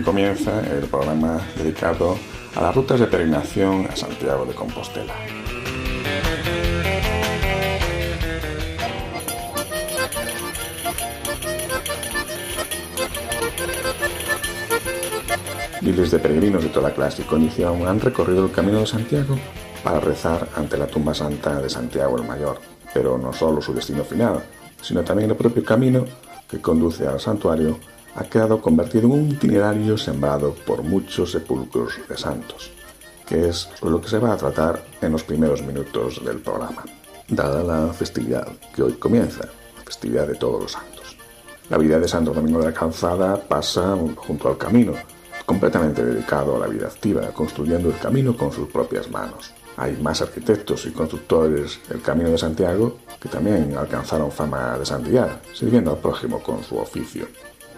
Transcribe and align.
Aquí 0.00 0.06
comienza 0.06 0.60
el 0.60 0.88
programa 0.88 1.46
dedicado 1.58 2.16
a 2.56 2.62
las 2.62 2.74
rutas 2.74 2.98
de 3.00 3.06
peregrinación 3.06 3.86
a 3.86 3.94
Santiago 3.94 4.46
de 4.46 4.54
Compostela. 4.54 5.12
Miles 15.82 16.10
de 16.10 16.18
peregrinos 16.18 16.62
de 16.62 16.70
toda 16.70 16.94
clase 16.94 17.20
y 17.20 17.26
condición 17.26 17.86
han 17.86 18.00
recorrido 18.00 18.46
el 18.46 18.52
camino 18.52 18.80
de 18.80 18.86
Santiago 18.86 19.38
para 19.84 20.00
rezar 20.00 20.48
ante 20.56 20.78
la 20.78 20.86
tumba 20.86 21.12
santa 21.12 21.60
de 21.60 21.68
Santiago 21.68 22.16
el 22.16 22.26
Mayor, 22.26 22.58
pero 22.94 23.18
no 23.18 23.34
solo 23.34 23.60
su 23.60 23.74
destino 23.74 24.02
final, 24.04 24.42
sino 24.80 25.04
también 25.04 25.28
el 25.28 25.36
propio 25.36 25.62
camino 25.62 26.06
que 26.48 26.58
conduce 26.58 27.06
al 27.06 27.20
santuario 27.20 27.78
ha 28.14 28.24
quedado 28.24 28.60
convertido 28.60 29.06
en 29.06 29.12
un 29.12 29.30
itinerario 29.30 29.96
sembrado 29.96 30.54
por 30.66 30.82
muchos 30.82 31.32
sepulcros 31.32 31.94
de 32.08 32.16
santos, 32.16 32.70
que 33.26 33.48
es 33.48 33.68
lo 33.82 34.00
que 34.00 34.08
se 34.08 34.18
va 34.18 34.32
a 34.32 34.36
tratar 34.36 34.82
en 35.00 35.12
los 35.12 35.22
primeros 35.22 35.62
minutos 35.62 36.24
del 36.24 36.38
programa, 36.38 36.84
dada 37.28 37.62
la 37.62 37.92
festividad 37.92 38.48
que 38.74 38.82
hoy 38.82 38.94
comienza, 38.94 39.44
la 39.76 39.84
festividad 39.84 40.26
de 40.26 40.34
todos 40.34 40.62
los 40.62 40.72
santos. 40.72 41.16
La 41.68 41.78
vida 41.78 42.00
de 42.00 42.08
Santo 42.08 42.32
Domingo 42.32 42.58
de 42.58 42.66
la 42.66 42.74
Calzada 42.74 43.36
pasa 43.36 43.96
junto 44.16 44.48
al 44.48 44.58
camino, 44.58 44.94
completamente 45.46 46.04
dedicado 46.04 46.56
a 46.56 46.60
la 46.60 46.66
vida 46.66 46.88
activa, 46.88 47.28
construyendo 47.28 47.90
el 47.90 47.98
camino 47.98 48.36
con 48.36 48.52
sus 48.52 48.68
propias 48.68 49.08
manos. 49.08 49.52
Hay 49.76 49.96
más 49.96 50.20
arquitectos 50.20 50.84
y 50.86 50.90
constructores 50.90 51.80
del 51.88 52.02
Camino 52.02 52.30
de 52.30 52.38
Santiago 52.38 52.98
que 53.20 53.28
también 53.28 53.76
alcanzaron 53.76 54.32
fama 54.32 54.76
de 54.78 54.84
santidad, 54.84 55.40
sirviendo 55.54 55.92
al 55.92 55.98
prójimo 55.98 56.42
con 56.42 56.62
su 56.64 56.76
oficio 56.76 57.28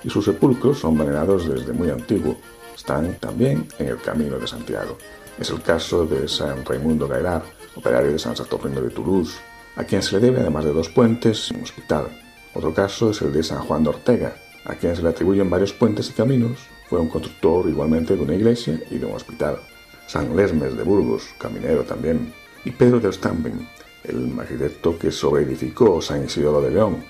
y 0.05 0.11
sus 0.11 0.25
sepulcros 0.25 0.79
son 0.79 0.99
venerados 0.99 1.49
desde 1.49 1.73
muy 1.73 1.91
antiguo. 1.91 2.37
Están 2.75 3.15
también 3.21 3.69
en 3.79 3.89
el 3.89 4.01
Camino 4.01 4.39
de 4.39 4.47
Santiago. 4.47 4.99
Es 5.39 5.51
el 5.51 5.63
caso 5.63 6.05
de 6.07 6.29
San 6.29 6.65
Raimundo 6.65 7.09
Gairar, 7.09 7.43
operario 7.77 8.13
de 8.13 8.19
San 8.19 8.37
Saturnino 8.37 8.81
de 8.81 8.91
Toulouse, 8.91 9.39
a 9.77 9.85
quien 9.85 10.03
se 10.03 10.17
le 10.17 10.21
debe, 10.21 10.41
además 10.41 10.65
de 10.65 10.73
dos 10.73 10.89
puentes, 10.89 11.51
un 11.51 11.63
hospital. 11.63 12.09
Otro 12.55 12.75
caso 12.75 13.11
es 13.11 13.23
el 13.23 13.33
de 13.33 13.43
San 13.43 13.63
Juan 13.63 13.85
de 13.85 13.91
Ortega, 13.91 14.37
a 14.65 14.75
quien 14.75 14.95
se 14.95 15.03
le 15.03 15.09
atribuyen 15.09 15.49
varios 15.49 15.73
puentes 15.73 16.11
y 16.11 16.13
caminos. 16.13 16.59
Fue 16.89 17.01
un 17.01 17.09
constructor 17.09 17.69
igualmente 17.69 18.15
de 18.15 18.23
una 18.23 18.35
iglesia 18.35 18.79
y 18.91 18.99
de 18.99 19.07
un 19.07 19.15
hospital. 19.15 19.59
San 20.07 20.37
Lesmes 20.37 20.77
de 20.77 20.83
Burgos, 20.83 21.25
caminero 21.39 21.85
también. 21.85 22.33
Y 22.65 22.71
Pedro 22.71 23.01
de 23.01 23.13
Stampen, 23.13 23.67
el 24.05 24.39
arquitecto 24.39 24.99
que 24.99 25.11
sobreedificó 25.11 26.03
San 26.03 26.25
Isidoro 26.25 26.61
de 26.61 26.71
León, 26.71 27.03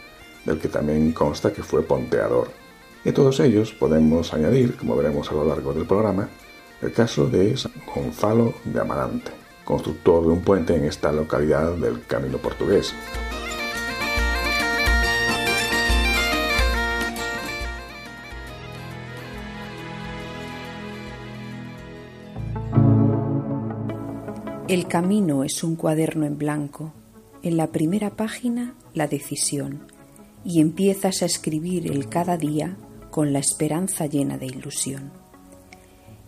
del 0.45 0.59
que 0.59 0.69
también 0.69 1.13
consta 1.13 1.53
que 1.53 1.63
fue 1.63 1.83
ponteador. 1.83 2.49
Y 3.05 3.13
todos 3.13 3.41
ellos 3.41 3.73
podemos 3.73 4.33
añadir, 4.33 4.77
como 4.77 4.97
veremos 4.97 5.31
a 5.31 5.35
lo 5.35 5.45
largo 5.45 5.75
del 5.75 5.87
programa, 5.87 6.29
el 6.81 6.93
caso 6.93 7.27
de 7.27 7.57
San 7.57 7.73
Gonzalo 7.93 8.55
de 8.65 8.81
Amarante, 8.81 9.33
constructor 9.65 10.23
de 10.23 10.29
un 10.29 10.43
puente 10.43 10.77
en 10.77 10.85
esta 10.85 11.11
localidad 11.11 11.73
del 11.75 12.05
Camino 12.07 12.39
Portugués. 12.39 12.95
El 24.69 24.87
camino 24.87 25.45
es 25.45 25.63
un 25.65 25.77
cuaderno 25.77 26.25
en 26.25 26.39
blanco. 26.39 26.95
En 27.43 27.59
la 27.59 27.67
primera 27.67 28.11
página, 28.11 28.75
la 28.95 29.07
decisión. 29.07 29.87
Y 30.45 30.61
empiezas 30.61 31.21
a 31.21 31.27
escribir 31.27 31.93
el 31.93 32.09
cada 32.09 32.39
día 32.39 32.79
con 33.13 33.35
la 33.35 33.41
esperanza 33.41 34.07
llena 34.07 34.39
de 34.39 34.47
ilusión. 34.47 35.13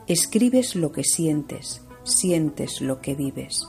Escribes 0.06 0.76
lo 0.76 0.92
que 0.92 1.02
sientes, 1.02 1.80
sientes 2.04 2.82
lo 2.82 3.00
que 3.00 3.14
vives. 3.14 3.66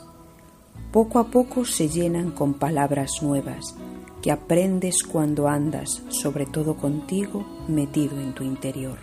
Poco 0.91 1.19
a 1.19 1.31
poco 1.31 1.63
se 1.63 1.87
llenan 1.87 2.31
con 2.31 2.55
palabras 2.55 3.21
nuevas 3.21 3.73
que 4.21 4.31
aprendes 4.31 5.01
cuando 5.01 5.47
andas, 5.47 6.03
sobre 6.09 6.45
todo 6.45 6.75
contigo, 6.75 7.45
metido 7.69 8.19
en 8.19 8.33
tu 8.33 8.43
interior. 8.43 8.97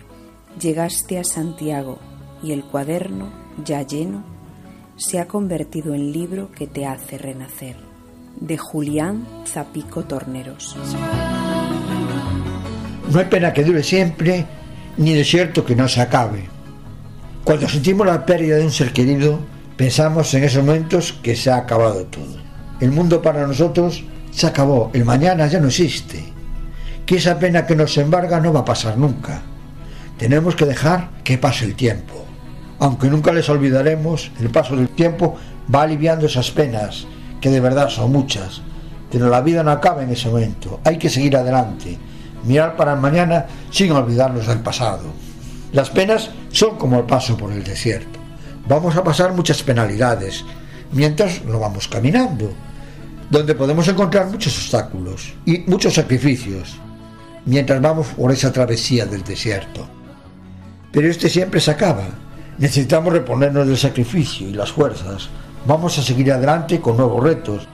Llegaste 0.59 1.17
a 1.17 1.23
Santiago 1.23 1.97
y 2.43 2.51
el 2.51 2.63
cuaderno, 2.65 3.31
ya 3.65 3.81
lleno, 3.81 4.23
se 4.95 5.19
ha 5.19 5.27
convertido 5.27 5.95
en 5.95 6.11
libro 6.11 6.51
que 6.51 6.67
te 6.67 6.85
hace 6.85 7.17
renacer. 7.17 7.77
De 8.39 8.59
Julián 8.59 9.25
Zapico 9.47 10.03
Torneros. 10.03 10.77
No 13.13 13.19
hay 13.19 13.25
pena 13.25 13.53
que 13.53 13.63
dure 13.63 13.83
siempre, 13.83 14.43
ni 14.97 15.13
desierto 15.13 15.63
que 15.63 15.75
no 15.75 15.87
se 15.87 16.01
acabe. 16.01 16.45
Cuando 17.43 17.69
sentimos 17.69 18.07
la 18.07 18.25
pérdida 18.25 18.55
de 18.55 18.65
un 18.65 18.71
ser 18.71 18.91
querido, 18.91 19.39
pensamos 19.77 20.33
en 20.33 20.43
esos 20.43 20.63
momentos 20.63 21.13
que 21.21 21.35
se 21.35 21.51
ha 21.51 21.57
acabado 21.57 22.05
todo. 22.05 22.41
El 22.79 22.89
mundo 22.89 23.21
para 23.21 23.45
nosotros 23.45 24.03
se 24.31 24.47
acabó, 24.47 24.89
el 24.95 25.05
mañana 25.05 25.45
ya 25.45 25.59
no 25.59 25.67
existe. 25.67 26.23
Que 27.05 27.17
esa 27.17 27.37
pena 27.37 27.67
que 27.67 27.75
nos 27.75 27.95
embarga 27.99 28.39
no 28.39 28.51
va 28.51 28.61
a 28.61 28.65
pasar 28.65 28.97
nunca. 28.97 29.43
Tenemos 30.17 30.55
que 30.55 30.65
dejar 30.65 31.11
que 31.23 31.37
pase 31.37 31.65
el 31.65 31.75
tiempo. 31.75 32.25
Aunque 32.79 33.09
nunca 33.09 33.31
les 33.31 33.47
olvidaremos, 33.47 34.31
el 34.41 34.49
paso 34.49 34.75
del 34.75 34.89
tiempo 34.89 35.35
va 35.73 35.83
aliviando 35.83 36.25
esas 36.25 36.49
penas, 36.49 37.05
que 37.39 37.51
de 37.51 37.59
verdad 37.59 37.89
son 37.89 38.11
muchas. 38.11 38.63
Pero 39.11 39.29
la 39.29 39.41
vida 39.41 39.61
no 39.61 39.69
acaba 39.69 40.01
en 40.01 40.09
ese 40.09 40.29
momento, 40.29 40.79
hay 40.83 40.97
que 40.97 41.11
seguir 41.11 41.37
adelante 41.37 41.99
mirar 42.43 42.75
para 42.75 42.95
mañana 42.95 43.45
sin 43.71 43.91
olvidarnos 43.91 44.47
del 44.47 44.59
pasado. 44.59 45.03
Las 45.71 45.89
penas 45.89 46.29
son 46.51 46.77
como 46.77 46.99
el 46.99 47.05
paso 47.05 47.35
por 47.37 47.51
el 47.51 47.63
desierto. 47.63 48.19
Vamos 48.67 48.95
a 48.95 49.03
pasar 49.03 49.33
muchas 49.33 49.61
penalidades 49.63 50.45
mientras 50.91 51.43
lo 51.45 51.59
vamos 51.59 51.87
caminando, 51.87 52.51
donde 53.29 53.55
podemos 53.55 53.87
encontrar 53.87 54.27
muchos 54.27 54.55
obstáculos 54.57 55.33
y 55.45 55.59
muchos 55.67 55.95
sacrificios 55.95 56.77
mientras 57.45 57.81
vamos 57.81 58.07
por 58.07 58.31
esa 58.31 58.51
travesía 58.51 59.05
del 59.05 59.23
desierto. 59.23 59.87
Pero 60.91 61.09
este 61.09 61.29
siempre 61.29 61.59
se 61.59 61.71
acaba. 61.71 62.05
Necesitamos 62.57 63.11
reponernos 63.11 63.67
del 63.67 63.77
sacrificio 63.77 64.47
y 64.47 64.53
las 64.53 64.71
fuerzas. 64.71 65.29
Vamos 65.65 65.97
a 65.97 66.03
seguir 66.03 66.31
adelante 66.31 66.79
con 66.79 66.97
nuevos 66.97 67.23
retos, 67.23 67.67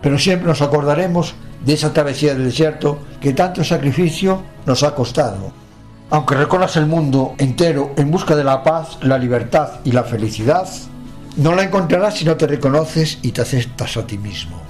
pero 0.00 0.18
siempre 0.18 0.48
nos 0.48 0.62
acordaremos 0.62 1.34
de 1.64 1.74
esa 1.74 1.92
travesía 1.92 2.34
del 2.34 2.44
desierto 2.44 3.00
que 3.20 3.32
tanto 3.32 3.62
sacrificio 3.64 4.42
nos 4.66 4.82
ha 4.82 4.94
costado. 4.94 5.52
Aunque 6.10 6.34
recorras 6.34 6.76
el 6.76 6.86
mundo 6.86 7.34
entero 7.38 7.92
en 7.96 8.10
busca 8.10 8.34
de 8.34 8.44
la 8.44 8.62
paz, 8.62 8.98
la 9.02 9.18
libertad 9.18 9.80
y 9.84 9.92
la 9.92 10.02
felicidad, 10.02 10.68
no 11.36 11.54
la 11.54 11.62
encontrarás 11.62 12.16
si 12.16 12.24
no 12.24 12.36
te 12.36 12.46
reconoces 12.46 13.18
y 13.22 13.30
te 13.30 13.42
aceptas 13.42 13.96
a 13.96 14.06
ti 14.06 14.18
mismo. 14.18 14.60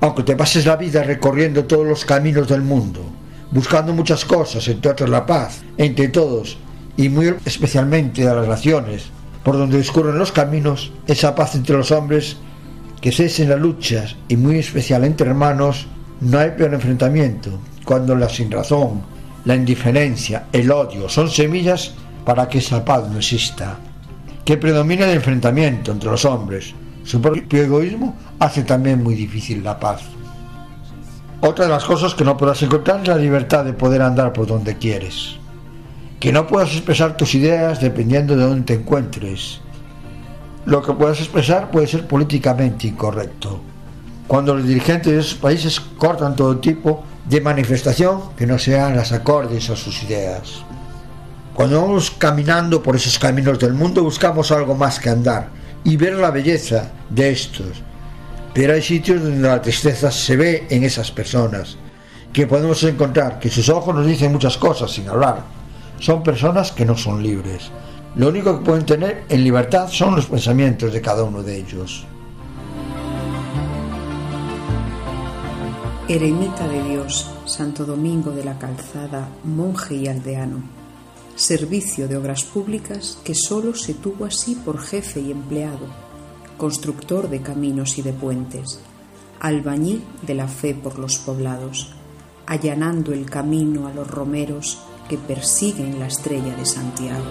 Aunque 0.00 0.22
te 0.22 0.36
pases 0.36 0.66
la 0.66 0.76
vida 0.76 1.02
recorriendo 1.02 1.64
todos 1.64 1.86
los 1.86 2.04
caminos 2.04 2.48
del 2.48 2.62
mundo, 2.62 3.00
buscando 3.50 3.92
muchas 3.92 4.24
cosas, 4.24 4.66
entre 4.68 4.90
otras 4.90 5.10
la 5.10 5.26
paz, 5.26 5.62
entre 5.76 6.08
todos 6.08 6.58
y 6.96 7.08
muy 7.08 7.34
especialmente 7.44 8.24
las 8.24 8.36
relaciones, 8.36 9.04
por 9.44 9.56
donde 9.56 9.78
discurren 9.78 10.18
los 10.18 10.32
caminos, 10.32 10.92
esa 11.06 11.34
paz 11.34 11.54
entre 11.54 11.76
los 11.76 11.92
hombres, 11.92 12.36
que 13.00 13.12
cesen 13.12 13.48
las 13.48 13.60
luchas 13.60 14.16
y 14.26 14.36
muy 14.36 14.58
especial 14.58 15.04
entre 15.04 15.28
hermanos, 15.28 15.86
no 16.20 16.38
hay 16.38 16.50
peor 16.50 16.74
enfrentamiento 16.74 17.60
cuando 17.84 18.16
la 18.16 18.28
sinrazón, 18.28 19.02
la 19.44 19.54
indiferencia, 19.54 20.46
el 20.52 20.70
odio 20.70 21.08
son 21.08 21.30
semillas 21.30 21.94
para 22.24 22.48
que 22.48 22.58
esa 22.58 22.84
paz 22.84 23.08
no 23.08 23.18
exista. 23.18 23.78
Que 24.44 24.56
predomina 24.56 25.04
el 25.04 25.16
enfrentamiento 25.16 25.92
entre 25.92 26.10
los 26.10 26.24
hombres. 26.24 26.74
Su 27.04 27.20
propio 27.20 27.62
egoísmo 27.62 28.16
hace 28.40 28.64
también 28.64 29.02
muy 29.02 29.14
difícil 29.14 29.62
la 29.62 29.78
paz. 29.78 30.02
Otra 31.40 31.66
de 31.66 31.70
las 31.70 31.84
cosas 31.84 32.14
que 32.14 32.24
no 32.24 32.36
podrás 32.36 32.62
encontrar 32.62 33.00
es 33.00 33.08
la 33.08 33.16
libertad 33.16 33.64
de 33.64 33.72
poder 33.72 34.02
andar 34.02 34.32
por 34.32 34.46
donde 34.48 34.76
quieres. 34.76 35.36
Que 36.18 36.32
no 36.32 36.48
puedas 36.48 36.72
expresar 36.72 37.16
tus 37.16 37.34
ideas 37.36 37.80
dependiendo 37.80 38.36
de 38.36 38.42
dónde 38.42 38.64
te 38.64 38.74
encuentres. 38.74 39.60
Lo 40.66 40.82
que 40.82 40.92
puedas 40.92 41.20
expresar 41.20 41.70
puede 41.70 41.86
ser 41.86 42.08
políticamente 42.08 42.88
incorrecto 42.88 43.60
cuando 44.28 44.54
los 44.54 44.66
dirigentes 44.68 45.12
de 45.12 45.18
esos 45.20 45.34
países 45.34 45.80
cortan 45.80 46.36
todo 46.36 46.58
tipo 46.58 47.02
de 47.24 47.40
manifestación 47.40 48.36
que 48.36 48.46
no 48.46 48.58
sean 48.58 48.94
las 48.94 49.10
acordes 49.10 49.70
a 49.70 49.76
sus 49.76 50.02
ideas. 50.02 50.62
Cuando 51.54 51.80
vamos 51.80 52.10
caminando 52.10 52.82
por 52.82 52.94
esos 52.94 53.18
caminos 53.18 53.58
del 53.58 53.72
mundo 53.72 54.04
buscamos 54.04 54.52
algo 54.52 54.74
más 54.74 55.00
que 55.00 55.08
andar 55.08 55.48
y 55.82 55.96
ver 55.96 56.12
la 56.14 56.30
belleza 56.30 56.90
de 57.08 57.30
estos. 57.30 57.82
Pero 58.52 58.74
hay 58.74 58.82
sitios 58.82 59.22
donde 59.22 59.48
la 59.48 59.62
tristeza 59.62 60.10
se 60.10 60.36
ve 60.36 60.66
en 60.68 60.84
esas 60.84 61.10
personas, 61.10 61.78
que 62.32 62.46
podemos 62.46 62.82
encontrar 62.84 63.38
que 63.38 63.50
sus 63.50 63.68
ojos 63.70 63.94
nos 63.94 64.06
dicen 64.06 64.30
muchas 64.30 64.58
cosas 64.58 64.90
sin 64.90 65.08
hablar. 65.08 65.42
Son 66.00 66.22
personas 66.22 66.70
que 66.70 66.84
no 66.84 66.96
son 66.96 67.22
libres. 67.22 67.70
Lo 68.16 68.28
único 68.28 68.58
que 68.58 68.64
pueden 68.64 68.84
tener 68.84 69.24
en 69.28 69.42
libertad 69.42 69.88
son 69.88 70.16
los 70.16 70.26
pensamientos 70.26 70.92
de 70.92 71.00
cada 71.00 71.24
uno 71.24 71.42
de 71.42 71.56
ellos. 71.56 72.06
Eremita 76.10 76.66
de 76.66 76.82
Dios, 76.84 77.30
Santo 77.44 77.84
Domingo 77.84 78.30
de 78.30 78.42
la 78.42 78.58
Calzada, 78.58 79.28
monje 79.44 79.94
y 79.94 80.06
aldeano. 80.06 80.62
Servicio 81.36 82.08
de 82.08 82.16
obras 82.16 82.44
públicas 82.44 83.18
que 83.24 83.34
solo 83.34 83.74
se 83.74 83.92
tuvo 83.92 84.24
así 84.24 84.54
por 84.54 84.80
jefe 84.80 85.20
y 85.20 85.30
empleado, 85.30 85.86
constructor 86.56 87.28
de 87.28 87.42
caminos 87.42 87.98
y 87.98 88.02
de 88.02 88.14
puentes, 88.14 88.80
albañil 89.38 90.02
de 90.22 90.34
la 90.34 90.48
fe 90.48 90.74
por 90.74 90.98
los 90.98 91.18
poblados, 91.18 91.92
allanando 92.46 93.12
el 93.12 93.28
camino 93.28 93.86
a 93.86 93.92
los 93.92 94.10
romeros 94.10 94.78
que 95.10 95.18
persiguen 95.18 96.00
la 96.00 96.06
estrella 96.06 96.56
de 96.56 96.64
Santiago. 96.64 97.26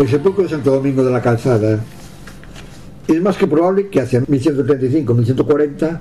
El 0.00 0.08
sepulcro 0.08 0.42
de 0.42 0.48
Santo 0.48 0.72
Domingo 0.72 1.04
de 1.04 1.12
la 1.12 1.22
Calzada 1.22 1.80
es 3.08 3.22
más 3.22 3.36
que 3.38 3.46
probable 3.46 3.88
que 3.88 4.00
hacia 4.00 4.20
1135-1140, 4.20 6.00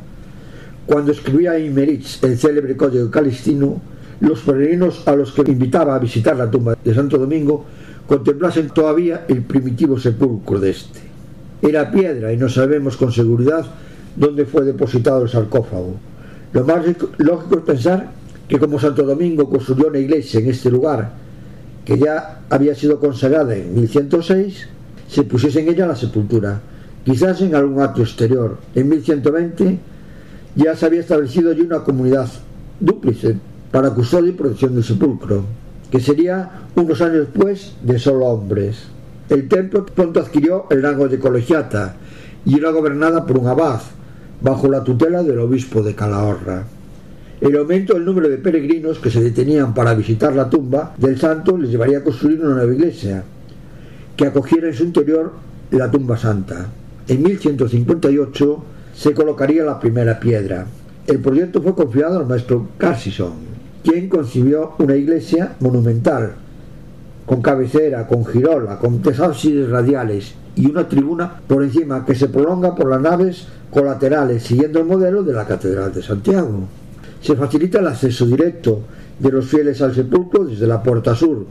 cuando 0.85 1.11
escribía 1.11 1.57
Imerich 1.57 2.23
el 2.23 2.37
célebre 2.37 2.75
Código 2.75 3.09
Calistino, 3.09 3.81
los 4.19 4.41
peregrinos 4.41 5.07
a 5.07 5.15
los 5.15 5.31
que 5.31 5.49
invitaba 5.49 5.95
a 5.95 5.99
visitar 5.99 6.35
la 6.35 6.51
tumba 6.51 6.77
de 6.83 6.93
Santo 6.93 7.17
Domingo 7.17 7.65
contemplasen 8.07 8.69
todavía 8.69 9.25
el 9.27 9.43
primitivo 9.43 9.99
sepulcro 9.99 10.59
de 10.59 10.71
este. 10.71 10.99
Era 11.61 11.91
piedra 11.91 12.31
y 12.33 12.37
no 12.37 12.49
sabemos 12.49 12.97
con 12.97 13.11
seguridad 13.11 13.65
dónde 14.15 14.45
fue 14.45 14.63
depositado 14.63 15.23
el 15.23 15.29
sarcófago. 15.29 15.95
Lo 16.53 16.63
más 16.65 16.85
lógico 17.17 17.57
es 17.57 17.63
pensar 17.63 18.11
que 18.47 18.59
como 18.59 18.79
Santo 18.79 19.03
Domingo 19.03 19.49
construyó 19.49 19.87
una 19.87 19.99
iglesia 19.99 20.39
en 20.39 20.49
este 20.49 20.71
lugar, 20.71 21.11
que 21.85 21.97
ya 21.97 22.41
había 22.49 22.75
sido 22.75 22.99
consagrada 22.99 23.55
en 23.55 23.75
1106, 23.75 24.67
se 25.07 25.23
pusiese 25.23 25.61
en 25.61 25.69
ella 25.69 25.87
la 25.87 25.95
sepultura 25.95 26.61
quizás 27.07 27.39
en 27.39 27.55
algún 27.55 27.81
acto 27.81 28.01
exterior. 28.01 28.57
En 28.75 28.89
1120 28.89 29.79
ya 30.57 30.75
se 30.75 30.85
había 30.85 30.99
establecido 30.99 31.51
allí 31.51 31.61
una 31.61 31.79
comunidad 31.79 32.27
dúplice 32.81 33.37
para 33.71 33.91
custodia 33.91 34.31
y 34.31 34.33
protección 34.33 34.75
del 34.75 34.83
sepulcro, 34.83 35.45
que 35.89 36.01
sería 36.01 36.67
unos 36.75 36.99
años 36.99 37.19
después 37.19 37.75
de 37.81 37.97
solo 37.97 38.25
hombres. 38.25 38.87
El 39.29 39.47
templo 39.47 39.85
pronto 39.85 40.19
adquirió 40.19 40.65
el 40.69 40.83
rango 40.83 41.07
de 41.07 41.17
colegiata 41.17 41.95
y 42.45 42.57
era 42.57 42.71
gobernada 42.71 43.25
por 43.25 43.37
un 43.37 43.47
abad, 43.47 43.79
bajo 44.41 44.69
la 44.69 44.83
tutela 44.83 45.23
del 45.23 45.39
obispo 45.39 45.81
de 45.81 45.95
Calahorra. 45.95 46.65
El 47.39 47.55
aumento 47.55 47.93
del 47.93 48.03
número 48.03 48.27
de 48.27 48.37
peregrinos 48.37 48.99
que 48.99 49.11
se 49.11 49.23
detenían 49.23 49.73
para 49.73 49.93
visitar 49.93 50.35
la 50.35 50.49
tumba 50.49 50.93
del 50.97 51.17
santo 51.17 51.57
les 51.57 51.71
llevaría 51.71 51.99
a 51.99 52.03
construir 52.03 52.41
una 52.41 52.55
nueva 52.55 52.73
iglesia, 52.73 53.23
que 54.17 54.25
acogiera 54.25 54.67
en 54.67 54.73
su 54.73 54.83
interior 54.83 55.31
la 55.71 55.89
tumba 55.89 56.17
santa. 56.17 56.67
En 57.09 57.23
1158 57.23 58.63
se 58.93 59.13
colocaría 59.13 59.63
la 59.63 59.79
primera 59.79 60.19
piedra. 60.19 60.65
El 61.05 61.19
proyecto 61.19 61.61
fue 61.61 61.73
confiado 61.73 62.19
al 62.19 62.27
maestro 62.27 62.67
Carsison, 62.77 63.31
quien 63.81 64.09
concibió 64.09 64.73
una 64.79 64.97
iglesia 64.97 65.55
monumental, 65.61 66.33
con 67.25 67.41
cabecera, 67.41 68.05
con 68.07 68.25
girola, 68.25 68.77
con 68.77 69.01
ábsides 69.21 69.69
radiales 69.69 70.33
y 70.57 70.69
una 70.69 70.89
tribuna 70.89 71.39
por 71.47 71.63
encima 71.63 72.05
que 72.05 72.13
se 72.13 72.27
prolonga 72.27 72.75
por 72.75 72.89
las 72.89 72.99
naves 72.99 73.47
colaterales, 73.71 74.43
siguiendo 74.43 74.79
el 74.79 74.85
modelo 74.85 75.23
de 75.23 75.31
la 75.31 75.45
Catedral 75.45 75.93
de 75.93 76.03
Santiago. 76.03 76.67
Se 77.21 77.37
facilita 77.37 77.79
el 77.79 77.87
acceso 77.87 78.25
directo 78.25 78.81
de 79.17 79.31
los 79.31 79.45
fieles 79.45 79.81
al 79.81 79.95
sepulcro 79.95 80.43
desde 80.43 80.67
la 80.67 80.83
puerta 80.83 81.15
sur. 81.15 81.45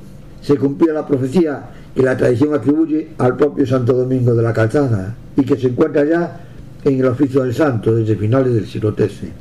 Se 0.46 0.56
cumplía 0.56 0.92
la 0.92 1.04
profecía 1.04 1.60
que 1.92 2.04
la 2.04 2.16
tradición 2.16 2.54
atribuye 2.54 3.08
al 3.18 3.36
propio 3.36 3.66
Santo 3.66 3.94
Domingo 3.94 4.32
de 4.32 4.44
la 4.44 4.52
Calzada 4.52 5.12
y 5.36 5.42
que 5.42 5.56
se 5.56 5.66
encuentra 5.66 6.04
ya 6.04 6.40
en 6.84 7.00
el 7.00 7.06
oficio 7.06 7.42
del 7.42 7.52
santo 7.52 7.92
desde 7.92 8.14
finales 8.14 8.54
del 8.54 8.64
siglo 8.64 8.94
XIII. 8.94 9.32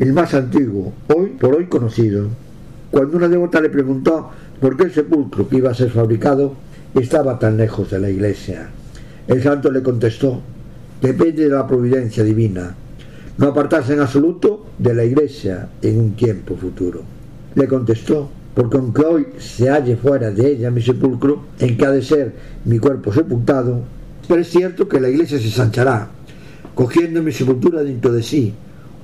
El 0.00 0.12
más 0.12 0.34
antiguo, 0.34 0.92
hoy 1.14 1.36
por 1.38 1.54
hoy 1.54 1.66
conocido. 1.66 2.26
Cuando 2.90 3.16
una 3.16 3.28
devota 3.28 3.60
le 3.60 3.70
preguntó 3.70 4.30
por 4.60 4.76
qué 4.76 4.84
el 4.84 4.92
sepulcro 4.92 5.48
que 5.48 5.58
iba 5.58 5.70
a 5.70 5.74
ser 5.74 5.90
fabricado 5.90 6.54
estaba 6.96 7.38
tan 7.38 7.56
lejos 7.56 7.88
de 7.88 8.00
la 8.00 8.10
iglesia, 8.10 8.70
el 9.28 9.40
santo 9.40 9.70
le 9.70 9.84
contestó, 9.84 10.40
depende 11.00 11.44
de 11.44 11.50
la 11.50 11.64
providencia 11.64 12.24
divina, 12.24 12.74
no 13.36 13.46
apartarse 13.46 13.92
en 13.92 14.00
absoluto 14.00 14.66
de 14.78 14.94
la 14.94 15.04
iglesia 15.04 15.68
en 15.80 16.00
un 16.00 16.16
tiempo 16.16 16.56
futuro. 16.56 17.02
Le 17.54 17.68
contestó, 17.68 18.30
porque 18.58 18.76
aunque 18.76 19.02
hoy 19.02 19.26
se 19.38 19.70
halle 19.70 19.96
fuera 19.96 20.32
de 20.32 20.50
ella 20.50 20.68
mi 20.68 20.82
sepulcro, 20.82 21.44
en 21.60 21.76
que 21.76 21.86
ha 21.86 21.92
de 21.92 22.02
ser 22.02 22.34
mi 22.64 22.80
cuerpo 22.80 23.12
sepultado, 23.12 23.82
pero 24.26 24.40
es 24.40 24.48
cierto 24.48 24.88
que 24.88 24.98
la 24.98 25.08
iglesia 25.08 25.38
se 25.38 25.48
sanchará, 25.48 26.08
cogiendo 26.74 27.22
mi 27.22 27.30
sepultura 27.30 27.84
dentro 27.84 28.12
de 28.12 28.20
sí, 28.20 28.52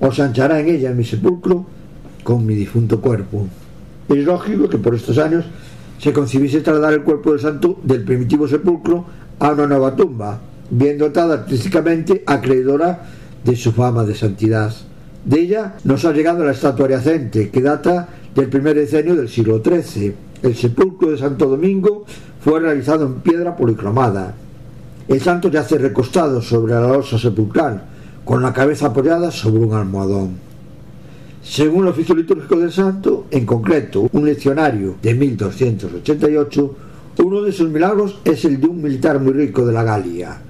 o 0.01 0.11
sanchará 0.11 0.59
en 0.59 0.71
ella 0.71 0.91
mi 0.91 1.05
sepulcro 1.05 1.65
con 2.25 2.45
mi 2.45 2.57
difunto 2.57 3.01
cuerpo. 3.01 3.47
Es 4.09 4.25
lógico 4.25 4.69
que 4.69 4.79
por 4.79 4.97
estos 4.97 5.19
años 5.19 5.45
se 6.01 6.13
concibiese 6.13 6.61
trasladar 6.61 6.95
el 6.95 7.05
cuerpo 7.05 7.31
del 7.31 7.39
santo 7.39 7.79
del 7.85 8.03
primitivo 8.03 8.49
sepulcro 8.49 9.05
a 9.39 9.53
una 9.53 9.69
nueva 9.69 9.95
tumba, 9.95 10.41
bien 10.69 10.99
dotada 10.99 11.35
artísticamente, 11.35 12.25
acreedora 12.27 13.05
de 13.45 13.55
su 13.55 13.71
fama 13.71 14.03
de 14.03 14.17
santidad. 14.17 14.75
De 15.25 15.41
ella 15.41 15.77
nos 15.85 16.05
ha 16.05 16.13
llegado 16.13 16.45
la 16.45 16.51
estatua 16.51 16.87
adyacente, 16.87 17.51
que 17.51 17.63
data 17.63 18.09
del 18.35 18.49
primer 18.49 18.77
decenio 18.77 19.15
del 19.17 19.29
siglo 19.29 19.63
XIII. 19.63 20.15
El 20.43 20.55
sepulcro 20.55 21.11
de 21.11 21.19
Santo 21.19 21.47
Domingo 21.47 22.05
fue 22.41 22.61
realizado 22.61 23.07
en 23.07 23.15
piedra 23.15 23.57
policromada, 23.57 24.35
el 25.07 25.21
santo 25.21 25.51
yace 25.51 25.77
recostado 25.77 26.41
sobre 26.41 26.73
la 26.73 26.81
losa 26.81 27.19
sepulcral, 27.19 27.83
con 28.25 28.41
la 28.41 28.55
cabeza 28.55 28.87
apoyada 28.87 29.31
sobre 29.31 29.61
un 29.61 29.75
almohadón. 29.75 30.31
Según 31.43 31.83
el 31.83 31.91
oficio 31.91 32.15
litúrgico 32.15 32.57
del 32.57 32.73
santo, 32.73 33.27
en 33.31 33.45
concreto 33.45 34.09
un 34.13 34.25
leccionario 34.25 34.97
de 35.03 35.15
1288, 35.15 36.77
uno 37.23 37.43
de 37.43 37.53
sus 37.53 37.69
milagros 37.69 38.19
es 38.25 38.47
el 38.47 38.59
de 38.59 38.67
un 38.67 38.81
militar 38.81 39.21
muy 39.21 39.35
rico 39.35 39.67
de 39.67 39.75
la 39.75 39.85
Galia, 39.85 40.41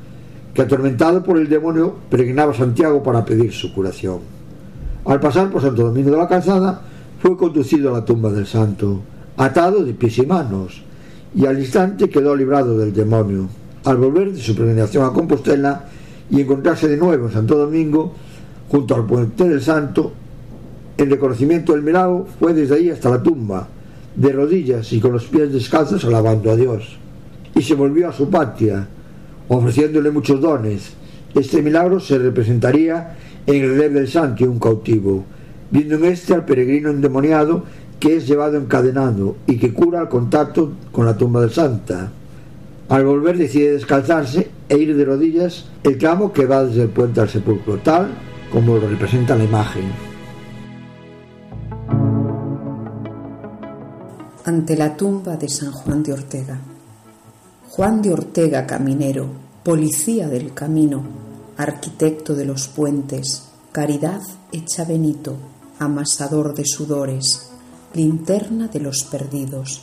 que 0.54 0.62
atormentado 0.62 1.24
por 1.24 1.36
el 1.36 1.48
demonio 1.48 1.92
peregrinaba 2.08 2.52
a 2.52 2.56
Santiago 2.56 3.02
para 3.02 3.24
pedir 3.24 3.52
su 3.52 3.74
curación. 3.74 4.20
Al 5.04 5.18
pasar 5.18 5.50
por 5.50 5.62
Santo 5.62 5.82
Domingo 5.82 6.12
de 6.12 6.16
la 6.16 6.28
Calzada, 6.28 6.80
fue 7.24 7.38
conducido 7.38 7.88
a 7.88 8.00
la 8.00 8.04
tumba 8.04 8.30
del 8.30 8.46
santo, 8.46 9.00
atado 9.38 9.82
de 9.82 9.94
pies 9.94 10.18
y 10.18 10.26
manos, 10.26 10.82
y 11.34 11.46
al 11.46 11.58
instante 11.58 12.10
quedó 12.10 12.36
librado 12.36 12.76
del 12.76 12.92
demonio 12.92 13.48
al 13.84 13.96
volver 13.96 14.34
de 14.34 14.42
su 14.42 14.54
peregrinación 14.54 15.06
a 15.06 15.10
Compostela 15.14 15.86
y 16.28 16.42
encontrarse 16.42 16.86
de 16.86 16.98
nuevo 16.98 17.28
en 17.28 17.32
Santo 17.32 17.56
Domingo, 17.56 18.12
junto 18.68 18.94
al 18.94 19.06
puente 19.06 19.48
del 19.48 19.62
Santo, 19.62 20.12
en 20.98 21.08
reconocimiento 21.08 21.72
del 21.72 21.80
milagro 21.80 22.26
fue 22.38 22.52
desde 22.52 22.74
ahí 22.74 22.90
hasta 22.90 23.08
la 23.08 23.22
tumba, 23.22 23.68
de 24.14 24.30
rodillas 24.30 24.92
y 24.92 25.00
con 25.00 25.12
los 25.12 25.24
pies 25.24 25.50
descalzos 25.50 26.04
alabando 26.04 26.50
a 26.50 26.56
Dios. 26.56 26.98
Y 27.54 27.62
se 27.62 27.74
volvió 27.74 28.10
a 28.10 28.12
su 28.12 28.28
patria, 28.28 28.86
ofreciéndole 29.48 30.10
muchos 30.10 30.42
dones. 30.42 30.92
Este 31.34 31.62
milagro 31.62 32.00
se 32.00 32.18
representaría 32.18 33.16
en 33.46 33.62
el 33.62 33.70
relieve 33.70 34.00
del 34.00 34.08
santo 34.08 34.44
y 34.44 34.46
un 34.46 34.58
cautivo, 34.58 35.24
viendo 35.74 35.96
en 35.96 36.04
este 36.04 36.32
al 36.32 36.44
peregrino 36.44 36.90
endemoniado 36.90 37.64
que 37.98 38.14
es 38.14 38.28
llevado 38.28 38.56
encadenado 38.56 39.34
y 39.44 39.58
que 39.58 39.74
cura 39.74 39.98
al 39.98 40.08
contacto 40.08 40.72
con 40.92 41.04
la 41.04 41.16
tumba 41.16 41.40
del 41.40 41.50
santa. 41.50 42.12
Al 42.88 43.04
volver 43.04 43.36
decide 43.36 43.72
descalzarse 43.72 44.50
e 44.68 44.78
ir 44.78 44.96
de 44.96 45.04
rodillas 45.04 45.64
el 45.82 45.98
tramo 45.98 46.32
que 46.32 46.46
va 46.46 46.62
desde 46.62 46.82
el 46.82 46.90
puente 46.90 47.20
al 47.20 47.28
sepulcro, 47.28 47.78
tal 47.78 48.06
como 48.52 48.76
lo 48.76 48.88
representa 48.88 49.34
la 49.34 49.42
imagen. 49.42 49.82
Ante 54.44 54.76
la 54.76 54.96
tumba 54.96 55.36
de 55.36 55.48
San 55.48 55.72
Juan 55.72 56.04
de 56.04 56.12
Ortega. 56.12 56.56
Juan 57.70 58.00
de 58.00 58.12
Ortega, 58.12 58.64
caminero, 58.64 59.26
policía 59.64 60.28
del 60.28 60.54
camino, 60.54 61.02
arquitecto 61.56 62.36
de 62.36 62.44
los 62.44 62.68
puentes, 62.68 63.48
caridad 63.72 64.20
hecha 64.52 64.84
Benito, 64.84 65.36
amasador 65.78 66.54
de 66.54 66.64
sudores, 66.64 67.52
linterna 67.94 68.68
de 68.68 68.80
los 68.80 69.04
perdidos, 69.04 69.82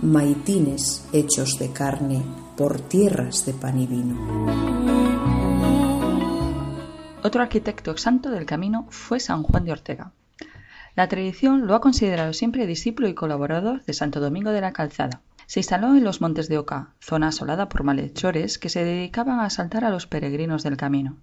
maitines 0.00 1.06
hechos 1.12 1.58
de 1.58 1.72
carne 1.72 2.22
por 2.56 2.80
tierras 2.80 3.44
de 3.46 3.52
pan 3.52 3.80
y 3.80 3.86
vino. 3.86 4.16
Otro 7.24 7.42
arquitecto 7.42 7.96
santo 7.96 8.30
del 8.30 8.46
camino 8.46 8.86
fue 8.90 9.20
San 9.20 9.42
Juan 9.42 9.64
de 9.64 9.72
Ortega. 9.72 10.12
La 10.94 11.08
tradición 11.08 11.66
lo 11.66 11.74
ha 11.74 11.80
considerado 11.80 12.32
siempre 12.32 12.66
discípulo 12.66 13.08
y 13.08 13.14
colaborador 13.14 13.82
de 13.84 13.94
Santo 13.94 14.20
Domingo 14.20 14.50
de 14.50 14.60
la 14.60 14.72
Calzada. 14.72 15.22
Se 15.46 15.60
instaló 15.60 15.94
en 15.94 16.04
los 16.04 16.20
Montes 16.20 16.48
de 16.48 16.58
Oca, 16.58 16.94
zona 17.00 17.28
asolada 17.28 17.68
por 17.68 17.84
malhechores 17.84 18.58
que 18.58 18.68
se 18.68 18.84
dedicaban 18.84 19.38
a 19.38 19.46
asaltar 19.46 19.84
a 19.84 19.90
los 19.90 20.06
peregrinos 20.06 20.62
del 20.62 20.76
camino. 20.76 21.16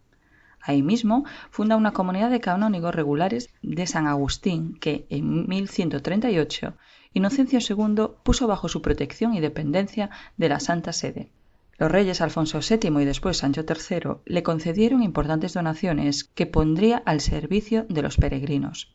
Ahí 0.62 0.84
mismo 0.84 1.26
funda 1.50 1.78
una 1.78 1.94
comunidad 1.94 2.30
de 2.30 2.42
canónigos 2.42 2.94
regulares 2.94 3.50
de 3.62 3.88
San 3.88 4.08
Agustín 4.08 4.78
que, 4.80 5.06
en 5.10 5.48
1138, 5.48 6.74
Inocencio 7.14 7.60
II 7.60 8.08
puso 8.24 8.48
bajo 8.48 8.68
su 8.68 8.82
protección 8.82 9.34
y 9.34 9.40
dependencia 9.40 10.10
de 10.38 10.50
la 10.50 10.60
Santa 10.60 10.94
Sede. 10.94 11.32
Los 11.78 11.92
reyes 11.92 12.20
Alfonso 12.20 12.60
VII 12.60 13.02
y 13.02 13.06
después 13.06 13.38
Sancho 13.38 13.62
III 13.62 14.18
le 14.26 14.44
concedieron 14.44 15.02
importantes 15.02 15.54
donaciones 15.54 16.26
que 16.26 16.46
pondría 16.46 17.02
al 17.06 17.22
servicio 17.22 17.86
de 17.88 18.02
los 18.02 18.18
peregrinos. 18.18 18.94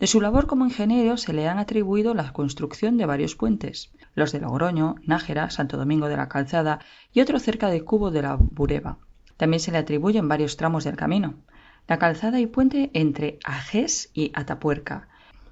De 0.00 0.08
su 0.08 0.20
labor 0.20 0.46
como 0.46 0.66
ingeniero 0.66 1.16
se 1.16 1.32
le 1.32 1.48
han 1.48 1.58
atribuido 1.58 2.14
la 2.14 2.32
construcción 2.32 2.98
de 2.98 3.06
varios 3.06 3.36
puentes, 3.36 3.92
los 4.14 4.32
de 4.32 4.40
Logroño, 4.40 4.96
Nájera, 5.06 5.50
Santo 5.50 5.76
Domingo 5.76 6.08
de 6.08 6.16
la 6.16 6.28
Calzada 6.28 6.80
y 7.12 7.20
otro 7.20 7.38
cerca 7.38 7.70
de 7.70 7.82
Cubo 7.82 8.10
de 8.10 8.22
la 8.22 8.36
Bureba. 8.36 8.98
También 9.36 9.60
se 9.60 9.72
le 9.72 9.78
atribuyen 9.78 10.28
varios 10.28 10.56
tramos 10.56 10.84
del 10.84 10.96
camino, 10.96 11.34
la 11.88 11.98
calzada 11.98 12.40
y 12.40 12.46
puente 12.46 12.90
entre 12.94 13.38
Ajés 13.44 14.10
y 14.14 14.32
Atapuerca, 14.34 15.08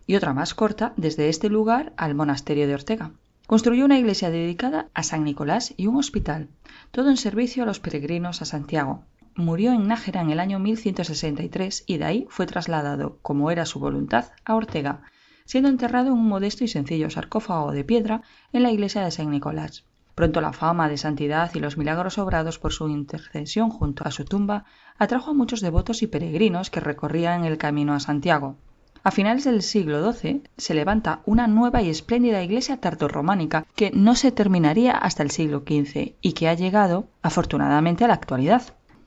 y 0.07 0.17
otra 0.17 0.33
más 0.33 0.55
corta 0.55 0.93
desde 0.97 1.29
este 1.29 1.49
lugar 1.49 1.93
al 1.97 2.15
monasterio 2.15 2.67
de 2.67 2.75
Ortega. 2.75 3.13
Construyó 3.47 3.85
una 3.85 3.99
iglesia 3.99 4.31
dedicada 4.31 4.89
a 4.95 5.03
San 5.03 5.23
Nicolás 5.25 5.75
y 5.77 5.87
un 5.87 5.97
hospital, 5.97 6.49
todo 6.91 7.11
en 7.11 7.19
servicio 7.19 7.63
a 7.63 7.67
los 7.67 7.79
peregrinos 7.79 8.41
a 8.41 8.47
Santiago. 8.47 9.05
Murió 9.37 9.73
en 9.73 9.87
Nájera 9.87 10.23
en 10.23 10.31
el 10.31 10.41
año 10.41 10.59
1163 10.59 11.85
y 11.87 11.99
de 11.99 12.05
ahí 12.05 12.27
fue 12.31 12.47
trasladado, 12.47 13.19
como 13.21 13.51
era 13.51 13.67
su 13.67 13.81
voluntad, 13.81 14.33
a 14.45 14.55
Ortega, 14.55 15.03
siendo 15.45 15.69
enterrado 15.69 16.09
en 16.09 16.15
un 16.15 16.29
modesto 16.29 16.65
y 16.65 16.69
sencillo 16.69 17.11
sarcófago 17.11 17.73
de 17.73 17.85
piedra 17.85 18.23
en 18.53 18.63
la 18.63 18.71
iglesia 18.71 19.05
de 19.05 19.11
San 19.11 19.31
Nicolás. 19.31 19.85
Pronto 20.15 20.41
la 20.41 20.53
fama 20.53 20.89
de 20.89 20.97
santidad 20.97 21.51
y 21.55 21.61
los 21.61 21.77
milagros 21.77 22.19
obrados 22.19 22.59
por 22.59 22.73
su 22.73 22.89
intercesión 22.89 23.71
junto 23.71 24.07
a 24.07 24.11
su 24.11 24.25
tumba 24.25 24.65
atrajo 24.99 25.33
a 25.33 25.35
muchos 25.35 25.61
devotos 25.61 26.03
y 26.03 26.07
peregrinos 26.07 26.71
que 26.71 26.81
recorrían 26.81 27.45
el 27.45 27.59
camino 27.59 27.95
a 27.95 28.01
Santiago. 28.01 28.57
A 29.03 29.11
finales 29.11 29.45
del 29.45 29.63
siglo 29.63 30.13
XII 30.13 30.45
se 30.57 30.73
levanta 30.73 31.21
una 31.27 31.47
nueva 31.47 31.83
y 31.83 31.91
espléndida 31.91 32.43
iglesia 32.43 32.81
tardorrománica 32.81 33.67
que 33.77 33.91
no 33.91 34.15
se 34.15 34.33
terminaría 34.33 34.93
hasta 34.93 35.23
el 35.23 35.31
siglo 35.31 35.59
XV 35.67 36.15
y 36.23 36.33
que 36.33 36.49
ha 36.49 36.55
llegado, 36.55 37.09
afortunadamente, 37.21 38.05
a 38.05 38.09
la 38.09 38.15
actualidad. 38.15 38.63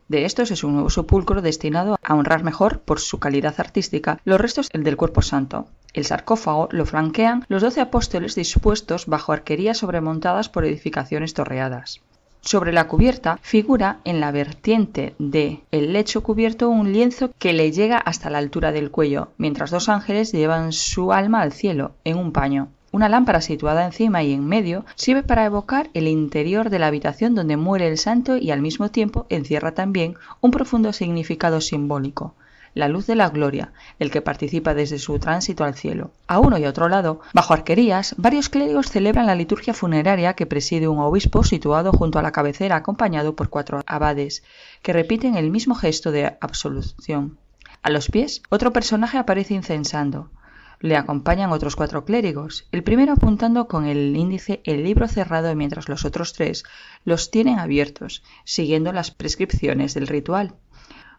De 0.10 0.24
estos 0.24 0.52
es 0.52 0.64
un 0.64 0.74
nuevo 0.74 0.90
sepulcro 0.90 1.42
destinado 1.42 1.98
a 2.02 2.16
honrar 2.16 2.44
mejor, 2.44 2.80
por 2.80 3.02
su 3.02 3.20
calidad 3.20 3.56
artística, 3.58 4.22
los 4.24 4.40
restos 4.40 4.70
del 4.74 4.96
cuerpo 4.96 5.22
santo. 5.22 5.68
El 5.94 6.06
sarcófago 6.06 6.70
lo 6.72 6.86
flanquean 6.86 7.44
los 7.50 7.62
doce 7.62 7.82
apóstoles 7.82 8.34
dispuestos 8.34 9.08
bajo 9.08 9.34
arquerías 9.34 9.80
sobremontadas 9.80 10.48
por 10.48 10.64
edificaciones 10.64 11.34
torreadas. 11.34 12.00
Sobre 12.40 12.72
la 12.72 12.88
cubierta 12.88 13.38
figura 13.42 14.00
en 14.06 14.22
la 14.22 14.32
vertiente 14.32 15.14
de 15.20 15.64
el 15.72 15.92
lecho 15.92 16.24
cubierto 16.24 16.70
un 16.70 16.94
lienzo 16.94 17.32
que 17.38 17.52
le 17.52 17.74
llega 17.74 17.98
hasta 17.98 18.30
la 18.30 18.38
altura 18.38 18.72
del 18.72 18.92
cuello, 18.92 19.34
mientras 19.38 19.72
dos 19.72 19.90
ángeles 19.90 20.32
llevan 20.32 20.72
su 20.72 21.12
alma 21.12 21.42
al 21.42 21.52
cielo 21.52 21.96
en 22.06 22.18
un 22.18 22.32
paño. 22.32 22.70
Una 22.98 23.10
lámpara 23.10 23.42
situada 23.42 23.86
encima 23.86 24.24
y 24.24 24.34
en 24.34 24.48
medio 24.48 24.84
sirve 24.96 25.22
para 25.22 25.46
evocar 25.46 25.92
el 25.94 26.08
interior 26.08 26.72
de 26.72 26.80
la 26.80 26.88
habitación 26.88 27.36
donde 27.36 27.56
muere 27.56 27.88
el 27.88 28.00
santo 28.00 28.38
y 28.38 28.50
al 28.50 28.64
mismo 28.64 28.90
tiempo 28.90 29.28
encierra 29.30 29.76
también 29.76 30.16
un 30.42 30.50
profundo 30.50 30.92
significado 30.92 31.62
simbólico 31.62 32.34
la 32.74 32.88
luz 32.88 33.06
de 33.06 33.14
la 33.14 33.30
gloria, 33.30 33.72
el 34.00 34.10
que 34.10 34.24
participa 34.24 34.74
desde 34.74 34.98
su 34.98 35.20
tránsito 35.20 35.64
al 35.64 35.76
cielo. 35.76 36.10
A 36.26 36.40
uno 36.40 36.58
y 36.58 36.66
otro 36.66 36.90
lado, 36.90 37.22
bajo 37.34 37.54
arquerías, 37.54 38.16
varios 38.18 38.50
clérigos 38.50 38.90
celebran 38.90 39.28
la 39.28 39.36
liturgia 39.36 39.76
funeraria 39.76 40.34
que 40.34 40.48
preside 40.48 40.88
un 40.88 40.98
obispo 40.98 41.44
situado 41.44 41.92
junto 41.92 42.18
a 42.18 42.24
la 42.24 42.32
cabecera 42.32 42.78
acompañado 42.78 43.36
por 43.36 43.50
cuatro 43.50 43.84
abades, 43.86 44.42
que 44.82 44.94
repiten 44.94 45.36
el 45.36 45.52
mismo 45.52 45.76
gesto 45.76 46.12
de 46.12 46.36
absolución. 46.42 47.38
A 47.84 47.92
los 47.92 48.10
pies, 48.10 48.42
otro 48.50 48.74
personaje 48.74 49.20
aparece 49.20 49.54
incensando. 49.54 50.32
Le 50.80 50.96
acompañan 50.96 51.52
otros 51.52 51.76
cuatro 51.76 52.06
clérigos, 52.06 52.68
el 52.72 52.84
primero 52.84 53.14
apuntando 53.14 53.68
con 53.68 53.86
el 53.86 54.16
índice 54.16 54.62
el 54.64 54.84
libro 54.84 55.08
cerrado 55.08 55.56
mientras 55.56 55.90
los 55.90 56.06
otros 56.06 56.34
tres 56.34 56.66
los 57.04 57.32
tienen 57.32 57.58
abiertos, 57.58 58.22
siguiendo 58.44 58.94
las 58.94 59.10
prescripciones 59.10 59.96
del 59.96 60.06
ritual. 60.06 60.54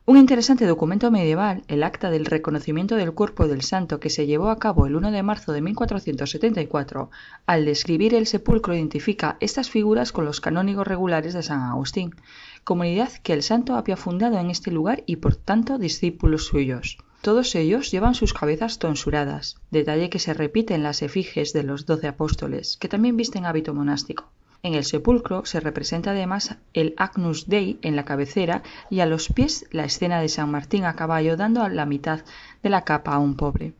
Un 0.08 0.16
interesante 0.16 0.64
documento 0.64 1.10
medieval, 1.10 1.64
el 1.66 1.82
Acta 1.82 2.08
del 2.08 2.24
Reconocimiento 2.24 2.94
del 2.94 3.12
Cuerpo 3.12 3.48
del 3.48 3.62
Santo, 3.62 3.98
que 3.98 4.10
se 4.10 4.26
llevó 4.26 4.48
a 4.48 4.58
cabo 4.58 4.86
el 4.86 4.94
1 4.94 5.10
de 5.10 5.22
marzo 5.24 5.52
de 5.52 5.60
1474, 5.60 7.10
al 7.44 7.64
describir 7.64 8.14
el 8.14 8.28
sepulcro 8.28 8.74
identifica 8.74 9.36
estas 9.40 9.68
figuras 9.68 10.12
con 10.12 10.24
los 10.24 10.40
canónigos 10.40 10.86
regulares 10.86 11.34
de 11.34 11.42
San 11.42 11.60
Agustín, 11.60 12.14
comunidad 12.62 13.12
que 13.22 13.32
el 13.32 13.42
santo 13.42 13.74
había 13.74 13.96
fundado 13.96 14.38
en 14.38 14.50
este 14.50 14.70
lugar 14.70 15.02
y 15.04 15.16
por 15.16 15.34
tanto 15.34 15.78
discípulos 15.78 16.46
suyos. 16.46 16.96
Todos 17.20 17.54
ellos 17.56 17.90
llevan 17.90 18.14
sus 18.14 18.32
cabezas 18.32 18.78
tonsuradas, 18.78 19.56
detalle 19.70 20.08
que 20.08 20.20
se 20.20 20.34
repite 20.34 20.74
en 20.74 20.84
las 20.84 21.02
efigies 21.02 21.52
de 21.52 21.64
los 21.64 21.84
doce 21.84 22.06
apóstoles, 22.06 22.76
que 22.76 22.88
también 22.88 23.16
visten 23.16 23.44
hábito 23.44 23.74
monástico. 23.74 24.30
En 24.62 24.74
el 24.74 24.84
sepulcro 24.84 25.44
se 25.44 25.60
representa 25.60 26.12
además 26.12 26.56
el 26.74 26.94
Agnus 26.96 27.48
Dei 27.48 27.78
en 27.82 27.96
la 27.96 28.04
cabecera 28.04 28.62
y 28.88 29.00
a 29.00 29.06
los 29.06 29.28
pies 29.28 29.66
la 29.72 29.84
escena 29.84 30.20
de 30.20 30.28
San 30.28 30.50
Martín 30.50 30.84
a 30.84 30.94
caballo 30.94 31.36
dando 31.36 31.68
la 31.68 31.86
mitad 31.86 32.20
de 32.62 32.70
la 32.70 32.82
capa 32.82 33.14
a 33.14 33.18
un 33.18 33.36
pobre. 33.36 33.74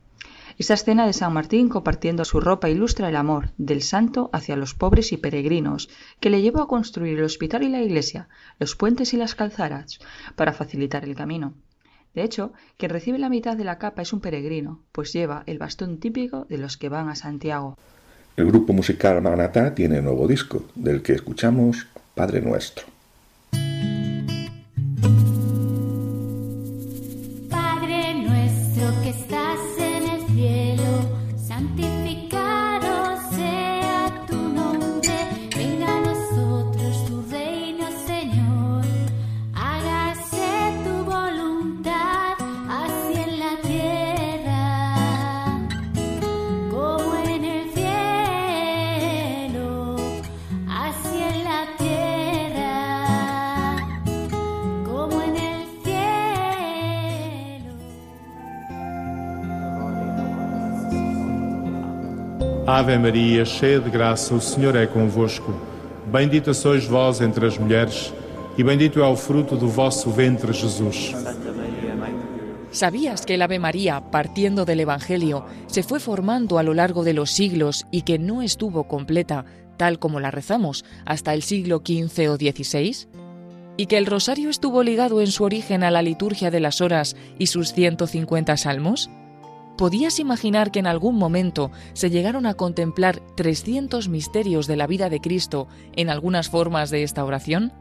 Esta 0.57 0.75
escena 0.75 1.07
de 1.07 1.13
San 1.13 1.33
Martín 1.33 1.69
compartiendo 1.69 2.25
su 2.25 2.41
ropa 2.41 2.69
ilustra 2.69 3.09
el 3.09 3.17
amor 3.17 3.51
del 3.59 3.83
santo 3.83 4.31
hacia 4.33 4.57
los 4.57 4.75
pobres 4.75 5.13
y 5.13 5.17
peregrinos, 5.17 5.89
que 6.19 6.31
le 6.31 6.43
llevó 6.43 6.61
a 6.61 6.69
construir 6.69 7.19
el 7.19 7.25
hospital 7.25 7.63
y 7.63 7.69
la 7.69 7.81
iglesia, 7.81 8.29
los 8.59 8.75
puentes 8.75 9.15
y 9.15 9.17
las 9.17 9.37
calzaras, 9.37 10.01
para 10.35 10.53
facilitar 10.53 11.05
el 11.05 11.15
camino. 11.15 11.55
De 12.15 12.23
hecho, 12.23 12.53
quien 12.77 12.91
recibe 12.91 13.19
la 13.19 13.29
mitad 13.29 13.57
de 13.57 13.65
la 13.65 13.79
capa 13.79 14.03
es 14.03 14.13
un 14.13 14.21
peregrino, 14.21 14.83
pues 14.93 15.13
lleva 15.13 15.45
el 15.47 15.59
bastón 15.59 15.99
típico 15.99 16.47
de 16.49 16.59
los 16.59 16.77
que 16.77 16.89
van 16.89 17.09
a 17.09 17.15
Santiago. 17.15 17.77
El 18.37 18.47
grupo 18.47 18.73
musical 18.73 19.21
Maranatá 19.21 19.75
tiene 19.75 20.01
nuevo 20.01 20.27
disco, 20.27 20.65
del 20.75 21.03
que 21.03 21.13
escuchamos 21.13 21.87
Padre 22.15 22.41
Nuestro. 22.41 22.87
Ave 62.79 62.97
Maria, 62.97 63.45
cheia 63.45 63.81
de 63.81 63.91
graça, 63.91 64.33
o 64.33 64.41
Senhor 64.41 64.77
é 64.77 64.87
convosco. 64.87 65.53
Bendita 66.07 66.55
sois 66.55 66.85
vós 66.85 67.21
entre 67.21 67.45
as 67.45 67.59
mulheres, 67.59 68.15
y 68.57 68.63
bendito 68.63 69.01
é 69.01 69.09
o 69.09 69.17
fruto 69.17 69.57
do 69.57 69.67
vosso 69.67 70.09
ventre, 70.13 70.53
Jesús. 70.53 71.13
¿Sabías 72.71 73.27
que 73.27 73.35
el 73.35 73.43
Ave 73.43 73.59
María, 73.59 74.01
partiendo 74.13 74.65
del 74.65 74.79
Evangelio, 74.79 75.45
se 75.67 75.83
fue 75.83 75.99
formando 75.99 76.57
a 76.57 76.63
lo 76.63 76.73
largo 76.73 77.03
de 77.03 77.15
los 77.15 77.33
siglos 77.33 77.85
y 77.91 78.03
que 78.03 78.21
no 78.21 78.43
estuvo 78.43 78.85
completa, 78.85 79.45
tal 79.77 79.99
como 79.99 80.21
la 80.21 80.31
rezamos, 80.31 80.85
hasta 81.05 81.35
el 81.35 81.43
siglo 81.43 81.83
XV 81.85 82.31
o 82.31 82.37
XVI? 82.37 83.09
¿Y 83.77 83.87
que 83.87 83.99
el 83.99 84.07
rosario 84.07 84.51
estuvo 84.51 84.85
ligado 84.85 85.21
en 85.21 85.33
su 85.33 85.43
origen 85.43 85.83
a 85.83 85.91
la 85.91 86.03
liturgia 86.03 86.53
de 86.53 86.61
las 86.61 86.81
horas 86.81 87.17
y 87.41 87.49
sus 87.49 87.73
150 87.73 88.57
salmos? 88.57 89.11
¿Podías 89.79 90.19
imaginar 90.19 90.73
que 90.73 90.81
en 90.81 90.89
algún 90.89 91.15
momento 91.15 91.71
se 91.93 92.11
llegaron 92.11 92.47
a 92.47 92.55
contemplar 92.55 93.21
300 93.37 94.09
misterios 94.09 94.67
de 94.67 94.75
la 94.75 94.89
vida 94.89 95.09
de 95.09 95.21
Cristo 95.21 95.69
en 95.95 96.11
algunas 96.11 96.51
formas 96.51 96.91
de 96.91 97.05
esta 97.05 97.25
oración? 97.25 97.73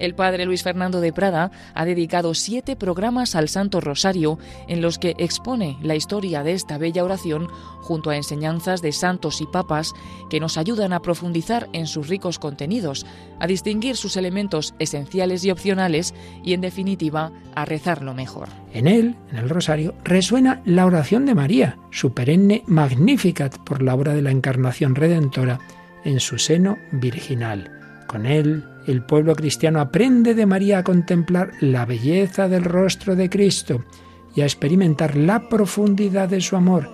El 0.00 0.14
padre 0.14 0.46
Luis 0.46 0.62
Fernando 0.62 1.00
de 1.00 1.12
Prada 1.12 1.50
ha 1.74 1.84
dedicado 1.84 2.32
siete 2.34 2.74
programas 2.74 3.36
al 3.36 3.48
Santo 3.48 3.80
Rosario 3.80 4.38
en 4.66 4.80
los 4.80 4.98
que 4.98 5.14
expone 5.18 5.76
la 5.82 5.94
historia 5.94 6.42
de 6.42 6.54
esta 6.54 6.78
bella 6.78 7.04
oración 7.04 7.48
junto 7.82 8.08
a 8.08 8.16
enseñanzas 8.16 8.80
de 8.80 8.92
santos 8.92 9.42
y 9.42 9.46
papas 9.46 9.92
que 10.30 10.40
nos 10.40 10.56
ayudan 10.56 10.94
a 10.94 11.02
profundizar 11.02 11.68
en 11.74 11.86
sus 11.86 12.08
ricos 12.08 12.38
contenidos, 12.38 13.04
a 13.38 13.46
distinguir 13.46 13.96
sus 13.96 14.16
elementos 14.16 14.74
esenciales 14.78 15.44
y 15.44 15.50
opcionales 15.50 16.14
y, 16.42 16.54
en 16.54 16.62
definitiva, 16.62 17.30
a 17.54 17.66
rezarlo 17.66 18.14
mejor. 18.14 18.48
En 18.72 18.86
él, 18.86 19.16
en 19.30 19.36
el 19.36 19.50
Rosario, 19.50 19.94
resuena 20.02 20.62
la 20.64 20.86
oración 20.86 21.26
de 21.26 21.34
María, 21.34 21.78
su 21.90 22.14
perenne 22.14 22.62
Magnificat 22.66 23.58
por 23.58 23.82
la 23.82 23.94
obra 23.94 24.14
de 24.14 24.22
la 24.22 24.30
Encarnación 24.30 24.94
Redentora 24.94 25.58
en 26.04 26.20
su 26.20 26.38
seno 26.38 26.78
virginal. 26.90 27.70
Con 28.06 28.26
él, 28.26 28.64
el 28.90 29.02
pueblo 29.02 29.34
cristiano 29.36 29.80
aprende 29.80 30.34
de 30.34 30.46
María 30.46 30.78
a 30.78 30.84
contemplar 30.84 31.52
la 31.60 31.86
belleza 31.86 32.48
del 32.48 32.64
rostro 32.64 33.14
de 33.14 33.30
Cristo 33.30 33.84
y 34.34 34.40
a 34.40 34.44
experimentar 34.44 35.16
la 35.16 35.48
profundidad 35.48 36.28
de 36.28 36.40
su 36.40 36.56
amor. 36.56 36.90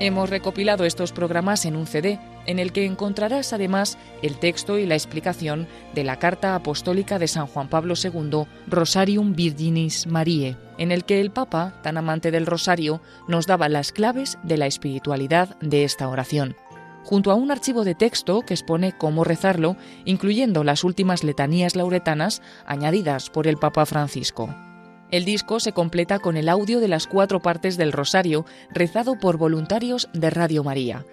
Hemos 0.00 0.30
recopilado 0.30 0.84
estos 0.84 1.12
programas 1.12 1.66
en 1.66 1.74
un 1.74 1.86
CD, 1.86 2.20
en 2.48 2.58
el 2.58 2.72
que 2.72 2.86
encontrarás 2.86 3.52
además 3.52 3.98
el 4.22 4.38
texto 4.38 4.78
y 4.78 4.86
la 4.86 4.94
explicación 4.94 5.68
de 5.94 6.02
la 6.02 6.18
Carta 6.18 6.54
Apostólica 6.54 7.18
de 7.18 7.28
San 7.28 7.46
Juan 7.46 7.68
Pablo 7.68 7.94
II, 8.02 8.46
Rosarium 8.66 9.34
Virginis 9.34 10.06
Mariae, 10.06 10.56
en 10.78 10.90
el 10.90 11.04
que 11.04 11.20
el 11.20 11.30
Papa, 11.30 11.74
tan 11.82 11.98
amante 11.98 12.30
del 12.30 12.46
rosario, 12.46 13.02
nos 13.28 13.46
daba 13.46 13.68
las 13.68 13.92
claves 13.92 14.38
de 14.42 14.56
la 14.56 14.66
espiritualidad 14.66 15.56
de 15.60 15.84
esta 15.84 16.08
oración 16.08 16.56
junto 17.04 17.30
a 17.30 17.34
un 17.34 17.50
archivo 17.50 17.84
de 17.84 17.94
texto 17.94 18.42
que 18.42 18.52
expone 18.52 18.92
cómo 18.92 19.24
rezarlo, 19.24 19.78
incluyendo 20.04 20.62
las 20.62 20.84
últimas 20.84 21.24
letanías 21.24 21.74
lauretanas 21.74 22.42
añadidas 22.66 23.30
por 23.30 23.46
el 23.46 23.56
Papa 23.56 23.86
Francisco. 23.86 24.54
El 25.10 25.24
disco 25.24 25.58
se 25.58 25.72
completa 25.72 26.18
con 26.18 26.36
el 26.36 26.50
audio 26.50 26.80
de 26.80 26.88
las 26.88 27.06
cuatro 27.06 27.40
partes 27.40 27.78
del 27.78 27.92
Rosario, 27.92 28.44
rezado 28.70 29.18
por 29.18 29.38
voluntarios 29.38 30.10
de 30.12 30.28
Radio 30.28 30.62
María, 30.62 31.06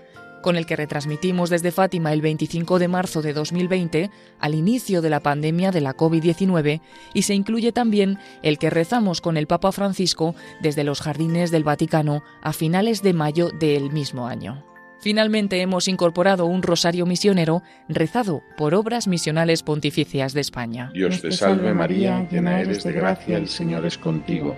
con 0.45 0.57
el 0.57 0.67
que 0.67 0.75
retransmitimos 0.75 1.49
desde 1.49 1.71
Fátima 1.71 2.13
el 2.13 2.21
25 2.21 2.77
de 2.77 2.87
marzo 2.87 3.23
de 3.23 3.33
2020, 3.33 4.11
al 4.39 4.53
inicio 4.53 5.01
de 5.01 5.09
la 5.09 5.19
pandemia 5.19 5.71
de 5.71 5.81
la 5.81 5.97
COVID-19, 5.97 6.81
y 7.15 7.23
se 7.23 7.33
incluye 7.33 7.71
también 7.71 8.19
el 8.43 8.59
que 8.59 8.69
rezamos 8.69 9.21
con 9.21 9.37
el 9.37 9.47
Papa 9.47 9.71
Francisco 9.71 10.35
desde 10.61 10.83
los 10.83 11.01
jardines 11.01 11.49
del 11.49 11.63
Vaticano 11.63 12.21
a 12.43 12.53
finales 12.53 13.01
de 13.01 13.13
mayo 13.13 13.49
del 13.49 13.91
mismo 13.91 14.27
año. 14.27 14.63
Finalmente 14.99 15.61
hemos 15.61 15.87
incorporado 15.87 16.45
un 16.45 16.61
rosario 16.61 17.07
misionero 17.07 17.63
rezado 17.89 18.43
por 18.55 18.75
obras 18.75 19.07
misionales 19.07 19.63
pontificias 19.63 20.35
de 20.35 20.41
España. 20.41 20.91
Dios 20.93 21.23
te 21.23 21.31
salve 21.31 21.73
María, 21.73 22.27
llena 22.29 22.61
eres 22.61 22.83
de 22.83 22.91
gracia, 22.91 23.37
el 23.37 23.49
Señor 23.49 23.83
es 23.87 23.97
contigo. 23.97 24.55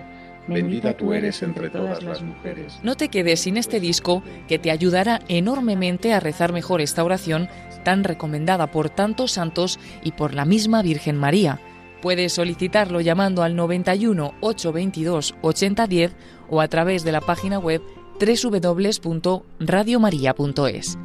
Bendita 0.48 0.96
tú 0.96 1.12
eres 1.12 1.42
entre 1.42 1.70
todas 1.70 2.02
las 2.02 2.22
mujeres. 2.22 2.78
No 2.82 2.96
te 2.96 3.08
quedes 3.08 3.40
sin 3.40 3.56
este 3.56 3.80
disco 3.80 4.22
que 4.48 4.58
te 4.58 4.70
ayudará 4.70 5.20
enormemente 5.28 6.14
a 6.14 6.20
rezar 6.20 6.52
mejor 6.52 6.80
esta 6.80 7.04
oración 7.04 7.48
tan 7.84 8.04
recomendada 8.04 8.70
por 8.70 8.90
tantos 8.90 9.32
santos 9.32 9.78
y 10.02 10.12
por 10.12 10.34
la 10.34 10.44
misma 10.44 10.82
Virgen 10.82 11.16
María. 11.16 11.60
Puedes 12.02 12.32
solicitarlo 12.32 13.00
llamando 13.00 13.42
al 13.42 13.56
91 13.56 14.34
822 14.40 15.34
8010 15.42 16.14
o 16.48 16.60
a 16.60 16.68
través 16.68 17.02
de 17.04 17.12
la 17.12 17.20
página 17.20 17.58
web 17.58 17.82
www.radiomaria.es. 18.20 20.98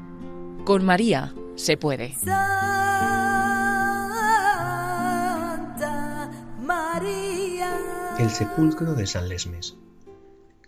Con 0.65 0.86
María 0.86 1.34
se 1.56 1.78
puede. 1.78 2.15
El 8.24 8.30
sepulcro 8.30 8.96
de 8.96 9.06
San 9.06 9.28
Lesmes. 9.28 9.76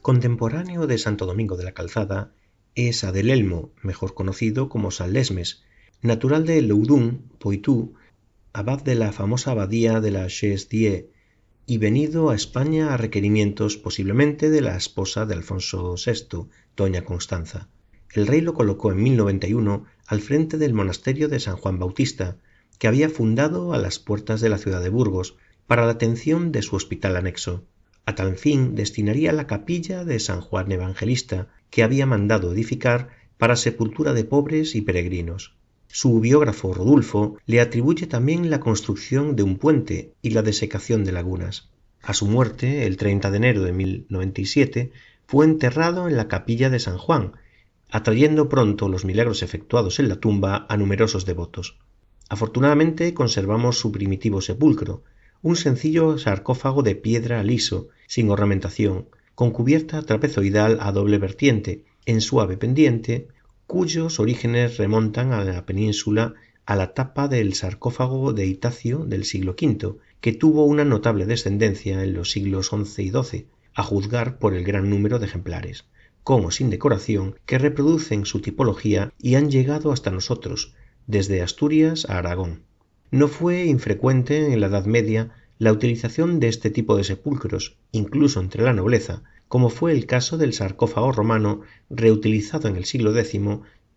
Contemporáneo 0.02 0.88
de 0.88 0.98
Santo 0.98 1.26
Domingo 1.26 1.56
de 1.56 1.64
la 1.64 1.72
Calzada, 1.72 2.34
es 2.76 3.06
Adelelmo, 3.06 3.72
mejor 3.82 4.14
conocido 4.14 4.68
como 4.68 4.92
San 4.92 5.14
Lesmes, 5.14 5.64
natural 6.02 6.46
de 6.46 6.62
Loudun, 6.62 7.32
Poitou, 7.40 7.94
abad 8.52 8.82
de 8.84 8.96
la 8.96 9.14
famosa 9.14 9.52
abadía 9.52 10.02
de 10.02 10.12
la 10.12 10.28
Chaise-Dieu, 10.28 11.12
y 11.66 11.78
venido 11.78 12.30
a 12.30 12.36
España 12.36 12.94
a 12.94 12.98
requerimientos 12.98 13.78
posiblemente 13.78 14.50
de 14.50 14.60
la 14.60 14.76
esposa 14.76 15.26
de 15.26 15.36
Alfonso 15.36 15.96
VI, 15.96 16.50
doña 16.76 17.06
Constanza. 17.06 17.70
El 18.12 18.28
rey 18.28 18.42
lo 18.42 18.54
colocó 18.54 18.92
en 18.92 19.02
1091 19.02 19.86
al 20.08 20.20
frente 20.20 20.58
del 20.58 20.74
monasterio 20.74 21.30
de 21.30 21.40
San 21.40 21.56
Juan 21.56 21.80
Bautista, 21.80 22.36
que 22.80 22.90
había 22.90 23.08
fundado 23.08 23.72
a 23.72 23.78
las 23.78 24.00
puertas 24.00 24.42
de 24.42 24.50
la 24.50 24.58
ciudad 24.58 24.82
de 24.82 24.90
Burgos 24.90 25.38
para 25.68 25.86
la 25.86 25.92
atención 25.92 26.52
de 26.52 26.62
su 26.62 26.76
hospital 26.76 27.18
anexo. 27.18 27.64
A 28.06 28.16
tal 28.16 28.38
fin 28.38 28.76
destinaría 28.76 29.32
la 29.32 29.48
capilla 29.48 30.06
de 30.06 30.20
San 30.20 30.42
Juan 30.42 30.72
Evangelista, 30.72 31.48
que 31.70 31.84
había 31.84 32.06
mandado 32.06 32.54
edificar 32.54 33.10
para 33.38 33.56
sepultura 33.56 34.14
de 34.14 34.24
pobres 34.24 34.76
y 34.76 34.82
peregrinos. 34.82 35.56
Su 35.88 36.20
biógrafo 36.20 36.74
Rodulfo 36.74 37.38
le 37.46 37.62
atribuye 37.62 38.06
también 38.06 38.50
la 38.50 38.60
construcción 38.60 39.36
de 39.36 39.44
un 39.44 39.58
puente 39.58 40.14
y 40.22 40.32
la 40.32 40.42
desecación 40.42 41.04
de 41.04 41.12
lagunas. 41.12 41.70
A 42.04 42.14
su 42.14 42.28
muerte, 42.28 42.86
el 42.86 42.98
30 42.98 43.32
de 43.32 43.38
enero 43.38 43.64
de 43.64 43.72
1097, 43.72 44.92
fue 45.26 45.46
enterrado 45.46 46.08
en 46.08 46.18
la 46.18 46.28
capilla 46.28 46.70
de 46.70 46.80
San 46.80 46.98
Juan, 46.98 47.34
atrayendo 47.90 48.50
pronto 48.50 48.90
los 48.90 49.06
milagros 49.06 49.42
efectuados 49.42 50.00
en 50.00 50.10
la 50.10 50.18
tumba 50.18 50.66
a 50.70 50.78
numerosos 50.78 51.26
devotos. 51.26 51.80
Afortunadamente 52.30 53.14
conservamos 53.14 53.80
su 53.80 53.92
primitivo 53.92 54.42
sepulcro, 54.42 55.04
un 55.46 55.56
sencillo 55.56 56.18
sarcófago 56.18 56.82
de 56.82 56.96
piedra 56.96 57.44
liso, 57.44 57.90
sin 58.08 58.32
ornamentación, 58.32 59.10
con 59.36 59.52
cubierta 59.52 60.02
trapezoidal 60.02 60.80
a 60.82 60.92
doble 60.92 61.20
vertiente, 61.20 61.84
en 62.08 62.22
suave 62.22 62.58
pendiente, 62.58 63.28
cuyos 63.68 64.20
orígenes 64.20 64.78
remontan 64.78 65.34
a 65.34 65.44
la 65.44 65.64
península 65.68 66.34
a 66.66 66.76
la 66.76 66.96
tapa 66.96 67.28
del 67.28 67.54
sarcófago 67.54 68.34
de 68.34 68.48
Itacio 68.48 69.06
del 69.06 69.24
siglo 69.24 69.52
V, 69.52 70.00
que 70.20 70.34
tuvo 70.34 70.66
una 70.66 70.84
notable 70.84 71.28
descendencia 71.28 72.04
en 72.04 72.14
los 72.16 72.32
siglos 72.32 72.70
XI 72.70 73.04
y 73.04 73.12
XII, 73.12 73.46
a 73.76 73.84
juzgar 73.84 74.40
por 74.40 74.56
el 74.56 74.64
gran 74.64 74.90
número 74.90 75.20
de 75.20 75.28
ejemplares, 75.28 75.86
con 76.24 76.44
o 76.44 76.50
sin 76.50 76.72
decoración, 76.72 77.36
que 77.46 77.60
reproducen 77.60 78.26
su 78.26 78.42
tipología 78.42 79.14
y 79.20 79.36
han 79.36 79.52
llegado 79.52 79.92
hasta 79.92 80.10
nosotros, 80.10 80.74
desde 81.06 81.44
Asturias 81.44 82.10
a 82.10 82.18
Aragón. 82.18 82.64
No 83.12 83.28
fue 83.28 83.66
infrecuente 83.66 84.52
en 84.52 84.60
la 84.60 84.68
Edad 84.68 84.86
Media 84.86 85.32
la 85.58 85.72
utilización 85.72 86.40
de 86.40 86.48
este 86.48 86.70
tipo 86.70 86.98
de 86.98 87.04
sepulcros, 87.04 87.78
incluso 87.92 88.40
entre 88.40 88.64
la 88.64 88.74
nobleza, 88.74 89.24
como 89.48 89.70
fue 89.70 89.92
el 89.92 90.06
caso 90.06 90.38
del 90.38 90.54
sarcófago 90.54 91.12
romano 91.12 91.62
reutilizado 91.90 92.68
en 92.68 92.76
el 92.76 92.86
siglo 92.86 93.18
X 93.18 93.40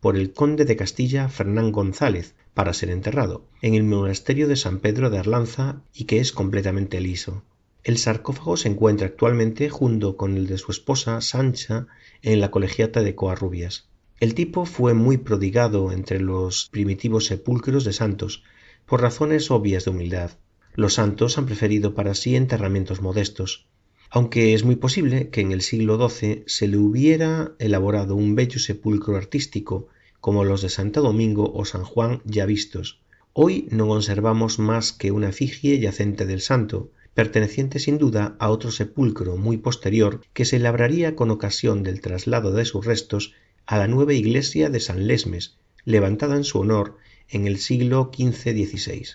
por 0.00 0.16
el 0.16 0.32
conde 0.32 0.64
de 0.64 0.76
Castilla 0.76 1.28
Fernán 1.28 1.72
González 1.72 2.34
para 2.54 2.72
ser 2.72 2.90
enterrado, 2.90 3.44
en 3.62 3.74
el 3.74 3.82
monasterio 3.82 4.46
de 4.46 4.56
San 4.56 4.78
Pedro 4.78 5.10
de 5.10 5.18
Arlanza 5.18 5.82
y 5.92 6.04
que 6.04 6.20
es 6.20 6.32
completamente 6.32 7.00
liso. 7.00 7.42
El 7.84 7.98
sarcófago 7.98 8.56
se 8.56 8.68
encuentra 8.68 9.06
actualmente 9.06 9.70
junto 9.70 10.16
con 10.16 10.36
el 10.36 10.46
de 10.46 10.58
su 10.58 10.70
esposa 10.70 11.20
Sancha 11.20 11.86
en 12.22 12.40
la 12.40 12.50
colegiata 12.50 13.02
de 13.02 13.14
Coarrubias. 13.14 13.88
El 14.20 14.34
tipo 14.34 14.66
fue 14.66 14.94
muy 14.94 15.16
prodigado 15.16 15.92
entre 15.92 16.20
los 16.20 16.68
primitivos 16.70 17.26
sepulcros 17.26 17.84
de 17.84 17.92
santos, 17.92 18.42
por 18.88 19.02
razones 19.02 19.50
obvias 19.50 19.84
de 19.84 19.90
humildad. 19.90 20.30
Los 20.74 20.94
santos 20.94 21.36
han 21.36 21.44
preferido 21.44 21.94
para 21.94 22.14
sí 22.14 22.34
enterramientos 22.36 23.02
modestos, 23.02 23.66
aunque 24.10 24.54
es 24.54 24.64
muy 24.64 24.76
posible 24.76 25.28
que 25.28 25.42
en 25.42 25.52
el 25.52 25.60
siglo 25.60 26.08
XII 26.08 26.44
se 26.46 26.66
le 26.68 26.78
hubiera 26.78 27.52
elaborado 27.58 28.16
un 28.16 28.34
bello 28.34 28.58
sepulcro 28.58 29.16
artístico 29.16 29.88
como 30.20 30.44
los 30.44 30.62
de 30.62 30.70
Santo 30.70 31.02
Domingo 31.02 31.52
o 31.54 31.66
San 31.66 31.84
Juan 31.84 32.22
ya 32.24 32.46
vistos. 32.46 33.00
Hoy 33.34 33.68
no 33.70 33.86
conservamos 33.86 34.58
más 34.58 34.92
que 34.92 35.12
una 35.12 35.28
efigie 35.28 35.78
yacente 35.78 36.24
del 36.24 36.40
santo, 36.40 36.90
perteneciente 37.12 37.80
sin 37.80 37.98
duda 37.98 38.36
a 38.38 38.48
otro 38.48 38.70
sepulcro 38.70 39.36
muy 39.36 39.58
posterior 39.58 40.22
que 40.32 40.46
se 40.46 40.58
labraría 40.58 41.14
con 41.14 41.30
ocasión 41.30 41.82
del 41.82 42.00
traslado 42.00 42.52
de 42.52 42.64
sus 42.64 42.86
restos 42.86 43.34
a 43.66 43.76
la 43.76 43.86
nueva 43.86 44.14
iglesia 44.14 44.70
de 44.70 44.80
San 44.80 45.06
Lesmes, 45.06 45.58
levantada 45.84 46.36
en 46.36 46.44
su 46.44 46.58
honor 46.60 46.96
en 47.30 47.46
el 47.46 47.58
siglo 47.58 48.10
XV-XVI. 48.12 49.06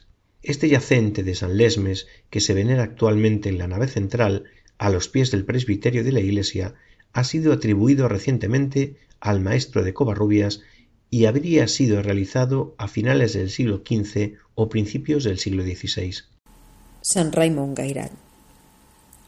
Este 0.42 0.68
yacente 0.68 1.24
de 1.24 1.36
San 1.36 1.58
Lesmes, 1.58 2.08
que 2.30 2.42
se 2.42 2.54
venera 2.54 2.84
actualmente 2.84 3.50
en 3.50 3.58
la 3.58 3.68
nave 3.68 3.88
central, 3.88 4.44
a 4.78 4.90
los 4.90 5.08
pies 5.08 5.32
del 5.32 5.46
presbiterio 5.46 6.04
de 6.04 6.12
la 6.12 6.20
iglesia 6.20 6.76
ha 7.14 7.24
sido 7.24 7.54
atribuido 7.54 8.08
recientemente 8.08 8.98
al 9.20 9.40
maestro 9.40 9.84
de 9.84 9.94
Covarrubias 9.94 10.62
y 11.10 11.26
habría 11.26 11.68
sido 11.68 12.02
realizado 12.02 12.76
a 12.78 12.88
finales 12.88 13.34
del 13.34 13.50
siglo 13.50 13.84
XV 13.88 14.34
o 14.56 14.68
principios 14.68 15.24
del 15.24 15.38
siglo 15.38 15.64
XVI. 15.64 16.16
San 17.02 17.32
Raymond 17.32 17.78
Gairat. 17.78 18.12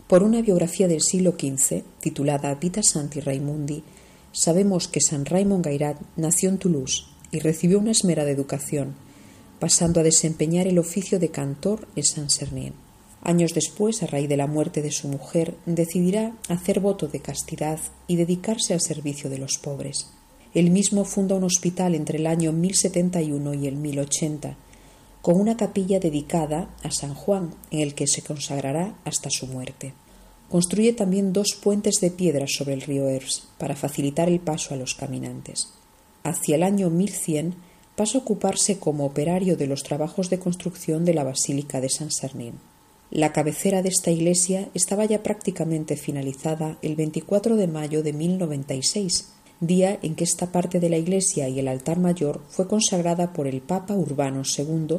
Por 0.08 0.24
una 0.24 0.42
biografía 0.42 0.88
del 0.88 1.02
siglo 1.02 1.36
XV, 1.40 1.84
titulada 2.02 2.54
Vita 2.56 2.84
Santi 2.84 3.20
Raimundi, 3.20 3.84
sabemos 4.32 4.88
que 4.88 5.00
San 5.00 5.26
Raymond 5.26 5.64
Gairat 5.64 6.02
nació 6.18 6.50
en 6.50 6.58
Toulouse 6.58 7.15
y 7.32 7.40
recibió 7.40 7.80
una 7.80 7.92
esmerada 7.92 8.30
educación, 8.30 8.96
pasando 9.60 10.00
a 10.00 10.04
desempeñar 10.04 10.68
el 10.68 10.80
oficio 10.80 11.20
de 11.20 11.30
cantor 11.30 11.88
en 11.96 12.04
Saint-Cernin. 12.04 12.74
Años 13.22 13.54
después, 13.54 14.04
a 14.04 14.08
raíz 14.08 14.30
de 14.30 14.38
la 14.38 14.46
muerte 14.46 14.82
de 14.82 14.92
su 14.92 15.08
mujer, 15.08 15.56
decidirá 15.66 16.34
hacer 16.48 16.80
voto 16.80 17.08
de 17.08 17.22
castidad 17.22 17.80
y 18.08 18.18
dedicarse 18.18 18.74
al 18.74 18.82
servicio 18.82 19.30
de 19.30 19.40
los 19.40 19.58
pobres. 19.58 20.12
Él 20.54 20.70
mismo 20.70 21.06
funda 21.06 21.36
un 21.36 21.44
hospital 21.44 21.96
entre 21.96 22.20
el 22.20 22.28
año 22.28 22.52
1071 22.52 23.54
y 23.56 23.68
el 23.68 23.76
1080, 23.76 24.56
con 25.22 25.42
una 25.42 25.58
capilla 25.58 26.00
dedicada 26.00 26.70
a 26.84 26.92
San 26.92 27.16
Juan, 27.16 27.56
en 27.72 27.80
el 27.80 27.96
que 27.96 28.06
se 28.06 28.22
consagrará 28.22 28.96
hasta 29.06 29.32
su 29.32 29.48
muerte. 29.48 29.94
Construye 30.50 30.94
también 30.94 31.34
dos 31.34 31.58
puentes 31.62 31.96
de 32.00 32.12
piedra 32.12 32.46
sobre 32.48 32.76
el 32.76 32.82
río 32.82 33.10
Ers 33.10 33.48
para 33.58 33.76
facilitar 33.76 34.30
el 34.30 34.40
paso 34.40 34.76
a 34.76 34.78
los 34.78 34.94
caminantes. 34.94 35.70
Hacia 36.26 36.56
el 36.56 36.64
año 36.64 36.90
1100 36.90 37.54
pasa 37.96 38.18
a 38.18 38.22
ocuparse 38.22 38.80
como 38.80 39.06
operario 39.06 39.58
de 39.58 39.68
los 39.68 39.84
trabajos 39.84 40.32
de 40.32 40.40
construcción 40.40 41.06
de 41.06 41.14
la 41.14 41.24
Basílica 41.24 41.80
de 41.82 41.90
San 41.90 42.10
Sernín. 42.10 42.56
La 43.12 43.32
cabecera 43.32 43.84
de 43.84 43.90
esta 43.90 44.10
iglesia 44.10 44.68
estaba 44.74 45.06
ya 45.06 45.22
prácticamente 45.22 45.96
finalizada 45.96 46.80
el 46.82 46.96
24 46.96 47.58
de 47.58 47.68
mayo 47.68 48.02
de 48.02 48.14
1096, 48.14 49.34
día 49.60 50.00
en 50.02 50.16
que 50.16 50.24
esta 50.24 50.52
parte 50.52 50.80
de 50.80 50.90
la 50.90 50.98
iglesia 50.98 51.48
y 51.48 51.60
el 51.60 51.68
altar 51.68 52.00
mayor 52.00 52.42
fue 52.50 52.68
consagrada 52.68 53.32
por 53.32 53.46
el 53.46 53.62
Papa 53.62 53.94
Urbano 53.94 54.42
II, 54.58 54.98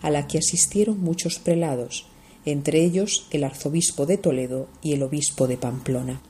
a 0.00 0.10
la 0.10 0.28
que 0.28 0.38
asistieron 0.38 1.00
muchos 1.00 1.40
prelados, 1.40 2.06
entre 2.44 2.84
ellos 2.84 3.26
el 3.32 3.42
arzobispo 3.42 4.06
de 4.06 4.16
Toledo 4.16 4.68
y 4.80 4.92
el 4.92 5.02
obispo 5.02 5.48
de 5.48 5.56
Pamplona. 5.56 6.22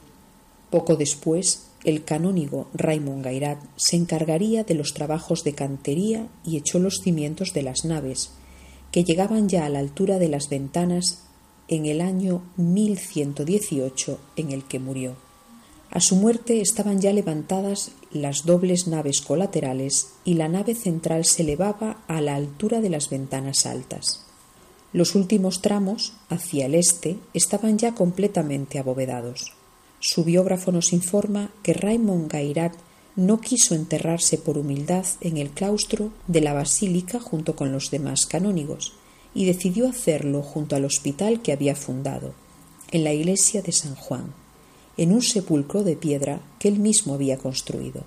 Poco 0.71 0.97
después, 0.97 1.68
el 1.85 2.05
canónigo 2.05 2.69
Raymond 2.75 3.25
Gairat 3.25 3.59
se 3.77 3.97
encargaría 3.97 4.65
de 4.65 4.75
los 4.75 4.95
trabajos 4.95 5.45
de 5.45 5.55
cantería 5.55 6.29
y 6.45 6.57
echó 6.57 6.79
los 6.79 7.01
cimientos 7.03 7.53
de 7.53 7.63
las 7.63 7.85
naves, 7.85 8.33
que 8.91 9.05
llegaban 9.05 9.49
ya 9.49 9.67
a 9.67 9.69
la 9.69 9.79
altura 9.79 10.19
de 10.19 10.29
las 10.29 10.49
ventanas 10.49 11.25
en 11.69 11.87
el 11.87 12.01
año 12.01 12.43
1118 12.57 14.19
en 14.37 14.51
el 14.51 14.65
que 14.65 14.79
murió. 14.79 15.17
A 15.91 16.01
su 16.01 16.17
muerte 16.17 16.61
estaban 16.61 17.01
ya 17.01 17.13
levantadas 17.13 17.93
las 18.13 18.45
dobles 18.45 18.89
naves 18.89 19.21
colaterales 19.21 20.09
y 20.25 20.35
la 20.35 20.49
nave 20.49 20.75
central 20.75 21.25
se 21.25 21.43
elevaba 21.43 22.03
a 22.09 22.21
la 22.21 22.35
altura 22.35 22.81
de 22.81 22.91
las 22.91 23.09
ventanas 23.09 23.65
altas. 23.65 24.27
Los 24.93 25.15
últimos 25.15 25.61
tramos, 25.63 26.15
hacia 26.29 26.67
el 26.67 26.75
este, 26.75 27.19
estaban 27.35 27.79
ya 27.79 27.95
completamente 27.95 28.79
abovedados. 28.79 29.53
Su 30.01 30.25
biógrafo 30.25 30.73
nos 30.73 30.93
informa 30.93 31.51
que 31.63 31.73
Raymond 31.73 32.31
Gairat 32.31 32.75
no 33.17 33.41
quiso 33.41 33.75
enterrarse 33.75 34.39
por 34.39 34.59
humildad 34.59 35.05
en 35.21 35.39
el 35.39 35.51
claustro 35.51 36.13
de 36.27 36.41
la 36.41 36.53
basílica 36.53 37.19
junto 37.19 37.57
con 37.57 37.73
los 37.73 37.91
demás 37.91 38.27
canónigos, 38.27 38.93
y 39.35 39.45
decidió 39.45 39.89
hacerlo 39.89 40.43
junto 40.43 40.77
al 40.77 40.85
hospital 40.85 41.43
que 41.43 41.53
había 41.53 41.75
fundado, 41.75 42.35
en 42.91 43.05
la 43.05 43.13
iglesia 43.13 43.61
de 43.63 43.73
San 43.73 43.95
Juan 43.95 44.33
en 44.99 45.13
un 45.13 45.23
sepulcro 45.23 45.85
de 45.85 45.97
piedra 45.97 46.41
que 46.59 46.69
él 46.69 46.81
mismo 46.81 47.15
había 47.15 47.39
construido. 47.39 48.03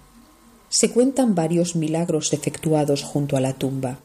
Se 0.69 0.91
cuentan 0.91 1.34
varios 1.34 1.75
milagros 1.75 2.34
efectuados 2.34 3.01
junto 3.01 3.38
a 3.38 3.41
la 3.41 3.54
tumba. 3.54 3.99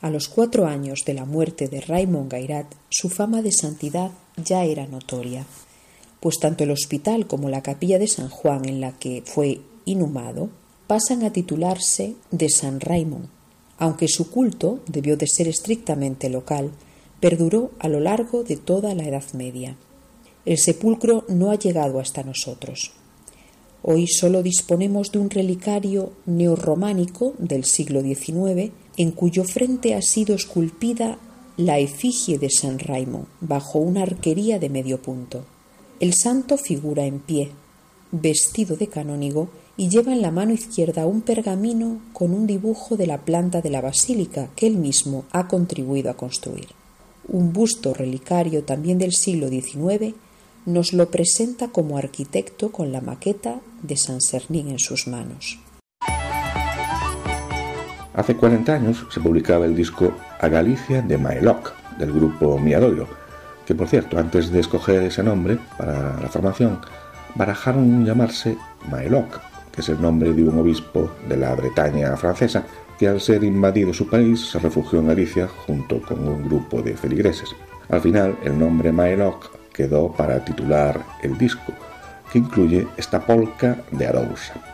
A 0.00 0.08
los 0.08 0.28
cuatro 0.28 0.66
años 0.66 1.00
de 1.04 1.14
la 1.14 1.24
muerte 1.24 1.68
de 1.68 1.80
Raymond 1.80 2.30
Gairat, 2.30 2.66
su 2.88 3.10
fama 3.10 3.42
de 3.42 3.52
santidad 3.52 4.12
ya 4.36 4.64
era 4.64 4.86
notoria, 4.86 5.46
pues 6.22 6.38
tanto 6.38 6.62
el 6.62 6.70
hospital 6.70 7.26
como 7.26 7.48
la 7.48 7.64
capilla 7.64 7.98
de 7.98 8.06
San 8.06 8.28
Juan 8.28 8.68
en 8.68 8.80
la 8.80 8.92
que 8.92 9.24
fue 9.26 9.60
inhumado 9.84 10.50
pasan 10.86 11.24
a 11.24 11.32
titularse 11.32 12.14
de 12.30 12.48
San 12.48 12.78
Raymond, 12.78 13.26
aunque 13.76 14.06
su 14.06 14.30
culto 14.30 14.78
debió 14.86 15.16
de 15.16 15.26
ser 15.26 15.48
estrictamente 15.48 16.30
local, 16.30 16.70
perduró 17.18 17.72
a 17.80 17.88
lo 17.88 17.98
largo 17.98 18.44
de 18.44 18.56
toda 18.56 18.94
la 18.94 19.02
Edad 19.02 19.24
Media. 19.32 19.76
El 20.44 20.58
sepulcro 20.58 21.24
no 21.26 21.50
ha 21.50 21.56
llegado 21.56 21.98
hasta 21.98 22.22
nosotros. 22.22 22.92
Hoy 23.82 24.06
solo 24.06 24.44
disponemos 24.44 25.10
de 25.10 25.18
un 25.18 25.28
relicario 25.28 26.12
neorrománico 26.26 27.34
del 27.38 27.64
siglo 27.64 28.00
XIX 28.00 28.70
en 28.96 29.10
cuyo 29.10 29.42
frente 29.42 29.96
ha 29.96 30.02
sido 30.02 30.36
esculpida 30.36 31.18
la 31.56 31.80
efigie 31.80 32.38
de 32.38 32.48
San 32.48 32.78
Raimón 32.78 33.26
bajo 33.40 33.80
una 33.80 34.02
arquería 34.02 34.60
de 34.60 34.68
medio 34.68 35.02
punto. 35.02 35.44
El 36.02 36.14
santo 36.14 36.56
figura 36.56 37.04
en 37.04 37.20
pie, 37.20 37.52
vestido 38.10 38.74
de 38.74 38.88
canónigo 38.88 39.50
y 39.76 39.88
lleva 39.88 40.12
en 40.12 40.20
la 40.20 40.32
mano 40.32 40.52
izquierda 40.52 41.06
un 41.06 41.20
pergamino 41.20 42.00
con 42.12 42.34
un 42.34 42.48
dibujo 42.48 42.96
de 42.96 43.06
la 43.06 43.18
planta 43.18 43.60
de 43.60 43.70
la 43.70 43.80
basílica 43.80 44.48
que 44.56 44.66
él 44.66 44.78
mismo 44.78 45.26
ha 45.30 45.46
contribuido 45.46 46.10
a 46.10 46.16
construir. 46.16 46.70
Un 47.28 47.52
busto 47.52 47.94
relicario 47.94 48.64
también 48.64 48.98
del 48.98 49.12
siglo 49.12 49.48
XIX 49.48 50.16
nos 50.66 50.92
lo 50.92 51.08
presenta 51.08 51.68
como 51.68 51.96
arquitecto 51.96 52.72
con 52.72 52.90
la 52.90 53.00
maqueta 53.00 53.60
de 53.84 53.96
San 53.96 54.20
Sernín 54.20 54.70
en 54.70 54.80
sus 54.80 55.06
manos. 55.06 55.60
Hace 58.12 58.36
40 58.36 58.74
años 58.74 59.06
se 59.08 59.20
publicaba 59.20 59.66
el 59.66 59.76
disco 59.76 60.12
A 60.40 60.48
Galicia 60.48 61.00
de 61.00 61.16
Maeloc, 61.16 61.72
del 61.96 62.12
grupo 62.12 62.58
Miadorio, 62.58 63.21
por 63.74 63.88
cierto, 63.88 64.18
antes 64.18 64.50
de 64.50 64.60
escoger 64.60 65.02
ese 65.02 65.22
nombre 65.22 65.58
para 65.76 66.20
la 66.20 66.28
formación, 66.28 66.80
barajaron 67.34 68.04
llamarse 68.04 68.56
Maeloc, 68.90 69.40
que 69.72 69.80
es 69.80 69.88
el 69.88 70.00
nombre 70.00 70.32
de 70.32 70.44
un 70.44 70.58
obispo 70.58 71.10
de 71.28 71.36
la 71.36 71.54
Bretaña 71.54 72.16
francesa 72.16 72.64
que 72.98 73.08
al 73.08 73.20
ser 73.20 73.42
invadido 73.42 73.92
su 73.92 74.08
país 74.08 74.50
se 74.50 74.58
refugió 74.58 75.00
en 75.00 75.08
Galicia 75.08 75.48
junto 75.48 76.00
con 76.02 76.26
un 76.28 76.44
grupo 76.44 76.82
de 76.82 76.96
feligreses. 76.96 77.54
Al 77.88 78.00
final, 78.00 78.38
el 78.44 78.58
nombre 78.58 78.92
Maeloc 78.92 79.50
quedó 79.72 80.12
para 80.12 80.44
titular 80.44 81.00
el 81.22 81.36
disco, 81.38 81.72
que 82.30 82.38
incluye 82.38 82.86
esta 82.96 83.20
polca 83.20 83.78
de 83.90 84.06
Arousa. 84.06 84.71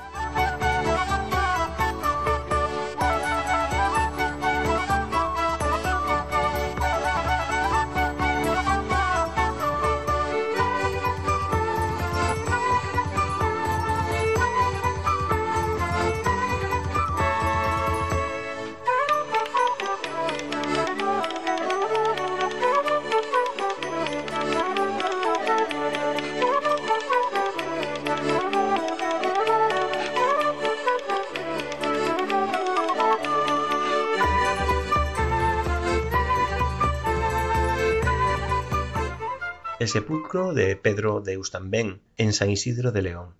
De 40.28 40.76
Pedro 40.76 41.22
de 41.22 41.32
Eustambén 41.32 42.02
en 42.18 42.34
San 42.34 42.50
Isidro 42.50 42.92
de 42.92 43.00
León. 43.00 43.36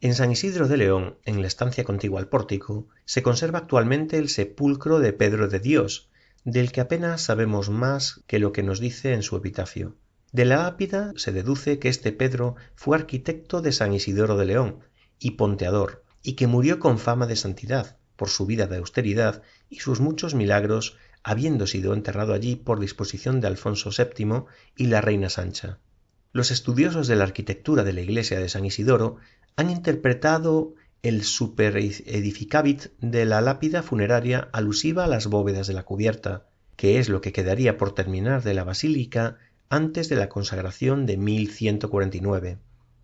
En 0.00 0.16
San 0.16 0.32
Isidro 0.32 0.66
de 0.66 0.76
León, 0.76 1.16
en 1.24 1.40
la 1.40 1.46
estancia 1.46 1.84
contigua 1.84 2.18
al 2.18 2.28
pórtico, 2.28 2.88
se 3.04 3.22
conserva 3.22 3.60
actualmente 3.60 4.18
el 4.18 4.28
sepulcro 4.28 4.98
de 4.98 5.12
Pedro 5.12 5.46
de 5.46 5.60
Dios, 5.60 6.10
del 6.42 6.72
que 6.72 6.80
apenas 6.80 7.22
sabemos 7.22 7.70
más 7.70 8.24
que 8.26 8.40
lo 8.40 8.50
que 8.50 8.64
nos 8.64 8.80
dice 8.80 9.12
en 9.12 9.22
su 9.22 9.36
epitafio. 9.36 9.94
De 10.32 10.44
la 10.44 10.56
lápida 10.56 11.12
se 11.14 11.30
deduce 11.30 11.78
que 11.78 11.88
este 11.88 12.10
Pedro 12.10 12.56
fue 12.74 12.96
arquitecto 12.96 13.62
de 13.62 13.70
San 13.70 13.92
Isidoro 13.92 14.36
de 14.36 14.46
León 14.46 14.80
y 15.20 15.32
ponteador, 15.32 16.02
y 16.20 16.32
que 16.32 16.48
murió 16.48 16.80
con 16.80 16.98
fama 16.98 17.28
de 17.28 17.36
santidad, 17.36 17.96
por 18.16 18.28
su 18.28 18.44
vida 18.44 18.66
de 18.66 18.78
austeridad 18.78 19.42
y 19.70 19.78
sus 19.78 20.00
muchos 20.00 20.34
milagros 20.34 20.96
habiendo 21.22 21.68
sido 21.68 21.94
enterrado 21.94 22.34
allí 22.34 22.56
por 22.56 22.80
disposición 22.80 23.40
de 23.40 23.46
Alfonso 23.46 23.90
VII 23.96 24.46
y 24.76 24.86
la 24.86 25.00
reina 25.00 25.30
Sancha. 25.30 25.78
Los 26.34 26.50
estudiosos 26.50 27.06
de 27.06 27.14
la 27.14 27.22
arquitectura 27.22 27.84
de 27.84 27.92
la 27.92 28.00
iglesia 28.00 28.40
de 28.40 28.48
San 28.48 28.64
Isidoro 28.64 29.18
han 29.54 29.70
interpretado 29.70 30.74
el 31.04 31.22
superedificabit 31.22 32.86
de 32.98 33.24
la 33.24 33.40
lápida 33.40 33.84
funeraria 33.84 34.48
alusiva 34.50 35.04
a 35.04 35.06
las 35.06 35.28
bóvedas 35.28 35.68
de 35.68 35.74
la 35.74 35.84
cubierta, 35.84 36.48
que 36.74 36.98
es 36.98 37.08
lo 37.08 37.20
que 37.20 37.32
quedaría 37.32 37.78
por 37.78 37.94
terminar 37.94 38.42
de 38.42 38.52
la 38.52 38.64
basílica 38.64 39.38
antes 39.68 40.08
de 40.08 40.16
la 40.16 40.28
consagración 40.28 41.06
de 41.06 41.18
1149. 41.18 42.58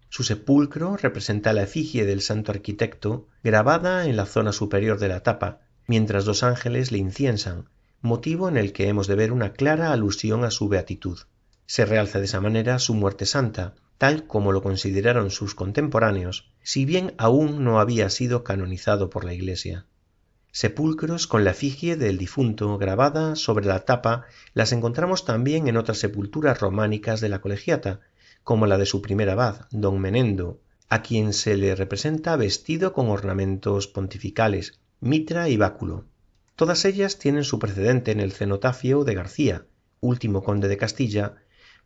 Su 0.09 0.25
sepulcro 0.25 0.97
representa 0.97 1.53
la 1.53 1.63
efigie 1.63 2.05
del 2.05 2.23
santo 2.23 2.51
arquitecto 2.51 3.29
grabada 3.45 4.07
en 4.07 4.17
la 4.17 4.27
zona 4.27 4.51
superior 4.51 4.99
de 4.99 5.07
la 5.07 5.23
tapa, 5.23 5.61
mientras 5.87 6.25
dos 6.25 6.43
ángeles 6.43 6.91
le 6.91 6.99
inciensan, 6.99 7.69
motivo 8.01 8.49
en 8.49 8.57
el 8.57 8.73
que 8.73 8.89
hemos 8.89 9.07
de 9.07 9.15
ver 9.15 9.31
una 9.31 9.53
clara 9.53 9.93
alusión 9.93 10.43
a 10.43 10.51
su 10.51 10.69
beatitud. 10.69 11.21
Se 11.71 11.87
realza 11.87 12.19
de 12.19 12.25
esa 12.25 12.41
manera 12.41 12.81
su 12.81 12.95
muerte 12.95 13.27
santa, 13.27 13.77
tal 13.97 14.27
como 14.27 14.51
lo 14.51 14.61
consideraron 14.61 15.31
sus 15.31 15.55
contemporáneos, 15.55 16.51
si 16.65 16.85
bien 16.85 17.15
aún 17.17 17.63
no 17.63 17.79
había 17.79 18.11
sido 18.11 18.43
canonizado 18.43 19.09
por 19.09 19.25
la 19.25 19.35
Iglesia. 19.35 19.87
Sepulcros 20.51 21.29
con 21.29 21.45
la 21.45 21.53
efigie 21.53 21.95
del 21.95 22.19
difunto 22.19 22.77
grabada 22.77 23.37
sobre 23.37 23.67
la 23.67 23.85
tapa 23.85 24.25
las 24.53 24.73
encontramos 24.73 25.25
también 25.25 25.69
en 25.69 25.77
otras 25.77 25.99
sepulturas 25.99 26.59
románicas 26.59 27.21
de 27.21 27.29
la 27.29 27.41
colegiata, 27.41 28.01
como 28.43 28.67
la 28.67 28.77
de 28.77 28.87
su 28.87 29.01
primer 29.01 29.31
abad, 29.31 29.69
don 29.71 30.01
Menendo, 30.01 30.61
a 30.89 31.03
quien 31.03 31.33
se 31.33 31.57
le 31.57 31.77
representa 31.77 32.35
vestido 32.35 32.93
con 32.93 33.09
ornamentos 33.11 33.87
pontificales, 33.87 34.81
mitra 34.99 35.49
y 35.49 35.57
báculo. 35.57 36.05
Todas 36.57 36.85
ellas 36.85 37.21
tienen 37.21 37.45
su 37.45 37.61
precedente 37.61 38.11
en 38.11 38.19
el 38.19 38.33
cenotafio 38.33 39.05
de 39.05 39.15
García, 39.15 39.67
último 40.01 40.43
conde 40.43 40.67
de 40.67 40.77
Castilla, 40.77 41.37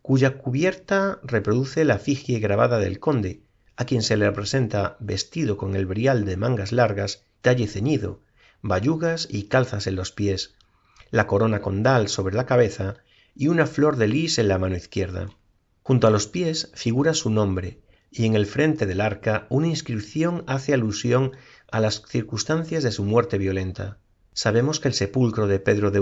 cuya 0.05 0.37
cubierta 0.37 1.19
reproduce 1.23 1.83
la 1.83 1.95
efigie 1.95 2.37
grabada 2.37 2.77
del 2.77 2.99
conde, 2.99 3.41
a 3.75 3.85
quien 3.85 4.03
se 4.03 4.15
le 4.15 4.27
representa 4.27 4.97
vestido 4.99 5.57
con 5.57 5.75
el 5.75 5.87
brial 5.87 6.25
de 6.25 6.37
mangas 6.37 6.71
largas, 6.71 7.23
talle 7.41 7.65
ceñido, 7.65 8.21
bayugas 8.61 9.27
y 9.31 9.47
calzas 9.47 9.87
en 9.87 9.95
los 9.95 10.11
pies, 10.11 10.53
la 11.09 11.25
corona 11.25 11.59
condal 11.63 12.07
sobre 12.07 12.35
la 12.35 12.45
cabeza 12.45 12.97
y 13.33 13.47
una 13.47 13.65
flor 13.65 13.97
de 13.97 14.07
lis 14.07 14.37
en 14.37 14.47
la 14.47 14.59
mano 14.59 14.77
izquierda. 14.77 15.31
Junto 15.81 16.05
a 16.05 16.11
los 16.11 16.27
pies 16.27 16.69
figura 16.75 17.15
su 17.15 17.31
nombre, 17.31 17.79
y 18.11 18.27
en 18.27 18.35
el 18.35 18.45
frente 18.45 18.85
del 18.85 19.01
arca 19.01 19.47
una 19.49 19.69
inscripción 19.69 20.43
hace 20.45 20.75
alusión 20.75 21.31
a 21.71 21.79
las 21.79 22.03
circunstancias 22.07 22.83
de 22.83 22.91
su 22.91 23.05
muerte 23.05 23.39
violenta. 23.39 23.97
Sabemos 24.33 24.79
que 24.79 24.87
el 24.87 24.93
sepulcro 24.93 25.47
de 25.47 25.57
Pedro 25.57 25.89
de 25.89 25.99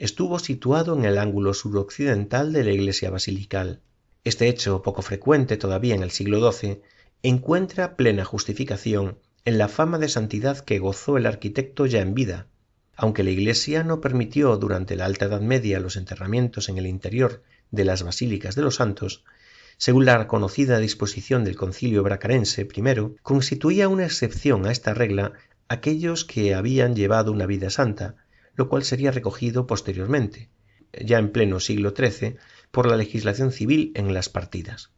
estuvo 0.00 0.38
situado 0.38 0.96
en 0.96 1.04
el 1.04 1.18
ángulo 1.18 1.52
suroccidental 1.52 2.54
de 2.54 2.64
la 2.64 2.72
iglesia 2.72 3.10
basilical. 3.10 3.82
Este 4.24 4.48
hecho, 4.48 4.80
poco 4.80 5.02
frecuente 5.02 5.58
todavía 5.58 5.94
en 5.94 6.02
el 6.02 6.10
siglo 6.10 6.50
XII, 6.50 6.80
encuentra 7.22 7.96
plena 7.96 8.24
justificación 8.24 9.18
en 9.44 9.58
la 9.58 9.68
fama 9.68 9.98
de 9.98 10.08
santidad 10.08 10.58
que 10.60 10.78
gozó 10.78 11.18
el 11.18 11.26
arquitecto 11.26 11.84
ya 11.84 12.00
en 12.00 12.14
vida, 12.14 12.46
aunque 12.96 13.22
la 13.22 13.30
Iglesia 13.30 13.84
no 13.84 14.00
permitió 14.00 14.56
durante 14.56 14.96
la 14.96 15.04
Alta 15.04 15.26
Edad 15.26 15.42
Media 15.42 15.80
los 15.80 15.96
enterramientos 15.96 16.70
en 16.70 16.78
el 16.78 16.86
interior 16.86 17.42
de 17.70 17.84
las 17.84 18.02
basílicas 18.02 18.54
de 18.54 18.62
los 18.62 18.76
santos, 18.76 19.24
según 19.76 20.06
la 20.06 20.26
conocida 20.26 20.78
disposición 20.78 21.44
del 21.44 21.56
concilio 21.56 22.02
bracarense 22.02 22.62
I, 22.62 23.16
constituía 23.22 23.88
una 23.88 24.06
excepción 24.06 24.64
a 24.64 24.72
esta 24.72 24.94
regla 24.94 25.34
aquellos 25.68 26.24
que 26.24 26.54
habían 26.54 26.96
llevado 26.96 27.32
una 27.32 27.44
vida 27.44 27.68
santa, 27.68 28.16
lo 28.60 28.68
cual 28.68 28.84
sería 28.84 29.10
recogido 29.10 29.66
posteriormente, 29.66 30.50
ya 30.92 31.18
en 31.18 31.32
pleno 31.32 31.60
siglo 31.60 31.94
XIII, 31.96 32.36
por 32.70 32.86
la 32.90 32.98
legislación 32.98 33.52
civil 33.52 33.90
en 33.94 34.12
las 34.12 34.28
partidas. 34.28 34.90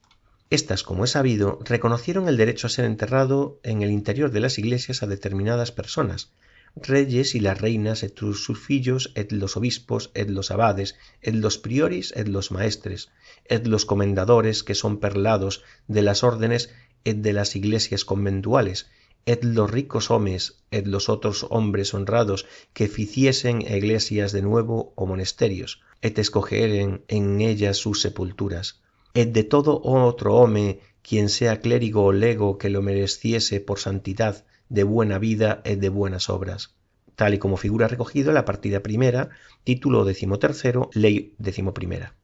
Estas, 0.51 0.83
como 0.83 1.05
es 1.05 1.13
sabido, 1.13 1.61
reconocieron 1.65 2.27
el 2.27 2.37
derecho 2.37 2.67
a 2.67 2.71
ser 2.71 2.87
enterrado 2.87 3.61
en 3.63 3.83
el 3.83 3.93
interior 3.93 4.33
de 4.33 4.41
las 4.41 4.59
iglesias 4.59 5.05
a 5.05 5.07
determinadas 5.07 5.71
personas, 5.71 6.33
reyes 6.75 7.37
y 7.37 7.41
las 7.41 7.61
reinas 7.61 8.03
et 8.03 8.19
sus 8.19 8.59
fillos 8.59 9.13
et 9.15 9.31
los 9.31 9.57
obispos 9.57 10.11
et 10.15 10.29
los 10.29 10.51
abades 10.51 10.97
et 11.21 11.37
los 11.37 11.59
prioris 11.59 12.13
et 12.17 12.27
los 12.27 12.51
maestres 12.51 13.11
et 13.45 13.65
los 13.69 13.85
comendadores 13.85 14.65
que 14.65 14.75
son 14.75 14.99
perlados 14.99 15.63
de 15.87 16.03
las 16.03 16.25
órdenes 16.25 16.71
et 17.05 17.19
de 17.27 17.33
las 17.33 17.55
iglesias 17.55 18.05
conventuales 18.05 18.91
et 19.27 19.45
los 19.45 19.71
ricos 19.71 20.11
homes 20.11 20.59
et 20.71 20.87
los 20.87 21.09
otros 21.09 21.47
hombres 21.51 21.95
honrados 21.95 22.47
que 22.73 22.89
ficiesen 22.89 23.63
iglesias 23.63 24.33
de 24.33 24.43
nuevo 24.43 24.93
o 24.97 25.07
monasterios 25.07 25.81
et 26.01 26.19
escogeren 26.19 27.05
en 27.09 27.41
ellas 27.41 27.77
sus 27.77 28.01
sepulturas. 28.01 28.81
Et 29.15 29.33
de 29.33 29.45
todo 29.45 29.81
otro 29.83 30.37
home 30.37 30.81
quien 31.03 31.29
sea 31.29 31.61
clérigo 31.61 32.05
o 32.05 32.13
lego 32.13 32.59
que 32.59 32.71
lo 32.71 32.83
mereciese 32.83 33.61
por 33.61 33.79
santidad 33.79 34.45
de 34.69 34.85
buena 34.85 35.19
vida 35.19 35.61
et 35.65 35.79
de 35.79 35.89
buenas 35.89 36.31
obras, 36.31 36.75
tal 37.17 37.35
y 37.35 37.39
como 37.39 37.57
figura 37.57 37.89
recogido 37.89 38.31
en 38.31 38.35
la 38.35 38.45
partida 38.45 38.83
primera, 38.83 39.31
título 39.65 40.05
decimotercero, 40.05 40.91
ley 40.95 41.35
decimoprimera. 41.39 42.15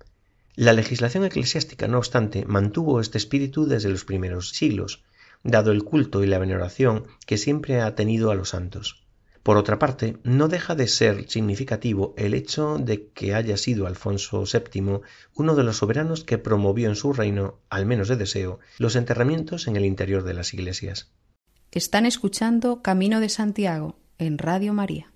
La 0.55 0.73
legislación 0.73 1.25
eclesiástica, 1.25 1.87
no 1.87 1.99
obstante, 1.99 2.45
mantuvo 2.47 3.01
este 3.01 3.19
espíritu 3.19 3.67
desde 3.67 3.91
los 3.91 4.05
primeros 4.05 4.51
siglos, 4.51 5.05
dado 5.43 5.73
el 5.73 5.85
culto 5.85 6.23
y 6.23 6.27
la 6.27 6.39
veneración 6.39 7.05
que 7.27 7.39
siempre 7.39 7.81
ha 7.81 7.95
tenido 7.95 8.31
a 8.31 8.35
los 8.35 8.51
santos. 8.51 9.09
Por 9.43 9.57
otra 9.57 9.79
parte, 9.79 10.19
no 10.25 10.49
deja 10.49 10.75
de 10.75 10.87
ser 10.87 11.29
significativo 11.31 12.13
el 12.19 12.35
hecho 12.35 12.77
de 12.79 13.09
que 13.09 13.35
haya 13.35 13.57
sido 13.57 13.87
Alfonso 13.87 14.45
VII 14.45 15.01
uno 15.35 15.55
de 15.55 15.65
los 15.65 15.79
soberanos 15.79 16.23
que 16.23 16.37
promovió 16.37 16.89
en 16.89 16.97
su 16.97 17.15
reino, 17.15 17.61
al 17.71 17.87
menos 17.87 18.09
de 18.09 18.17
deseo, 18.17 18.59
los 18.79 18.95
enterramientos 18.95 19.67
en 19.67 19.77
el 19.77 19.87
interior 19.87 20.23
de 20.23 20.35
las 20.35 20.53
iglesias. 20.53 21.13
Están 21.71 22.05
escuchando 22.05 22.83
Camino 22.83 23.21
de 23.21 23.31
Santiago 23.31 23.99
en 24.19 24.37
Radio 24.37 24.75
María. 24.75 25.13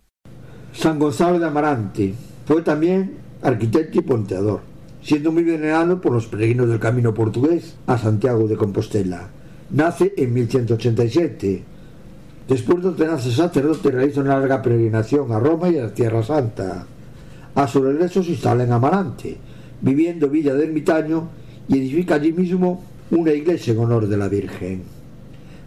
San 0.72 0.98
Gonzalo 0.98 1.38
de 1.38 1.46
Amarante 1.46 2.14
fue 2.46 2.62
también 2.62 3.18
arquitecto 3.42 3.98
y 3.98 4.02
ponteador, 4.02 4.62
siendo 5.02 5.30
muy 5.32 5.42
venerado 5.42 6.00
por 6.00 6.12
los 6.12 6.26
peregrinos 6.26 6.68
del 6.68 6.80
camino 6.80 7.12
portugués 7.12 7.76
a 7.86 7.98
Santiago 7.98 8.48
de 8.48 8.56
Compostela. 8.56 9.30
Nace 9.72 10.12
en 10.16 10.32
1187 10.32 11.72
Después 12.48 12.82
de 12.82 12.88
ordenarse 12.88 13.30
sacerdote, 13.30 13.90
realiza 13.90 14.20
una 14.20 14.38
larga 14.38 14.60
peregrinación 14.60 15.30
a 15.32 15.38
Roma 15.38 15.70
y 15.70 15.78
a 15.78 15.84
la 15.84 15.94
Tierra 15.94 16.22
Santa. 16.22 16.84
A 17.54 17.66
su 17.68 17.82
regreso 17.82 18.22
se 18.22 18.32
instala 18.32 18.64
en 18.64 18.72
Amarante, 18.72 19.36
viviendo 19.80 20.28
Villa 20.28 20.52
del 20.52 20.68
Ermitaño 20.68 21.28
y 21.68 21.78
edifica 21.78 22.16
allí 22.16 22.32
mismo 22.32 22.84
una 23.10 23.32
iglesia 23.32 23.72
en 23.72 23.78
honor 23.78 24.08
de 24.08 24.16
la 24.16 24.28
Virgen. 24.28 24.82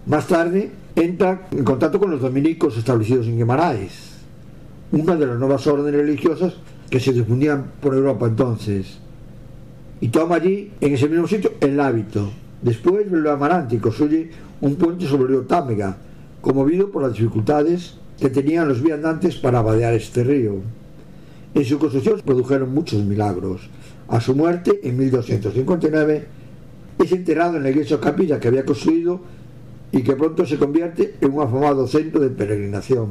Más 0.06 0.28
tarde 0.28 0.70
entra 0.96 1.48
en 1.52 1.64
contacto 1.64 2.00
con 2.00 2.12
los 2.12 2.22
dominicos 2.22 2.78
establecidos 2.78 3.28
en 3.28 3.38
Guimaraes, 3.38 4.18
una 4.92 5.16
de 5.16 5.26
las 5.26 5.40
nuevas 5.40 5.66
órdenes 5.66 6.02
religiosas 6.02 6.54
que 6.90 7.00
se 7.00 7.14
difundían 7.14 7.72
por 7.82 7.96
Europa 7.96 8.28
entonces, 8.28 9.00
y 10.02 10.10
toma 10.10 10.36
allí, 10.36 10.72
en 10.82 10.94
ese 10.94 11.08
mismo 11.08 11.28
sitio, 11.28 11.54
el 11.62 11.80
hábito. 11.80 12.30
Después 12.66 13.06
a 13.14 13.34
Amarante 13.34 13.78
construye 13.78 14.32
un 14.62 14.74
puente 14.76 15.06
sobre 15.06 15.26
el 15.26 15.30
río 15.30 15.42
Támega, 15.42 15.98
conmovido 16.42 16.90
por 16.90 17.04
las 17.04 17.14
dificultades 17.14 17.94
que 18.20 18.32
tenían 18.32 18.68
los 18.68 18.82
viandantes 18.82 19.36
para 19.36 19.62
vadear 19.62 19.94
este 19.94 20.24
río. 20.24 20.62
En 21.54 21.64
su 21.64 21.78
construcción 21.78 22.18
se 22.18 22.24
produjeron 22.24 22.74
muchos 22.74 23.04
milagros. 23.04 23.70
A 24.08 24.20
su 24.20 24.36
muerte, 24.36 24.80
en 24.82 24.98
1259, 24.98 26.26
es 26.98 27.12
enterrado 27.12 27.58
en 27.58 27.64
la 27.64 27.70
iglesia 27.70 28.00
capilla 28.00 28.40
que 28.40 28.48
había 28.48 28.66
construido 28.66 29.22
y 29.92 30.02
que 30.02 30.16
pronto 30.16 30.44
se 30.44 30.58
convierte 30.58 31.18
en 31.22 31.34
un 31.34 31.44
afamado 31.44 31.86
centro 31.86 32.20
de 32.20 32.32
peregrinación. 32.32 33.10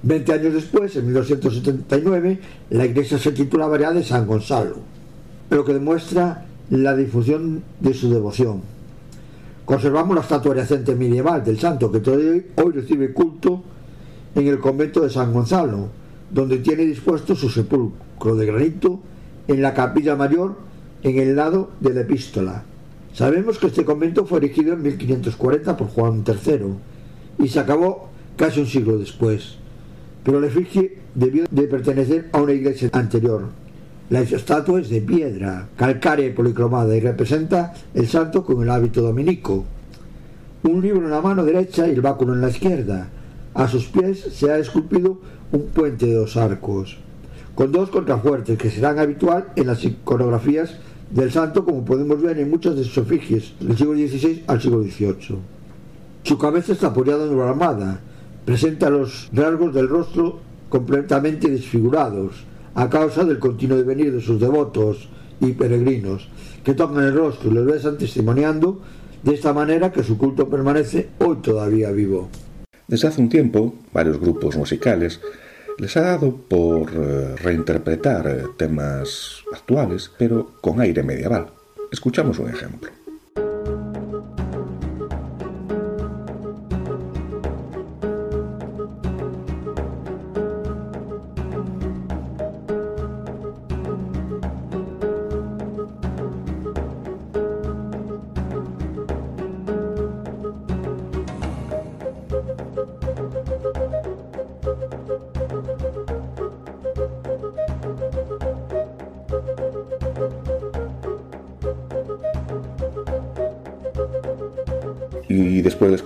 Veinte 0.00 0.32
años 0.32 0.54
después, 0.54 0.94
en 0.94 1.06
1279, 1.06 2.38
la 2.70 2.86
iglesia 2.86 3.18
se 3.18 3.32
titulaba 3.32 3.80
ya 3.80 3.90
de 3.90 4.04
San 4.04 4.28
Gonzalo, 4.28 4.76
lo 5.50 5.64
que 5.64 5.72
demuestra 5.72 6.46
la 6.70 6.96
difusión 6.96 7.62
de 7.80 7.94
su 7.94 8.10
devoción. 8.10 8.62
Conservamos 9.64 10.14
la 10.14 10.22
estatua 10.22 10.54
reciente 10.54 10.94
medieval 10.94 11.42
del 11.42 11.58
santo 11.58 11.90
que 11.90 12.00
todavía 12.00 12.42
hoy 12.56 12.72
recibe 12.72 13.12
culto 13.12 13.62
en 14.34 14.46
el 14.46 14.58
convento 14.58 15.00
de 15.00 15.10
San 15.10 15.32
Gonzalo, 15.32 15.88
donde 16.30 16.58
tiene 16.58 16.84
dispuesto 16.84 17.34
su 17.34 17.48
sepulcro 17.48 18.36
de 18.36 18.46
granito 18.46 19.00
en 19.48 19.62
la 19.62 19.72
capilla 19.72 20.16
mayor 20.16 20.56
en 21.02 21.18
el 21.18 21.36
lado 21.36 21.70
de 21.80 21.94
la 21.94 22.00
epístola. 22.00 22.64
Sabemos 23.12 23.58
que 23.58 23.68
este 23.68 23.84
convento 23.84 24.26
fue 24.26 24.38
erigido 24.38 24.72
en 24.72 24.82
1540 24.82 25.76
por 25.76 25.88
Juan 25.88 26.24
III 26.26 27.44
y 27.44 27.48
se 27.48 27.60
acabó 27.60 28.08
casi 28.36 28.60
un 28.60 28.66
siglo 28.66 28.98
después, 28.98 29.56
pero 30.24 30.40
la 30.40 30.48
efigie 30.48 30.98
debió 31.14 31.44
de 31.50 31.62
pertenecer 31.68 32.28
a 32.32 32.42
una 32.42 32.52
iglesia 32.52 32.90
anterior. 32.92 33.63
La 34.10 34.20
estatua 34.20 34.80
es 34.80 34.90
de 34.90 35.00
piedra, 35.00 35.68
calcárea 35.76 36.26
y 36.26 36.32
policromada 36.32 36.94
y 36.94 37.00
representa 37.00 37.72
el 37.94 38.06
santo 38.06 38.44
con 38.44 38.62
el 38.62 38.68
hábito 38.68 39.00
dominico. 39.00 39.64
Un 40.62 40.82
libro 40.82 41.04
en 41.04 41.10
la 41.10 41.22
mano 41.22 41.42
derecha 41.42 41.88
y 41.88 41.92
el 41.92 42.02
báculo 42.02 42.34
en 42.34 42.42
la 42.42 42.50
izquierda. 42.50 43.08
A 43.54 43.66
sus 43.66 43.86
pies 43.86 44.20
se 44.20 44.50
ha 44.50 44.58
esculpido 44.58 45.20
un 45.52 45.68
puente 45.68 46.04
de 46.04 46.14
dos 46.14 46.36
arcos, 46.36 46.98
con 47.54 47.72
dos 47.72 47.88
contrafuertes 47.88 48.58
que 48.58 48.70
serán 48.70 48.98
habitual 48.98 49.46
en 49.56 49.68
las 49.68 49.82
iconografías 49.82 50.76
del 51.10 51.32
santo 51.32 51.64
como 51.64 51.84
podemos 51.84 52.20
ver 52.20 52.38
en 52.38 52.50
muchas 52.50 52.76
de 52.76 52.84
sus 52.84 52.98
efigies 52.98 53.54
del 53.58 53.78
siglo 53.78 53.94
XVI 53.94 54.44
al 54.48 54.60
siglo 54.60 54.82
XVIII. 54.82 55.38
Su 56.24 56.36
cabeza 56.36 56.72
está 56.72 56.88
apoyada 56.88 57.24
en 57.24 57.34
una 57.34 57.48
armada, 57.48 58.00
presenta 58.44 58.90
los 58.90 59.30
rasgos 59.32 59.72
del 59.72 59.88
rostro 59.88 60.40
completamente 60.68 61.48
desfigurados, 61.48 62.44
a 62.74 62.88
causa 62.88 63.24
del 63.24 63.38
continuo 63.38 63.76
devenir 63.76 64.12
de 64.12 64.20
sus 64.20 64.40
devotos 64.40 65.08
y 65.40 65.52
peregrinos, 65.52 66.28
que 66.62 66.74
tocan 66.74 67.04
el 67.04 67.14
rostro 67.14 67.50
y 67.50 67.54
los 67.54 67.66
besan 67.66 67.98
testimoniando 67.98 68.80
de 69.22 69.34
esta 69.34 69.52
manera 69.52 69.92
que 69.92 70.02
su 70.02 70.18
culto 70.18 70.48
permanece 70.48 71.08
hoy 71.18 71.36
todavía 71.36 71.90
vivo. 71.90 72.28
Desde 72.86 73.08
hace 73.08 73.20
un 73.20 73.28
tiempo, 73.28 73.74
varios 73.92 74.20
grupos 74.20 74.56
musicales 74.56 75.20
les 75.78 75.96
ha 75.96 76.02
dado 76.02 76.36
por 76.36 76.90
eh, 76.92 77.34
reinterpretar 77.36 78.26
eh, 78.28 78.42
temas 78.56 79.42
actuales, 79.52 80.10
pero 80.18 80.52
con 80.60 80.80
aire 80.80 81.02
medieval. 81.02 81.46
Escuchamos 81.90 82.38
un 82.38 82.50
ejemplo. 82.50 82.90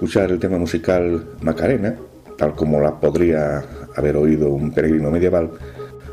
Escuchar 0.09 0.31
el 0.31 0.39
tema 0.39 0.57
musical 0.57 1.37
Macarena, 1.43 1.95
tal 2.39 2.55
como 2.55 2.81
la 2.81 2.99
podría 2.99 3.63
haber 3.95 4.17
oído 4.17 4.49
un 4.49 4.73
peregrino 4.73 5.11
medieval, 5.11 5.51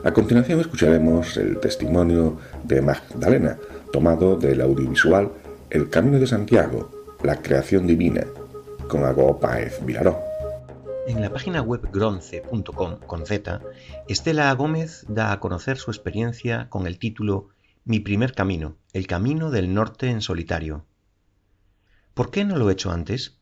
a 0.03 0.11
continuación 0.11 0.59
escucharemos 0.59 1.37
el 1.37 1.61
testimonio 1.61 2.37
de 2.65 2.81
Magdalena, 2.81 3.57
tomado 3.93 4.35
del 4.35 4.59
audiovisual 4.59 5.31
El 5.69 5.89
Camino 5.89 6.19
de 6.19 6.27
Santiago, 6.27 6.91
la 7.23 7.41
creación 7.41 7.87
divina, 7.87 8.25
con 8.89 9.05
Agó 9.05 9.39
Páez 9.39 9.79
Vilaró. 9.85 10.19
En 11.07 11.21
la 11.21 11.29
página 11.29 11.61
web 11.61 11.87
gronce.com 11.89 12.99
con 13.07 13.25
Z, 13.25 13.61
Estela 14.09 14.51
Gómez 14.55 15.05
da 15.07 15.31
a 15.31 15.39
conocer 15.39 15.77
su 15.77 15.89
experiencia 15.89 16.67
con 16.67 16.85
el 16.85 16.99
título 16.99 17.47
Mi 17.85 18.01
primer 18.01 18.33
camino, 18.33 18.75
el 18.91 19.07
camino 19.07 19.51
del 19.51 19.73
norte 19.73 20.09
en 20.09 20.19
solitario. 20.19 20.83
¿Por 22.13 22.29
qué 22.29 22.43
no 22.43 22.57
lo 22.57 22.69
he 22.69 22.73
hecho 22.73 22.91
antes? 22.91 23.39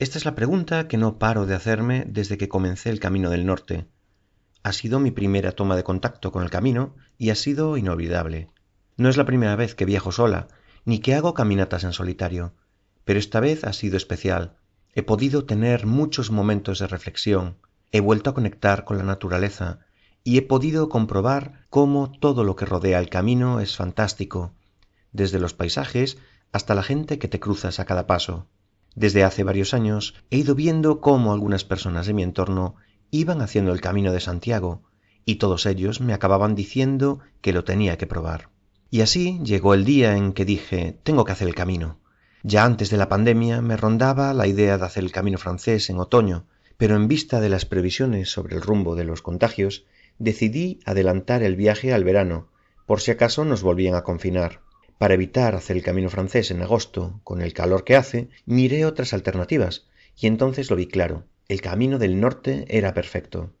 Esta 0.00 0.18
es 0.18 0.24
la 0.24 0.34
pregunta 0.34 0.88
que 0.88 0.96
no 0.96 1.18
paro 1.20 1.46
de 1.46 1.54
hacerme 1.54 2.04
desde 2.08 2.36
que 2.36 2.48
comencé 2.48 2.90
el 2.90 2.98
Camino 2.98 3.30
del 3.30 3.46
Norte. 3.46 3.86
Ha 4.64 4.72
sido 4.72 4.98
mi 4.98 5.12
primera 5.12 5.52
toma 5.52 5.76
de 5.76 5.84
contacto 5.84 6.32
con 6.32 6.42
el 6.42 6.50
camino 6.50 6.96
y 7.16 7.30
ha 7.30 7.36
sido 7.36 7.76
inolvidable. 7.76 8.50
No 8.96 9.08
es 9.08 9.16
la 9.16 9.24
primera 9.24 9.54
vez 9.54 9.76
que 9.76 9.84
viajo 9.84 10.10
sola, 10.10 10.48
ni 10.84 10.98
que 10.98 11.14
hago 11.14 11.32
caminatas 11.32 11.84
en 11.84 11.92
solitario, 11.92 12.54
pero 13.04 13.20
esta 13.20 13.38
vez 13.38 13.62
ha 13.62 13.72
sido 13.72 13.96
especial. 13.96 14.56
He 14.94 15.04
podido 15.04 15.44
tener 15.44 15.86
muchos 15.86 16.32
momentos 16.32 16.80
de 16.80 16.88
reflexión, 16.88 17.58
he 17.92 18.00
vuelto 18.00 18.30
a 18.30 18.34
conectar 18.34 18.84
con 18.84 18.98
la 18.98 19.04
naturaleza 19.04 19.78
y 20.24 20.38
he 20.38 20.42
podido 20.42 20.88
comprobar 20.88 21.64
cómo 21.70 22.10
todo 22.10 22.42
lo 22.42 22.56
que 22.56 22.66
rodea 22.66 22.98
el 22.98 23.10
camino 23.10 23.60
es 23.60 23.76
fantástico, 23.76 24.54
desde 25.12 25.38
los 25.38 25.54
paisajes 25.54 26.18
hasta 26.50 26.74
la 26.74 26.82
gente 26.82 27.20
que 27.20 27.28
te 27.28 27.38
cruzas 27.38 27.78
a 27.78 27.84
cada 27.84 28.08
paso. 28.08 28.48
Desde 28.94 29.24
hace 29.24 29.42
varios 29.42 29.74
años 29.74 30.14
he 30.30 30.38
ido 30.38 30.54
viendo 30.54 31.00
cómo 31.00 31.32
algunas 31.32 31.64
personas 31.64 32.06
de 32.06 32.14
mi 32.14 32.22
entorno 32.22 32.76
iban 33.10 33.40
haciendo 33.40 33.72
el 33.72 33.80
camino 33.80 34.12
de 34.12 34.20
Santiago, 34.20 34.82
y 35.24 35.36
todos 35.36 35.66
ellos 35.66 36.00
me 36.00 36.12
acababan 36.12 36.54
diciendo 36.54 37.20
que 37.40 37.52
lo 37.52 37.64
tenía 37.64 37.98
que 37.98 38.06
probar. 38.06 38.50
Y 38.90 39.00
así 39.00 39.40
llegó 39.42 39.74
el 39.74 39.84
día 39.84 40.16
en 40.16 40.32
que 40.32 40.44
dije 40.44 40.98
tengo 41.02 41.24
que 41.24 41.32
hacer 41.32 41.48
el 41.48 41.54
camino. 41.54 41.98
Ya 42.42 42.64
antes 42.64 42.90
de 42.90 42.96
la 42.96 43.08
pandemia 43.08 43.62
me 43.62 43.76
rondaba 43.76 44.34
la 44.34 44.46
idea 44.46 44.78
de 44.78 44.84
hacer 44.84 45.02
el 45.02 45.12
camino 45.12 45.38
francés 45.38 45.88
en 45.90 45.98
otoño, 45.98 46.46
pero 46.76 46.96
en 46.96 47.08
vista 47.08 47.40
de 47.40 47.48
las 47.48 47.64
previsiones 47.64 48.30
sobre 48.30 48.56
el 48.56 48.62
rumbo 48.62 48.94
de 48.94 49.04
los 49.04 49.22
contagios, 49.22 49.84
decidí 50.18 50.80
adelantar 50.84 51.42
el 51.42 51.56
viaje 51.56 51.92
al 51.92 52.04
verano, 52.04 52.48
por 52.86 53.00
si 53.00 53.10
acaso 53.10 53.44
nos 53.44 53.62
volvían 53.62 53.94
a 53.94 54.02
confinar. 54.02 54.60
Para 54.98 55.14
evitar 55.14 55.54
hacer 55.54 55.76
el 55.76 55.82
camino 55.82 56.08
francés 56.08 56.50
en 56.50 56.62
agosto, 56.62 57.20
con 57.24 57.42
el 57.42 57.52
calor 57.52 57.84
que 57.84 57.96
hace, 57.96 58.28
miré 58.46 58.86
otras 58.86 59.12
alternativas, 59.12 59.86
y 60.16 60.26
entonces 60.26 60.70
lo 60.70 60.76
vi 60.76 60.86
claro. 60.86 61.24
El 61.48 61.60
camino 61.60 61.98
del 61.98 62.20
norte 62.20 62.64
era 62.68 62.94
perfecto. 62.94 63.52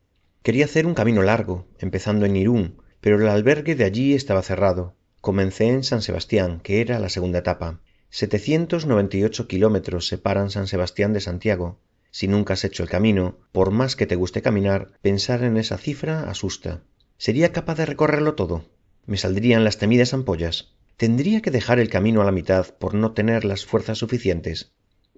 Quería 0.42 0.64
hacer 0.66 0.86
un 0.86 0.94
camino 0.94 1.22
largo, 1.22 1.66
empezando 1.78 2.24
en 2.26 2.36
Irún, 2.36 2.82
pero 3.00 3.20
el 3.20 3.28
albergue 3.28 3.74
de 3.74 3.84
allí 3.84 4.14
estaba 4.14 4.42
cerrado. 4.42 4.94
Comencé 5.20 5.68
en 5.68 5.84
San 5.84 6.02
Sebastián, 6.02 6.60
que 6.60 6.80
era 6.80 6.98
la 6.98 7.08
segunda 7.08 7.40
etapa. 7.40 7.80
798 8.10 9.48
kilómetros 9.48 10.06
separan 10.06 10.50
San 10.50 10.66
Sebastián 10.66 11.12
de 11.12 11.20
Santiago. 11.20 11.80
Si 12.10 12.28
nunca 12.28 12.54
has 12.54 12.64
hecho 12.64 12.82
el 12.82 12.88
camino, 12.88 13.38
por 13.50 13.72
más 13.72 13.96
que 13.96 14.06
te 14.06 14.16
guste 14.16 14.40
caminar, 14.40 14.92
pensar 15.02 15.42
en 15.42 15.56
esa 15.56 15.78
cifra 15.78 16.30
asusta. 16.30 16.82
¿Sería 17.18 17.52
capaz 17.52 17.76
de 17.76 17.86
recorrerlo 17.86 18.34
todo? 18.34 18.64
¿Me 19.06 19.16
saldrían 19.16 19.64
las 19.64 19.78
temidas 19.78 20.14
ampollas? 20.14 20.74
Tendría 20.96 21.40
que 21.40 21.50
dejar 21.50 21.78
el 21.78 21.88
camino 21.88 22.22
a 22.22 22.24
la 22.24 22.32
mitad 22.32 22.66
por 22.78 22.94
no 22.94 23.12
tener 23.12 23.44
las 23.44 23.64
fuerzas 23.64 23.98
suficientes. 23.98 24.72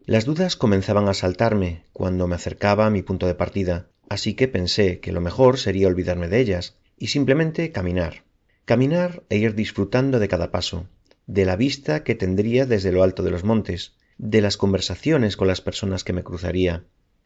Las 0.05 0.25
dudas 0.25 0.57
comenzaban 0.57 1.09
a 1.09 1.15
saltarme 1.15 1.83
cuando 1.93 2.27
me 2.27 2.37
acercaba 2.37 2.87
a 2.87 2.91
mi 2.91 3.03
punto 3.03 3.27
de 3.27 3.35
partida, 3.35 3.89
así 4.09 4.35
que 4.35 4.49
pensé 4.49 5.01
que 5.01 5.13
lo 5.13 5.21
mejor 5.21 5.59
sería 5.59 5.89
olvidarme 5.89 6.29
de 6.29 6.41
ellas 6.41 6.77
y 6.97 7.09
simplemente 7.09 7.73
caminar. 7.73 8.25
Caminar 8.65 9.23
e 9.29 9.37
ir 9.37 9.55
disfrutando 9.55 10.19
de 10.19 10.29
cada 10.29 10.51
paso, 10.51 10.89
de 11.27 11.45
la 11.45 11.57
vista 11.57 12.05
que 12.05 12.15
tendría 12.15 12.67
desde 12.67 12.93
lo 12.93 13.03
alto 13.03 13.23
de 13.23 13.31
los 13.31 13.45
montes, 13.45 13.95
de 14.19 14.41
las 14.41 14.57
conversaciones 14.57 15.37
con 15.37 15.49
las 15.49 15.61
personas 15.61 16.05
que 16.05 16.13
me 16.13 16.25
cruzaría, 16.25 16.85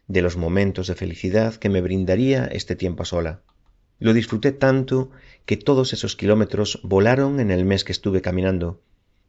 de 0.09 0.23
los 0.23 0.37
momentos 0.37 0.89
de 0.89 0.97
felicidad 0.97 1.55
que 1.55 1.69
me 1.69 1.81
brindaría 1.81 2.47
este 2.47 2.77
tiempo 2.77 3.05
a 3.05 3.07
sola. 3.07 3.43
Lo 4.01 4.15
disfruté 4.15 4.51
tanto 4.51 5.11
que 5.45 5.59
todos 5.59 5.93
esos 5.93 6.17
kilómetros 6.17 6.81
volaron 6.83 7.39
en 7.39 7.51
el 7.51 7.67
mes 7.67 7.85
que 7.85 7.93
estuve 7.93 8.23
caminando, 8.23 8.81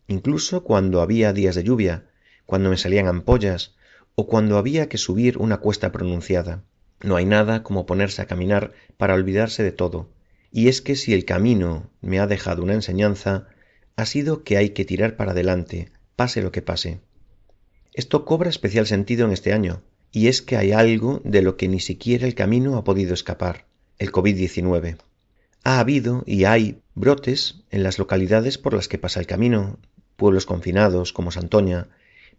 incluso 0.08 0.64
cuando 0.64 1.02
había 1.02 1.34
días 1.34 1.56
de 1.56 1.64
lluvia, 1.64 2.06
cuando 2.46 2.70
me 2.70 2.78
salían 2.78 3.08
ampollas 3.08 3.76
o 4.16 4.28
cuando 4.28 4.58
había 4.58 4.88
que 4.88 4.98
subir 4.98 5.38
una 5.38 5.58
cuesta 5.58 5.92
pronunciada. 5.92 6.64
No 7.02 7.18
hay 7.18 7.26
nada 7.26 7.64
como 7.64 7.86
ponerse 7.86 8.22
a 8.22 8.28
caminar 8.28 8.72
para 8.96 9.14
olvidarse 9.14 9.62
de 9.62 9.74
todo. 9.74 10.10
Y 10.54 10.70
es 10.70 10.82
que 10.82 10.96
si 10.96 11.14
el 11.14 11.26
camino 11.26 11.90
me 12.00 12.20
ha 12.20 12.28
dejado 12.28 12.64
una 12.64 12.74
enseñanza, 12.74 13.50
ha 13.98 14.06
sido 14.06 14.44
que 14.44 14.56
hay 14.56 14.70
que 14.70 14.86
tirar 14.86 15.18
para 15.18 15.32
adelante, 15.32 15.92
pase 16.16 16.42
lo 16.42 16.54
que 16.54 16.62
pase. 16.62 17.02
Esto 17.94 18.24
cobra 18.24 18.50
especial 18.50 18.88
sentido 18.88 19.26
en 19.26 19.34
este 19.34 19.52
año, 19.52 19.82
y 20.14 20.28
es 20.28 20.42
que 20.42 20.56
hay 20.56 20.72
algo 20.72 21.22
de 21.26 21.42
lo 21.42 21.58
que 21.58 21.68
ni 21.68 21.82
siquiera 21.82 22.26
el 22.26 22.36
camino 22.36 22.78
ha 22.78 22.86
podido 22.86 23.14
escapar 23.14 23.66
el 24.02 24.12
COVID-19. 24.12 24.98
Ha 25.64 25.80
habido 25.80 26.24
y 26.26 26.46
hay 26.46 26.82
brotes 26.96 27.62
en 27.70 27.84
las 27.84 28.00
localidades 28.00 28.58
por 28.58 28.74
las 28.74 28.88
que 28.88 28.98
pasa 28.98 29.20
el 29.20 29.28
camino, 29.28 29.78
pueblos 30.16 30.48
confinados 30.48 31.14
como 31.14 31.30
Santoña, 31.30 31.88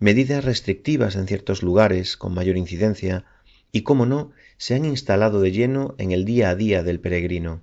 medidas 0.01 0.45
restrictivas 0.45 1.15
en 1.15 1.29
ciertos 1.29 1.63
lugares 1.63 2.17
con 2.17 2.35
mayor 2.35 2.57
incidencia 2.57 3.27
y, 3.71 3.83
como 3.83 4.07
no, 4.07 4.33
se 4.57 4.75
han 4.75 4.85
instalado 4.85 5.41
de 5.41 5.53
lleno 5.53 5.95
en 5.99 6.11
el 6.11 6.25
día 6.25 6.51
a 6.51 6.57
día 6.57 6.83
del 6.83 6.99
peregrino. 6.99 7.63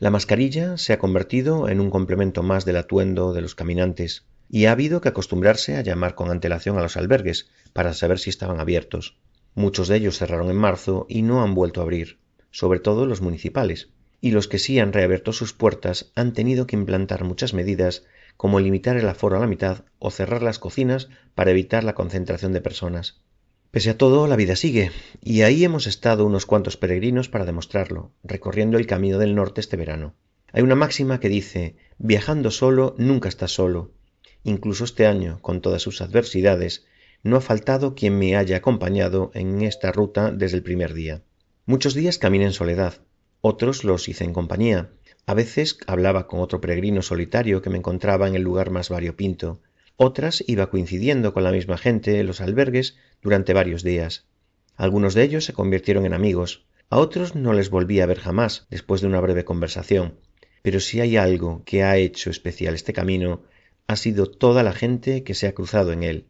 La 0.00 0.10
mascarilla 0.10 0.76
se 0.76 0.92
ha 0.92 0.98
convertido 0.98 1.68
en 1.68 1.80
un 1.80 1.90
complemento 1.90 2.42
más 2.42 2.64
del 2.64 2.78
atuendo 2.78 3.32
de 3.32 3.42
los 3.42 3.54
caminantes 3.54 4.24
y 4.50 4.64
ha 4.64 4.72
habido 4.72 5.00
que 5.00 5.10
acostumbrarse 5.10 5.76
a 5.76 5.82
llamar 5.82 6.16
con 6.16 6.32
antelación 6.32 6.78
a 6.78 6.82
los 6.82 6.96
albergues 6.96 7.48
para 7.72 7.94
saber 7.94 8.18
si 8.18 8.28
estaban 8.28 8.58
abiertos. 8.58 9.18
Muchos 9.54 9.86
de 9.86 9.98
ellos 9.98 10.18
cerraron 10.18 10.50
en 10.50 10.56
marzo 10.56 11.06
y 11.08 11.22
no 11.22 11.44
han 11.44 11.54
vuelto 11.54 11.80
a 11.80 11.84
abrir 11.84 12.18
sobre 12.56 12.80
todo 12.80 13.04
los 13.04 13.20
municipales, 13.20 13.90
y 14.18 14.30
los 14.30 14.48
que 14.48 14.58
sí 14.58 14.78
han 14.78 14.94
reabierto 14.94 15.34
sus 15.34 15.52
puertas 15.52 16.10
han 16.14 16.32
tenido 16.32 16.66
que 16.66 16.74
implantar 16.74 17.22
muchas 17.22 17.52
medidas 17.52 18.04
como 18.38 18.60
limitar 18.60 18.96
el 18.96 19.06
aforo 19.10 19.36
a 19.36 19.40
la 19.40 19.46
mitad 19.46 19.84
o 19.98 20.10
cerrar 20.10 20.42
las 20.42 20.58
cocinas 20.58 21.10
para 21.34 21.50
evitar 21.50 21.84
la 21.84 21.94
concentración 21.94 22.54
de 22.54 22.62
personas. 22.62 23.20
Pese 23.72 23.90
a 23.90 23.98
todo, 23.98 24.26
la 24.26 24.36
vida 24.36 24.56
sigue, 24.56 24.90
y 25.22 25.42
ahí 25.42 25.64
hemos 25.64 25.86
estado 25.86 26.24
unos 26.24 26.46
cuantos 26.46 26.78
peregrinos 26.78 27.28
para 27.28 27.44
demostrarlo, 27.44 28.12
recorriendo 28.24 28.78
el 28.78 28.86
camino 28.86 29.18
del 29.18 29.34
norte 29.34 29.60
este 29.60 29.76
verano. 29.76 30.14
Hay 30.50 30.62
una 30.62 30.76
máxima 30.76 31.20
que 31.20 31.28
dice 31.28 31.76
viajando 31.98 32.50
solo 32.50 32.94
nunca 32.96 33.28
estás 33.28 33.50
solo. 33.50 33.92
Incluso 34.44 34.84
este 34.84 35.06
año, 35.06 35.40
con 35.42 35.60
todas 35.60 35.82
sus 35.82 36.00
adversidades, 36.00 36.86
no 37.22 37.36
ha 37.36 37.42
faltado 37.42 37.94
quien 37.94 38.18
me 38.18 38.34
haya 38.34 38.56
acompañado 38.56 39.30
en 39.34 39.60
esta 39.60 39.92
ruta 39.92 40.30
desde 40.30 40.56
el 40.56 40.62
primer 40.62 40.94
día. 40.94 41.20
Muchos 41.68 41.94
días 41.94 42.18
caminé 42.18 42.44
en 42.44 42.52
soledad, 42.52 42.94
otros 43.40 43.82
los 43.82 44.08
hice 44.08 44.22
en 44.22 44.32
compañía. 44.32 44.92
A 45.26 45.34
veces 45.34 45.78
hablaba 45.88 46.28
con 46.28 46.38
otro 46.38 46.60
peregrino 46.60 47.02
solitario 47.02 47.60
que 47.60 47.70
me 47.70 47.78
encontraba 47.78 48.28
en 48.28 48.36
el 48.36 48.42
lugar 48.42 48.70
más 48.70 48.88
variopinto. 48.88 49.60
Otras 49.96 50.44
iba 50.46 50.70
coincidiendo 50.70 51.34
con 51.34 51.42
la 51.42 51.50
misma 51.50 51.76
gente 51.76 52.20
en 52.20 52.28
los 52.28 52.40
albergues 52.40 52.96
durante 53.20 53.52
varios 53.52 53.82
días. 53.82 54.26
Algunos 54.76 55.14
de 55.14 55.24
ellos 55.24 55.44
se 55.44 55.54
convirtieron 55.54 56.06
en 56.06 56.14
amigos, 56.14 56.66
a 56.88 56.98
otros 56.98 57.34
no 57.34 57.52
les 57.52 57.68
volví 57.68 57.98
a 57.98 58.06
ver 58.06 58.20
jamás 58.20 58.68
después 58.70 59.00
de 59.00 59.08
una 59.08 59.20
breve 59.20 59.44
conversación. 59.44 60.20
Pero 60.62 60.78
si 60.78 61.00
hay 61.00 61.16
algo 61.16 61.64
que 61.64 61.82
ha 61.82 61.96
hecho 61.96 62.30
especial 62.30 62.76
este 62.76 62.92
camino, 62.92 63.42
ha 63.88 63.96
sido 63.96 64.26
toda 64.30 64.62
la 64.62 64.72
gente 64.72 65.24
que 65.24 65.34
se 65.34 65.48
ha 65.48 65.52
cruzado 65.52 65.90
en 65.90 66.04
él, 66.04 66.26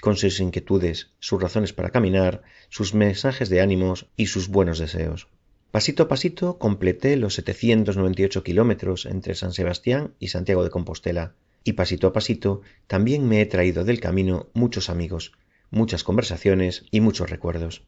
con 0.00 0.16
sus 0.16 0.40
inquietudes, 0.40 1.10
sus 1.18 1.40
razones 1.42 1.72
para 1.72 1.90
caminar, 1.90 2.42
sus 2.68 2.94
mensajes 2.94 3.48
de 3.48 3.60
ánimos 3.60 4.06
y 4.16 4.26
sus 4.26 4.48
buenos 4.48 4.78
deseos. 4.78 5.28
Pasito 5.70 6.04
a 6.04 6.08
pasito 6.08 6.58
completé 6.58 7.16
los 7.16 7.34
798 7.34 8.42
kilómetros 8.42 9.06
entre 9.06 9.34
San 9.34 9.52
Sebastián 9.52 10.14
y 10.18 10.28
Santiago 10.28 10.64
de 10.64 10.70
Compostela, 10.70 11.34
y 11.62 11.74
pasito 11.74 12.06
a 12.06 12.12
pasito 12.12 12.62
también 12.86 13.28
me 13.28 13.40
he 13.40 13.46
traído 13.46 13.84
del 13.84 14.00
camino 14.00 14.48
muchos 14.54 14.88
amigos, 14.88 15.32
muchas 15.70 16.04
conversaciones 16.04 16.86
y 16.90 17.00
muchos 17.00 17.28
recuerdos. 17.28 17.82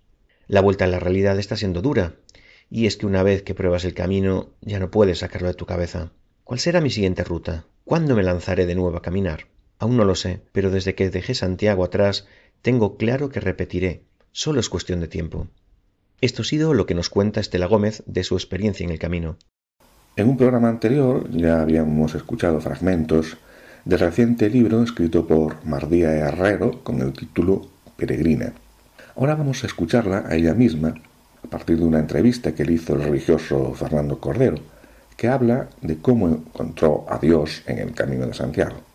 La 0.46 0.60
vuelta 0.60 0.84
a 0.84 0.88
la 0.88 1.00
realidad 1.00 1.38
está 1.38 1.56
siendo 1.56 1.80
dura, 1.80 2.16
y 2.68 2.86
es 2.86 2.96
que 2.96 3.06
una 3.06 3.22
vez 3.22 3.42
que 3.42 3.54
pruebas 3.54 3.84
el 3.84 3.94
camino 3.94 4.50
ya 4.60 4.78
no 4.78 4.90
puedes 4.90 5.20
sacarlo 5.20 5.48
de 5.48 5.54
tu 5.54 5.64
cabeza. 5.64 6.12
¿Cuál 6.44 6.60
será 6.60 6.80
mi 6.80 6.90
siguiente 6.90 7.24
ruta? 7.24 7.66
¿Cuándo 7.84 8.14
me 8.14 8.22
lanzaré 8.22 8.66
de 8.66 8.74
nuevo 8.74 8.96
a 8.96 9.02
caminar? 9.02 9.46
Aún 9.80 9.96
no 9.96 10.04
lo 10.04 10.14
sé, 10.14 10.42
pero 10.52 10.70
desde 10.70 10.94
que 10.94 11.08
dejé 11.08 11.34
Santiago 11.34 11.84
atrás 11.84 12.26
tengo 12.60 12.98
claro 12.98 13.30
que 13.30 13.40
repetiré. 13.40 14.04
Solo 14.30 14.60
es 14.60 14.68
cuestión 14.68 15.00
de 15.00 15.08
tiempo. 15.08 15.48
Esto 16.20 16.42
ha 16.42 16.44
sido 16.44 16.74
lo 16.74 16.84
que 16.84 16.94
nos 16.94 17.08
cuenta 17.08 17.40
Estela 17.40 17.64
Gómez 17.64 18.02
de 18.04 18.22
su 18.22 18.34
experiencia 18.34 18.84
en 18.84 18.90
el 18.90 18.98
camino. 18.98 19.38
En 20.16 20.28
un 20.28 20.36
programa 20.36 20.68
anterior 20.68 21.30
ya 21.30 21.62
habíamos 21.62 22.14
escuchado 22.14 22.60
fragmentos 22.60 23.38
del 23.86 23.98
reciente 23.98 24.50
libro 24.50 24.82
escrito 24.82 25.26
por 25.26 25.64
Mardía 25.64 26.12
Herrero 26.12 26.84
con 26.84 27.00
el 27.00 27.14
título 27.14 27.66
Peregrina. 27.96 28.52
Ahora 29.16 29.34
vamos 29.34 29.64
a 29.64 29.66
escucharla 29.66 30.24
a 30.28 30.34
ella 30.34 30.52
misma 30.52 30.92
a 31.42 31.48
partir 31.48 31.78
de 31.78 31.84
una 31.84 32.00
entrevista 32.00 32.54
que 32.54 32.66
le 32.66 32.74
hizo 32.74 32.96
el 32.96 33.04
religioso 33.04 33.72
Fernando 33.72 34.20
Cordero, 34.20 34.58
que 35.16 35.28
habla 35.28 35.70
de 35.80 35.96
cómo 35.96 36.28
encontró 36.28 37.06
a 37.08 37.16
Dios 37.16 37.62
en 37.64 37.78
el 37.78 37.94
camino 37.94 38.26
de 38.26 38.34
Santiago 38.34 38.89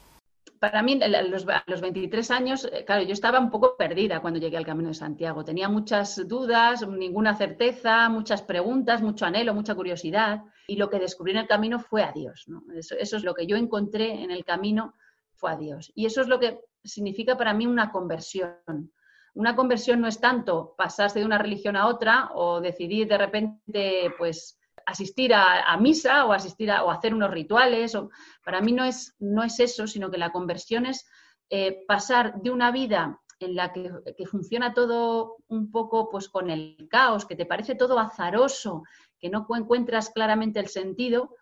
para 0.72 0.82
mí, 0.82 1.00
a 1.02 1.22
los, 1.22 1.46
23 1.82 2.32
años, 2.32 2.68
eh, 2.72 2.84
claro, 2.86 3.04
yo 3.04 3.14
estaba 3.14 3.40
un 3.40 3.52
poco 3.52 3.78
perdida 3.78 4.20
cuando 4.20 4.40
llegué 4.40 4.58
al 4.58 4.66
Camino 4.66 4.90
de 4.90 4.96
Santiago. 4.96 5.44
Tenía 5.44 5.70
muchas 5.70 6.28
dudas, 6.28 6.88
ninguna 6.88 7.36
certeza, 7.36 8.10
muchas 8.10 8.42
preguntas, 8.42 9.02
mucho 9.02 9.26
anhelo, 9.26 9.54
mucha 9.54 9.76
curiosidad. 9.76 10.44
Y 10.68 10.78
lo 10.78 10.90
que 10.90 11.00
descubrí 11.00 11.32
en 11.34 11.38
el 11.38 11.48
camino 11.48 11.80
fue 11.80 12.04
a 12.04 12.12
Dios. 12.12 12.48
Eso, 12.76 12.96
es 13.18 13.24
lo 13.24 13.36
que 13.36 13.46
yo 13.46 13.58
encontré 13.58 14.24
en 14.24 14.32
el 14.32 14.44
camino, 14.44 14.96
fue 15.36 15.52
a 15.52 15.56
Dios. 15.56 15.92
Y 15.94 16.08
eso 16.08 16.22
es 16.22 16.28
lo 16.28 16.40
que 16.40 16.60
significa 16.84 17.38
para 17.38 17.54
mí 17.54 17.68
una 17.68 17.92
conversión. 17.92 18.92
Una 19.36 19.56
conversión 19.56 20.02
no 20.02 20.08
es 20.08 20.20
tanto 20.20 20.74
pasarse 20.78 21.20
de 21.20 21.26
una 21.26 21.38
religión 21.38 21.76
a 21.76 21.88
otra 21.88 22.32
o 22.34 22.60
decidir 22.60 23.08
de 23.08 23.18
repente, 23.18 24.14
pues, 24.18 24.58
asistir 24.86 25.34
a, 25.34 25.76
misa 25.78 26.26
o 26.26 26.34
asistir 26.34 26.72
a, 26.72 26.84
o 26.84 26.92
hacer 26.92 27.14
unos 27.14 27.32
rituales. 27.32 27.96
O, 27.96 28.10
para 28.44 28.62
mí 28.62 28.72
no 28.72 28.86
es, 28.86 29.16
no 29.20 29.44
es 29.44 29.60
eso, 29.60 29.88
sino 29.88 30.12
que 30.12 30.18
la 30.18 30.32
conversión 30.32 30.86
es 30.86 31.08
eh, 31.50 31.84
pasar 31.88 32.42
de 32.42 32.52
una 32.52 32.72
vida 32.72 33.20
en 33.40 33.56
la 33.56 33.74
que, 33.74 33.92
funciona 34.26 34.74
todo 34.74 35.38
un 35.48 35.70
poco 35.70 36.10
pues 36.10 36.30
con 36.30 36.50
el 36.50 36.88
caos, 36.90 37.26
que 37.26 37.36
te 37.36 37.46
parece 37.46 37.76
todo 37.76 38.00
azaroso, 38.00 38.84
que 39.20 39.30
no 39.30 39.46
encuentras 39.56 40.10
claramente 40.10 40.60
el 40.60 40.68
sentido, 40.68 41.36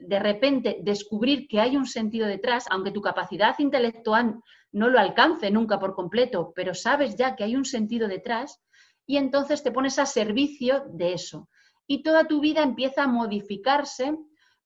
de 0.00 0.18
repente 0.18 0.78
descubrir 0.82 1.48
que 1.48 1.60
hay 1.60 1.76
un 1.76 1.86
sentido 1.86 2.26
detrás, 2.26 2.66
aunque 2.70 2.92
tu 2.92 3.00
capacidad 3.00 3.58
intelectual 3.58 4.40
no 4.72 4.88
lo 4.88 4.98
alcance 4.98 5.50
nunca 5.50 5.78
por 5.78 5.94
completo, 5.94 6.52
pero 6.54 6.74
sabes 6.74 7.16
ya 7.16 7.34
que 7.34 7.44
hay 7.44 7.56
un 7.56 7.64
sentido 7.64 8.08
detrás, 8.08 8.60
y 9.06 9.16
entonces 9.16 9.62
te 9.62 9.72
pones 9.72 9.98
a 9.98 10.06
servicio 10.06 10.84
de 10.88 11.12
eso 11.12 11.48
y 11.86 12.02
toda 12.02 12.24
tu 12.24 12.40
vida 12.40 12.62
empieza 12.62 13.04
a 13.04 13.08
modificarse. 13.08 14.16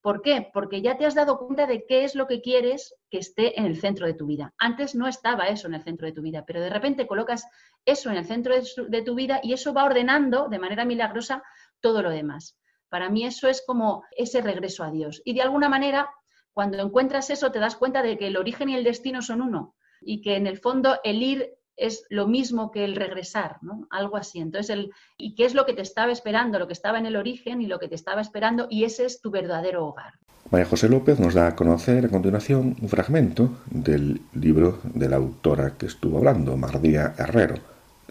¿Por 0.01 0.23
qué? 0.23 0.49
Porque 0.53 0.81
ya 0.81 0.97
te 0.97 1.07
has 1.07 1.14
dado 1.14 1.39
cuenta 1.39 1.66
de 1.66 1.85
qué 1.87 2.05
es 2.05 2.14
lo 2.14 2.27
que 2.27 2.41
quieres 2.41 2.95
que 3.11 3.19
esté 3.19 3.59
en 3.59 3.66
el 3.66 3.81
centro 3.81 4.07
de 4.07 4.14
tu 4.14 4.27
vida. 4.27 4.55
Antes 4.59 4.95
no 4.95 5.09
estaba 5.09 5.49
eso 5.49 5.66
en 5.66 5.75
el 5.75 5.83
centro 5.83 6.07
de 6.07 6.12
tu 6.12 6.23
vida, 6.23 6.45
pero 6.47 6.61
de 6.61 6.71
repente 6.71 7.07
colocas 7.07 7.47
eso 7.85 8.11
en 8.11 8.16
el 8.16 8.25
centro 8.25 8.55
de, 8.55 9.03
tu 9.03 9.14
vida 9.14 9.41
y 9.43 9.53
eso 9.53 9.75
va 9.75 9.85
ordenando 9.85 10.49
de 10.49 10.59
manera 10.59 10.85
milagrosa 10.85 11.43
todo 11.81 12.03
lo 12.03 12.11
demás. 12.11 12.57
Para 12.89 13.11
mí 13.11 13.25
eso 13.25 13.49
es 13.49 13.62
como 13.66 14.05
ese 14.16 14.41
regreso 14.41 14.85
a 14.85 14.91
Dios. 14.91 15.21
Y 15.25 15.35
de 15.35 15.43
alguna 15.43 15.69
manera, 15.69 16.09
cuando 16.53 16.79
encuentras 16.79 17.29
eso, 17.31 17.51
te 17.51 17.59
das 17.59 17.77
cuenta 17.77 18.03
de 18.03 18.16
que 18.16 18.29
el 18.29 18.37
origen 18.37 18.69
y 18.69 18.77
el 18.77 18.85
destino 18.85 19.21
son 19.21 19.43
uno 19.43 19.75
y 20.01 20.23
que 20.23 20.37
en 20.37 20.47
el 20.47 20.59
fondo 20.59 21.01
el 21.03 21.23
ir 21.23 21.57
es 21.79 22.05
lo 22.11 22.26
mismo 22.26 22.70
que 22.70 22.85
el 22.85 22.97
regresar, 22.97 23.59
¿no? 23.62 23.87
Algo 23.91 24.16
así. 24.16 24.41
Entonces, 24.41 24.70
el, 24.70 24.91
¿y 25.16 25.35
qué 25.35 25.47
es 25.47 25.55
lo 25.55 25.64
que 25.64 25.72
te 25.72 25.83
estaba 25.83 26.12
esperando? 26.12 26.59
Lo 26.59 26.66
que 26.66 26.72
estaba 26.72 26.99
en 26.99 27.07
el 27.07 27.16
origen 27.16 27.62
y 27.62 27.66
lo 27.66 27.79
que 27.79 27.89
te 27.89 27.95
estaba 27.95 28.20
esperando, 28.20 28.66
y 28.68 28.85
ese 28.85 29.07
es 29.07 29.20
tu 29.20 29.31
verdadero 29.31 29.87
hogar. 29.87 30.14
María 30.51 30.66
José 30.66 30.89
López 30.89 31.20
nos 31.20 31.35
da 31.35 31.47
a 31.47 31.57
conocer 31.57 32.05
a 32.05 32.09
continuación 32.09 32.76
un 32.81 32.89
fragmento 32.89 33.59
del 33.70 34.20
libro 34.35 34.81
de 34.83 35.09
la 35.09 35.16
autora 35.16 35.76
que 35.76 35.87
estuvo 35.87 36.18
hablando, 36.18 36.57
Mardía 36.57 37.14
Herrero, 37.16 37.57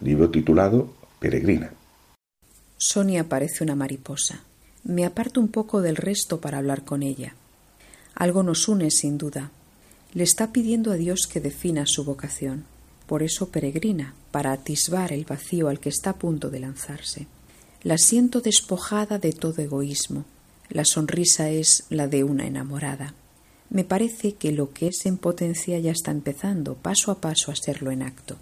libro 0.02 0.30
titulado 0.30 0.94
Peregrina. 1.20 1.72
Sonia 2.78 3.28
parece 3.28 3.64
una 3.64 3.76
mariposa. 3.76 4.42
Me 4.84 5.04
aparto 5.04 5.42
un 5.42 5.48
poco 5.50 5.82
del 5.82 5.96
resto 5.96 6.40
para 6.40 6.60
hablar 6.60 6.84
con 6.84 7.02
ella. 7.02 7.36
Algo 8.14 8.44
nos 8.44 8.68
une, 8.68 8.92
sin 8.92 9.18
duda. 9.18 9.50
Le 10.14 10.24
está 10.24 10.54
pidiendo 10.54 10.92
a 10.92 10.96
Dios 10.96 11.28
que 11.28 11.42
defina 11.42 11.86
su 11.86 12.06
vocación 12.06 12.66
por 13.08 13.24
eso 13.24 13.50
peregrina, 13.50 14.14
para 14.32 14.52
atisbar 14.52 15.12
el 15.12 15.26
vacío 15.26 15.70
al 15.70 15.80
que 15.80 15.90
está 15.90 16.12
a 16.12 16.18
punto 16.18 16.50
de 16.50 16.60
lanzarse. 16.60 17.28
La 17.82 17.98
siento 17.98 18.42
despojada 18.42 19.18
de 19.18 19.32
todo 19.32 19.62
egoísmo. 19.62 20.26
La 20.70 20.84
sonrisa 20.84 21.50
es 21.50 21.86
la 21.90 22.08
de 22.08 22.24
una 22.24 22.46
enamorada. 22.46 23.14
Me 23.70 23.84
parece 23.84 24.34
que 24.34 24.52
lo 24.52 24.74
que 24.74 24.88
es 24.88 25.06
en 25.06 25.18
potencia 25.18 25.80
ya 25.80 25.92
está 25.92 26.12
empezando 26.12 26.76
paso 26.76 27.12
a 27.12 27.22
paso 27.22 27.52
a 27.52 27.56
serlo 27.56 27.92
en 27.92 28.02
acto. 28.02 28.38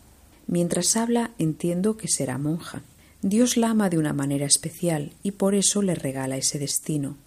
Mientras 0.47 0.95
habla 0.95 1.31
entiendo 1.37 1.97
que 1.97 2.07
será 2.07 2.37
monja. 2.37 2.81
Dios 3.21 3.57
la 3.57 3.71
ama 3.71 3.89
de 3.89 3.97
una 3.97 4.13
manera 4.13 4.45
especial 4.45 5.11
y 5.23 5.31
por 5.31 5.55
eso 5.55 5.81
le 5.81 5.95
regala 5.95 6.37
ese 6.37 6.59
destino. 6.59 7.17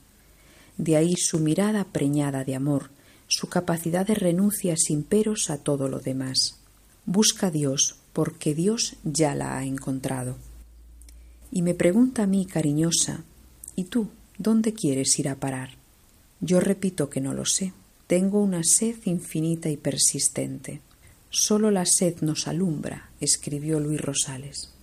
De 0.76 0.96
ahí 0.96 1.16
su 1.16 1.40
mirada 1.40 1.84
preñada 1.84 2.44
de 2.44 2.54
amor, 2.54 2.90
su 3.26 3.48
capacidad 3.48 4.06
de 4.06 4.14
renuncia 4.14 4.76
sin 4.76 5.02
peros 5.02 5.50
a 5.50 5.58
todo 5.58 5.88
lo 5.88 5.98
demás. 5.98 6.58
Busca 7.10 7.46
a 7.46 7.50
Dios, 7.50 7.96
porque 8.12 8.54
Dios 8.54 8.96
ya 9.02 9.34
la 9.34 9.56
ha 9.56 9.64
encontrado. 9.64 10.36
Y 11.50 11.62
me 11.62 11.72
pregunta 11.72 12.24
a 12.24 12.26
mí, 12.26 12.44
cariñosa, 12.44 13.24
¿y 13.76 13.84
tú 13.84 14.10
dónde 14.36 14.74
quieres 14.74 15.18
ir 15.18 15.30
a 15.30 15.36
parar? 15.36 15.70
Yo 16.42 16.60
repito 16.60 17.08
que 17.08 17.22
no 17.22 17.32
lo 17.32 17.46
sé. 17.46 17.72
Tengo 18.06 18.42
una 18.42 18.62
sed 18.62 18.96
infinita 19.06 19.70
y 19.70 19.78
persistente. 19.78 20.82
Solo 21.30 21.70
la 21.70 21.86
sed 21.86 22.20
nos 22.20 22.46
alumbra, 22.46 23.08
escribió 23.22 23.80
Luis 23.80 24.02
Rosales. 24.02 24.74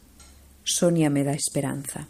Sonia 0.64 1.12
me 1.12 1.24
da 1.24 1.34
esperanza. 1.34 2.08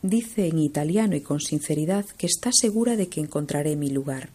Dice 0.00 0.46
en 0.46 0.60
italiano 0.60 1.14
y 1.14 1.20
con 1.20 1.40
sinceridad 1.40 2.06
que 2.06 2.26
está 2.26 2.52
segura 2.54 2.96
de 2.96 3.08
que 3.10 3.20
encontraré 3.20 3.76
mi 3.76 3.90
lugar. 3.90 4.30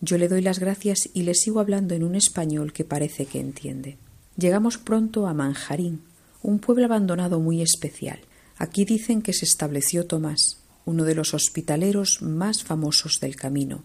Yo 0.00 0.16
le 0.16 0.28
doy 0.28 0.42
las 0.42 0.60
gracias 0.60 1.10
y 1.12 1.24
le 1.24 1.34
sigo 1.34 1.58
hablando 1.58 1.96
en 1.96 2.04
un 2.04 2.14
español 2.14 2.72
que 2.72 2.84
parece 2.84 3.26
que 3.26 3.40
entiende. 3.40 3.98
Llegamos 4.40 4.78
pronto 4.78 5.26
a 5.26 5.34
Manjarín, 5.34 6.00
un 6.42 6.60
pueblo 6.60 6.86
abandonado 6.86 7.40
muy 7.40 7.60
especial. 7.60 8.20
Aquí 8.56 8.86
dicen 8.86 9.20
que 9.20 9.34
se 9.34 9.44
estableció 9.44 10.06
Tomás, 10.06 10.62
uno 10.86 11.04
de 11.04 11.14
los 11.14 11.34
hospitaleros 11.34 12.22
más 12.22 12.64
famosos 12.64 13.20
del 13.20 13.36
camino, 13.36 13.82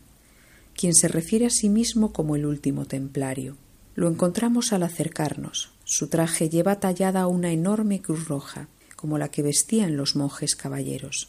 quien 0.73 0.95
se 0.95 1.09
refiere 1.09 1.45
a 1.45 1.49
sí 1.49 1.67
mismo 1.67 2.13
como 2.13 2.37
el 2.37 2.45
último 2.45 2.85
templario. 2.85 3.57
Lo 3.95 4.07
encontramos 4.07 4.71
al 4.71 4.83
acercarnos. 4.83 5.73
Su 5.83 6.07
traje 6.07 6.47
lleva 6.47 6.79
tallada 6.79 7.27
una 7.27 7.51
enorme 7.51 8.01
cruz 8.01 8.29
roja, 8.29 8.69
como 8.95 9.17
la 9.17 9.27
que 9.27 9.43
vestían 9.43 9.97
los 9.97 10.15
monjes 10.15 10.55
caballeros. 10.55 11.27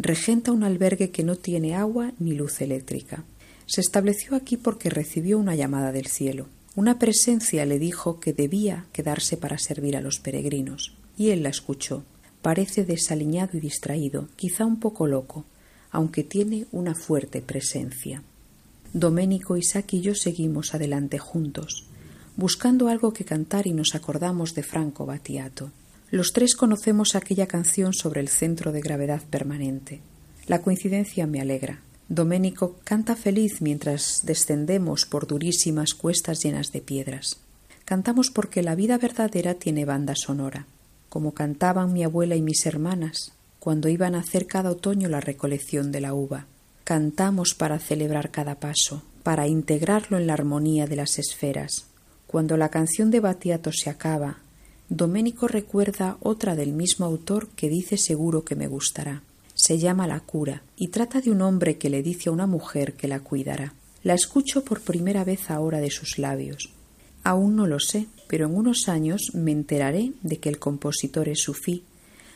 Regenta 0.00 0.50
un 0.50 0.64
albergue 0.64 1.12
que 1.12 1.22
no 1.22 1.36
tiene 1.36 1.76
agua 1.76 2.10
ni 2.18 2.34
luz 2.34 2.60
eléctrica. 2.60 3.22
Se 3.66 3.80
estableció 3.80 4.34
aquí 4.34 4.56
porque 4.56 4.90
recibió 4.90 5.38
una 5.38 5.54
llamada 5.54 5.92
del 5.92 6.08
cielo. 6.08 6.48
Una 6.76 6.98
presencia 6.98 7.64
le 7.66 7.78
dijo 7.78 8.18
que 8.18 8.32
debía 8.32 8.86
quedarse 8.92 9.36
para 9.36 9.58
servir 9.58 9.96
a 9.96 10.00
los 10.00 10.18
peregrinos, 10.18 10.96
y 11.16 11.30
él 11.30 11.44
la 11.44 11.50
escuchó. 11.50 12.02
Parece 12.42 12.84
desaliñado 12.84 13.56
y 13.56 13.60
distraído, 13.60 14.28
quizá 14.34 14.64
un 14.64 14.80
poco 14.80 15.06
loco, 15.06 15.44
aunque 15.92 16.24
tiene 16.24 16.66
una 16.72 16.96
fuerte 16.96 17.42
presencia. 17.42 18.22
Doménico, 18.92 19.56
Isaac 19.56 19.92
y 19.94 20.00
yo 20.00 20.16
seguimos 20.16 20.74
adelante 20.74 21.18
juntos, 21.18 21.86
buscando 22.36 22.88
algo 22.88 23.12
que 23.12 23.24
cantar 23.24 23.68
y 23.68 23.72
nos 23.72 23.94
acordamos 23.94 24.54
de 24.54 24.64
Franco 24.64 25.06
Battiato. 25.06 25.70
Los 26.10 26.32
tres 26.32 26.56
conocemos 26.56 27.14
aquella 27.14 27.46
canción 27.46 27.94
sobre 27.94 28.20
el 28.20 28.28
centro 28.28 28.72
de 28.72 28.80
gravedad 28.80 29.22
permanente. 29.30 30.00
La 30.48 30.60
coincidencia 30.60 31.28
me 31.28 31.40
alegra. 31.40 31.80
Doménico 32.08 32.76
canta 32.84 33.16
feliz 33.16 33.60
mientras 33.60 34.20
descendemos 34.24 35.06
por 35.06 35.26
durísimas 35.26 35.94
cuestas 35.94 36.42
llenas 36.42 36.72
de 36.72 36.80
piedras. 36.80 37.38
Cantamos 37.84 38.30
porque 38.30 38.62
la 38.62 38.74
vida 38.74 38.98
verdadera 38.98 39.54
tiene 39.54 39.84
banda 39.84 40.14
sonora, 40.16 40.66
como 41.08 41.32
cantaban 41.32 41.92
mi 41.92 42.04
abuela 42.04 42.36
y 42.36 42.42
mis 42.42 42.66
hermanas 42.66 43.32
cuando 43.64 43.88
iban 43.88 44.14
a 44.14 44.18
hacer 44.18 44.46
cada 44.46 44.70
otoño 44.70 45.08
la 45.08 45.22
recolección 45.22 45.90
de 45.90 46.02
la 46.02 46.12
uva. 46.12 46.44
Cantamos 46.84 47.54
para 47.54 47.78
celebrar 47.78 48.30
cada 48.30 48.60
paso, 48.60 49.02
para 49.22 49.48
integrarlo 49.48 50.18
en 50.18 50.26
la 50.26 50.34
armonía 50.34 50.86
de 50.86 50.96
las 50.96 51.18
esferas. 51.18 51.86
Cuando 52.26 52.58
la 52.58 52.68
canción 52.68 53.10
de 53.10 53.20
Batiato 53.20 53.72
se 53.72 53.88
acaba, 53.88 54.40
Doménico 54.90 55.48
recuerda 55.48 56.18
otra 56.20 56.56
del 56.56 56.74
mismo 56.74 57.06
autor 57.06 57.48
que 57.56 57.70
dice 57.70 57.96
seguro 57.96 58.44
que 58.44 58.54
me 58.54 58.66
gustará. 58.66 59.22
Se 59.66 59.78
llama 59.78 60.06
La 60.06 60.20
cura 60.20 60.62
y 60.76 60.88
trata 60.88 61.22
de 61.22 61.30
un 61.30 61.40
hombre 61.40 61.78
que 61.78 61.88
le 61.88 62.02
dice 62.02 62.28
a 62.28 62.32
una 62.32 62.46
mujer 62.46 62.92
que 62.92 63.08
la 63.08 63.20
cuidará. 63.20 63.72
La 64.02 64.12
escucho 64.12 64.62
por 64.62 64.82
primera 64.82 65.24
vez 65.24 65.50
ahora 65.50 65.80
de 65.80 65.90
sus 65.90 66.18
labios. 66.18 66.68
Aún 67.22 67.56
no 67.56 67.66
lo 67.66 67.80
sé, 67.80 68.06
pero 68.28 68.44
en 68.44 68.56
unos 68.56 68.90
años 68.90 69.30
me 69.32 69.52
enteraré 69.52 70.12
de 70.20 70.36
que 70.36 70.50
el 70.50 70.58
compositor 70.58 71.30
es 71.30 71.40
sufí, 71.40 71.82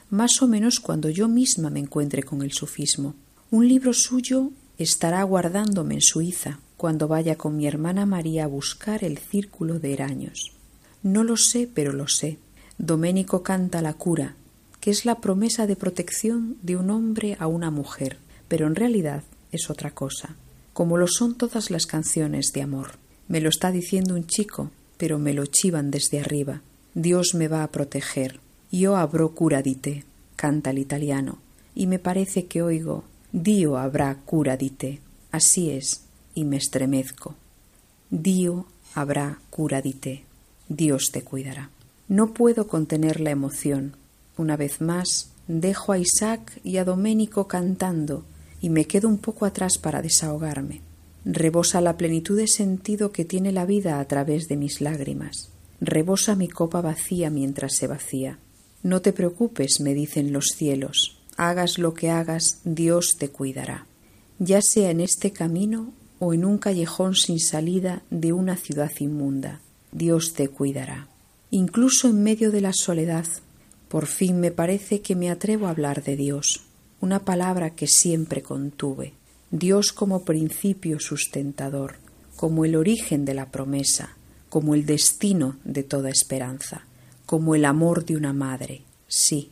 más 0.09 0.41
o 0.41 0.49
menos 0.49 0.81
cuando 0.81 1.11
yo 1.11 1.29
misma 1.29 1.68
me 1.68 1.81
encuentre 1.81 2.22
con 2.22 2.41
el 2.41 2.53
sufismo. 2.53 3.14
Un 3.51 3.68
libro 3.68 3.93
suyo 3.93 4.51
estará 4.79 5.20
aguardándome 5.20 5.97
en 5.97 6.01
Suiza 6.01 6.61
cuando 6.79 7.09
vaya 7.09 7.37
con 7.37 7.59
mi 7.59 7.66
hermana 7.66 8.07
María 8.07 8.45
a 8.45 8.47
buscar 8.47 9.05
el 9.05 9.18
círculo 9.18 9.79
de 9.79 9.93
Eraños. 9.93 10.53
No 11.03 11.24
lo 11.24 11.37
sé, 11.37 11.68
pero 11.74 11.93
lo 11.93 12.09
sé. 12.09 12.39
Doménico 12.79 13.43
canta 13.43 13.83
la 13.83 13.93
cura, 13.93 14.35
es 14.91 15.05
la 15.05 15.16
promesa 15.16 15.66
de 15.66 15.76
protección 15.76 16.57
de 16.62 16.76
un 16.76 16.91
hombre 16.91 17.36
a 17.39 17.47
una 17.47 17.70
mujer, 17.70 18.18
pero 18.49 18.66
en 18.66 18.74
realidad 18.74 19.22
es 19.53 19.70
otra 19.70 19.91
cosa, 19.91 20.36
como 20.72 20.97
lo 20.97 21.07
son 21.07 21.34
todas 21.34 21.70
las 21.70 21.86
canciones 21.86 22.53
de 22.53 22.62
amor. 22.62 22.93
Me 23.28 23.41
lo 23.41 23.49
está 23.49 23.70
diciendo 23.70 24.14
un 24.14 24.26
chico, 24.26 24.70
pero 24.97 25.18
me 25.18 25.34
lo 25.34 25.47
chivan 25.47 25.91
desde 25.91 26.20
arriba. 26.20 26.62
Dios 26.95 27.34
me 27.34 27.49
va 27.49 27.62
a 27.62 27.70
proteger. 27.70 28.41
Yo 28.70 28.97
abro 28.97 29.34
cura 29.34 29.62
di 29.62 29.74
te, 29.74 30.05
canta 30.36 30.70
el 30.70 30.78
italiano, 30.78 31.39
y 31.74 31.86
me 31.86 31.99
parece 31.99 32.47
que 32.47 32.62
oigo 32.62 33.05
Dio 33.32 33.76
habrá 33.76 34.14
cura 34.24 34.57
di 34.57 34.70
te. 34.70 35.01
Así 35.30 35.70
es, 35.70 36.05
y 36.34 36.45
me 36.45 36.57
estremezco. 36.57 37.34
Dio 38.11 38.66
habrá 38.95 39.39
cura 39.51 39.82
di 39.82 39.93
te. 39.93 40.24
Dios 40.68 41.11
te 41.12 41.22
cuidará. 41.22 41.70
No 42.09 42.32
puedo 42.32 42.68
contener 42.68 43.20
la 43.20 43.30
emoción. 43.30 43.97
Una 44.39 44.57
vez 44.57 44.80
más, 44.80 45.32
dejo 45.49 45.93
a 45.93 45.99
Isaac 45.99 46.61
y 46.62 46.76
a 46.76 46.84
Doménico 46.84 47.49
cantando 47.49 48.24
y 48.61 48.70
me 48.70 48.86
quedo 48.86 49.09
un 49.09 49.18
poco 49.18 49.47
atrás 49.47 49.78
para 49.78 50.01
desahogarme. 50.01 50.80
Rebosa 51.24 51.80
la 51.80 51.97
plenitud 51.97 52.36
de 52.36 52.47
sentido 52.47 53.11
que 53.11 53.24
tiene 53.24 53.51
la 53.51 53.66
vida 53.66 53.99
a 53.99 54.05
través 54.07 54.47
de 54.47 54.57
mis 54.57 54.80
lágrimas. 54.80 55.51
Rebosa 55.80 56.36
mi 56.36 56.49
copa 56.49 56.80
vacía 56.80 57.30
mientras 57.30 57.74
se 57.74 57.89
vacía. 57.89 58.39
No 58.84 59.03
te 59.03 59.12
preocupes, 59.12 59.80
me 59.80 59.93
dicen 59.93 60.32
los 60.32 60.47
cielos. 60.57 61.18
Hagas 61.36 61.78
lo 61.78 61.95
que 61.95 62.11
hagas, 62.11 62.61
Dios 62.64 63.16
te 63.18 63.30
cuidará. 63.30 63.86
Ya 64.39 64.62
sea 64.62 64.91
en 64.91 65.01
este 65.01 65.32
camino 65.32 65.93
o 66.20 66.32
en 66.32 66.45
un 66.45 66.59
callejón 66.59 67.16
sin 67.16 67.41
salida 67.41 68.03
de 68.11 68.32
una 68.32 68.57
ciudad 68.57 68.93
inmunda, 69.01 69.61
Dios 69.91 70.34
te 70.34 70.49
cuidará. 70.49 71.09
Incluso 71.51 72.09
en 72.09 72.22
medio 72.22 72.53
de 72.53 72.61
la 72.61 72.72
soledad, 72.72 73.26
por 73.89 74.07
fin 74.07 74.39
me 74.41 74.51
parece 74.51 75.01
que 75.01 75.16
me 75.16 75.30
atrevo 75.30 75.66
a 75.66 75.70
hablar 75.70 76.03
de 76.05 76.16
Dios, 76.16 76.62
una 77.01 77.20
palabra 77.20 77.70
que 77.70 77.86
siempre 77.86 78.43
contuve. 78.43 79.14
Dios 79.51 79.93
como 79.93 80.24
principio 80.24 81.01
sustentador, 81.01 81.97
como 82.36 82.64
el 82.64 82.76
origen 82.76 83.24
de 83.24 83.34
la 83.34 83.47
promesa, 83.47 84.16
como 84.51 84.74
el 84.74 84.84
destino 84.84 85.57
de 85.64 85.82
toda 85.82 86.11
esperanza, 86.11 86.84
como 87.24 87.55
el 87.55 87.64
amor 87.64 88.05
de 88.05 88.16
una 88.16 88.32
madre, 88.32 88.82
sí, 89.07 89.51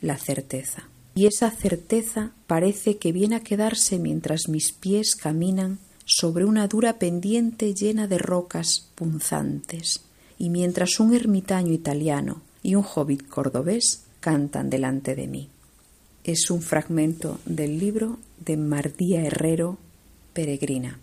la 0.00 0.16
certeza. 0.16 0.88
Y 1.14 1.26
esa 1.26 1.50
certeza 1.50 2.32
parece 2.46 2.98
que 2.98 3.12
viene 3.12 3.36
a 3.36 3.40
quedarse 3.40 3.98
mientras 3.98 4.48
mis 4.48 4.72
pies 4.72 5.16
caminan 5.16 5.78
sobre 6.04 6.44
una 6.44 6.68
dura 6.68 6.98
pendiente 6.98 7.74
llena 7.74 8.06
de 8.06 8.18
rocas 8.18 8.90
punzantes, 8.94 10.02
y 10.38 10.50
mientras 10.50 11.00
un 11.00 11.14
ermitaño 11.14 11.72
italiano 11.72 12.42
y 12.66 12.74
un 12.74 12.82
hobbit 12.82 13.28
cordobés 13.28 14.06
cantan 14.18 14.68
delante 14.70 15.14
de 15.14 15.28
mí. 15.28 15.48
Es 16.24 16.50
un 16.50 16.60
fragmento 16.60 17.38
del 17.46 17.78
libro 17.78 18.18
de 18.44 18.56
Mardía 18.56 19.22
Herrero, 19.22 19.78
Peregrina. 20.32 20.98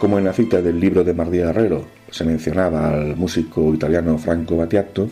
Como 0.00 0.18
en 0.18 0.24
la 0.24 0.32
cita 0.32 0.62
del 0.62 0.80
libro 0.80 1.04
de 1.04 1.12
Mardía 1.12 1.50
Herrero 1.50 1.84
se 2.10 2.24
mencionaba 2.24 2.88
al 2.88 3.14
músico 3.14 3.74
italiano 3.74 4.16
Franco 4.16 4.56
Battiato 4.56 5.10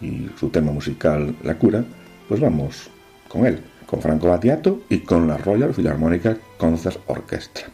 y 0.00 0.26
su 0.40 0.48
tema 0.48 0.72
musical 0.72 1.36
La 1.42 1.58
cura, 1.58 1.84
pues 2.28 2.40
vamos 2.40 2.88
con 3.28 3.44
él, 3.44 3.60
con 3.84 4.00
Franco 4.00 4.28
Battiato 4.28 4.82
y 4.88 5.00
con 5.00 5.26
la 5.26 5.36
Royal 5.36 5.72
Philharmonic 5.72 6.56
Concert 6.56 7.00
Orchestra. 7.06 7.68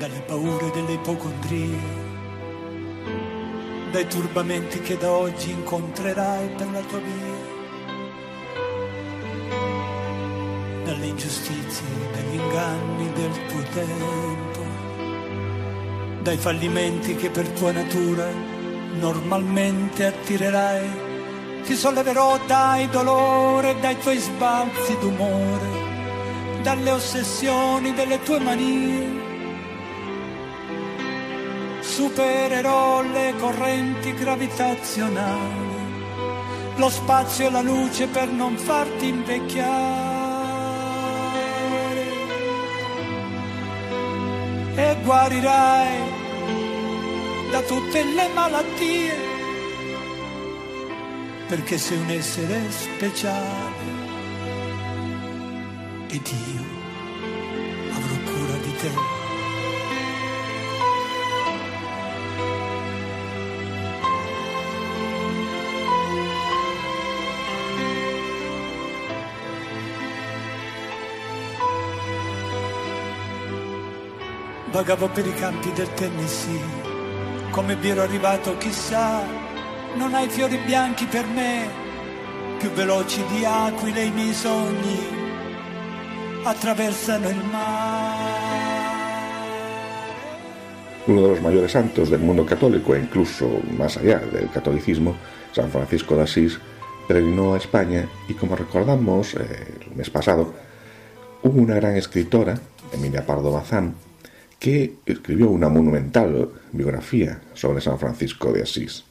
dalle 0.00 0.20
paure 0.20 0.70
delle 0.70 0.94
ipocondrie, 0.94 1.78
dai 3.92 4.06
turbamenti 4.06 4.80
che 4.80 4.96
da 4.96 5.10
oggi 5.10 5.50
incontrerai 5.50 6.48
per 6.56 6.70
la 6.70 6.80
tua 6.80 6.98
via, 7.00 7.58
dalle 10.84 11.06
ingiustizie, 11.06 11.86
dagli 12.12 12.40
inganni 12.40 13.12
del 13.12 13.46
tuo 13.48 13.62
tempo, 13.74 14.62
dai 16.22 16.38
fallimenti 16.38 17.14
che 17.16 17.28
per 17.28 17.46
tua 17.48 17.72
natura 17.72 18.26
normalmente 18.98 20.06
attirerai. 20.06 21.09
Ti 21.64 21.76
solleverò 21.76 22.38
dai 22.46 22.88
dolore, 22.88 23.78
dai 23.80 23.98
tuoi 23.98 24.18
sbalzi 24.18 24.98
d'umore, 24.98 25.68
dalle 26.62 26.90
ossessioni 26.90 27.94
delle 27.94 28.22
tue 28.22 28.40
manie 28.40 29.20
supererò 32.00 33.02
le 33.02 33.34
correnti 33.38 34.14
gravitazionali, 34.14 35.68
lo 36.76 36.88
spazio 36.88 37.48
e 37.48 37.50
la 37.50 37.60
luce 37.60 38.06
per 38.06 38.28
non 38.28 38.56
farti 38.56 39.08
invecchiare. 39.08 40.08
E 44.76 44.96
guarirai 45.02 45.98
da 47.50 47.60
tutte 47.62 48.02
le 48.02 48.28
malattie, 48.34 49.29
perché 51.50 51.78
sei 51.78 51.98
un 51.98 52.10
essere 52.10 52.70
speciale 52.70 53.84
ed 56.06 56.26
io 56.28 56.64
avrò 57.90 58.30
cura 58.30 58.56
di 58.62 58.74
te. 58.76 59.18
vagavo 74.70 75.08
per 75.08 75.26
i 75.26 75.34
campi 75.34 75.72
del 75.72 75.92
Tennessee, 75.94 76.60
come 77.50 77.74
vi 77.74 77.88
ero 77.88 78.02
arrivato 78.02 78.56
chissà, 78.56 79.39
non 79.96 80.14
hai 80.14 80.28
fiori 80.28 80.56
bianchi 80.64 81.06
per 81.06 81.26
me, 81.26 81.68
più 82.58 82.70
veloci 82.70 83.24
di 83.32 83.44
aquile 83.44 84.04
i 84.04 84.10
miei 84.10 84.32
sogni, 84.32 84.98
attraversano 86.44 87.28
il 87.28 87.44
mare. 87.50 88.48
Uno 91.06 91.22
de 91.22 91.28
los 91.28 91.40
mayores 91.40 91.72
santos 91.72 92.08
del 92.08 92.20
mundo 92.20 92.44
católico 92.44 92.94
e 92.94 93.00
incluso 93.00 93.60
más 93.76 93.96
allá 93.96 94.18
del 94.18 94.48
catolicismo, 94.50 95.16
San 95.52 95.70
Francisco 95.70 96.14
de 96.14 96.22
Asís, 96.22 96.60
peregrinó 97.08 97.54
a 97.54 97.56
España 97.56 98.06
y 98.28 98.34
como 98.34 98.54
recordamos 98.54 99.34
eh, 99.34 99.74
el 99.90 99.96
mes 99.96 100.10
pasado, 100.10 100.54
hubo 101.42 101.60
una 101.60 101.74
gran 101.74 101.96
escritora, 101.96 102.54
Emilia 102.92 103.26
Pardo 103.26 103.50
Bazán, 103.50 103.94
que 104.60 104.98
escribió 105.06 105.50
una 105.50 105.68
monumental 105.68 106.50
biografía 106.70 107.40
sobre 107.54 107.80
San 107.80 107.98
Francisco 107.98 108.52
de 108.52 108.62
Asís. 108.62 109.09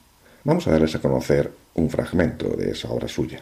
Vamos 0.50 0.66
a 0.66 0.72
darles 0.72 0.96
a 0.96 1.00
conocer 1.00 1.54
un 1.76 1.92
fragmento 1.92 2.50
de 2.50 2.72
esa 2.72 2.90
obra 2.90 3.08
suya. 3.08 3.40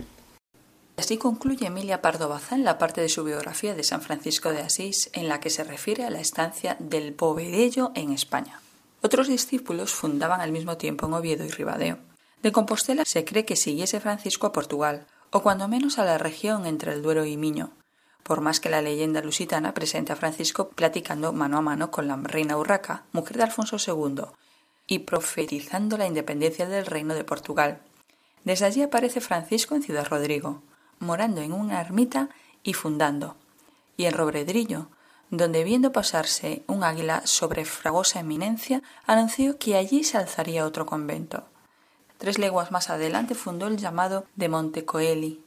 Así 0.97 1.17
concluye 1.17 1.67
Emilia 1.67 2.01
Pardo 2.01 2.27
Bazán 2.27 2.65
la 2.65 2.77
parte 2.77 2.99
de 2.99 3.07
su 3.07 3.23
biografía 3.23 3.73
de 3.73 3.85
San 3.85 4.01
Francisco 4.01 4.51
de 4.51 4.59
Asís 4.59 5.09
en 5.13 5.29
la 5.29 5.39
que 5.39 5.49
se 5.49 5.63
refiere 5.63 6.03
a 6.03 6.09
la 6.09 6.19
estancia 6.19 6.75
del 6.79 7.13
Povedello 7.13 7.93
en 7.95 8.11
España. 8.11 8.59
Otros 9.01 9.29
discípulos 9.29 9.93
fundaban 9.93 10.41
al 10.41 10.51
mismo 10.51 10.75
tiempo 10.75 11.05
en 11.05 11.13
Oviedo 11.13 11.45
y 11.45 11.49
Ribadeo. 11.49 11.97
De 12.43 12.51
Compostela 12.51 13.05
se 13.05 13.23
cree 13.23 13.45
que 13.45 13.55
siguiese 13.55 14.01
Francisco 14.01 14.47
a 14.47 14.51
Portugal, 14.51 15.05
o 15.31 15.41
cuando 15.41 15.69
menos 15.69 15.99
a 15.99 16.03
la 16.03 16.17
región 16.17 16.65
entre 16.65 16.91
el 16.91 17.01
Duero 17.01 17.23
y 17.23 17.37
Miño, 17.37 17.71
por 18.23 18.41
más 18.41 18.59
que 18.59 18.69
la 18.69 18.81
leyenda 18.81 19.21
lusitana 19.21 19.73
presente 19.73 20.11
a 20.11 20.17
Francisco 20.17 20.71
platicando 20.71 21.31
mano 21.31 21.59
a 21.59 21.61
mano 21.61 21.89
con 21.89 22.09
la 22.09 22.17
reina 22.17 22.57
Urraca, 22.57 23.05
mujer 23.13 23.37
de 23.37 23.43
Alfonso 23.43 23.77
II, 23.77 24.25
y 24.87 24.99
profetizando 24.99 25.97
la 25.97 26.07
independencia 26.07 26.67
del 26.67 26.85
reino 26.85 27.13
de 27.13 27.25
Portugal. 27.25 27.81
Desde 28.45 28.65
allí 28.65 28.81
aparece 28.81 29.19
Francisco 29.21 29.75
en 29.75 29.83
Ciudad 29.83 30.07
Rodrigo, 30.07 30.63
morando 30.99 31.41
en 31.41 31.51
una 31.51 31.81
ermita 31.81 32.29
y 32.63 32.73
fundando, 32.73 33.35
y 33.97 34.05
en 34.05 34.13
Robredrillo, 34.13 34.87
donde 35.29 35.65
viendo 35.65 35.91
pasarse 35.91 36.63
un 36.67 36.83
águila 36.83 37.21
sobre 37.25 37.65
fragosa 37.65 38.21
eminencia, 38.21 38.81
anunció 39.05 39.57
que 39.57 39.75
allí 39.75 40.03
se 40.03 40.17
alzaría 40.17 40.65
otro 40.65 40.85
convento. 40.85 41.43
Tres 42.17 42.39
leguas 42.39 42.71
más 42.71 42.89
adelante 42.89 43.35
fundó 43.35 43.67
el 43.67 43.77
llamado 43.77 44.25
de 44.35 44.49
Montecoeli. 44.49 45.43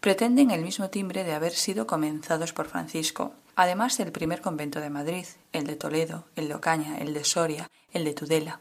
Pretenden 0.00 0.50
el 0.50 0.62
mismo 0.62 0.88
timbre 0.88 1.24
de 1.24 1.34
haber 1.34 1.52
sido 1.52 1.86
comenzados 1.86 2.52
por 2.52 2.66
Francisco, 2.66 3.32
además 3.54 3.98
del 3.98 4.12
primer 4.12 4.40
convento 4.40 4.80
de 4.80 4.90
Madrid, 4.90 5.26
el 5.52 5.66
de 5.66 5.76
Toledo, 5.76 6.24
el 6.34 6.48
de 6.48 6.54
Ocaña, 6.54 6.98
el 6.98 7.12
de 7.12 7.24
Soria, 7.24 7.68
el 7.92 8.04
de 8.04 8.14
Tudela. 8.14 8.60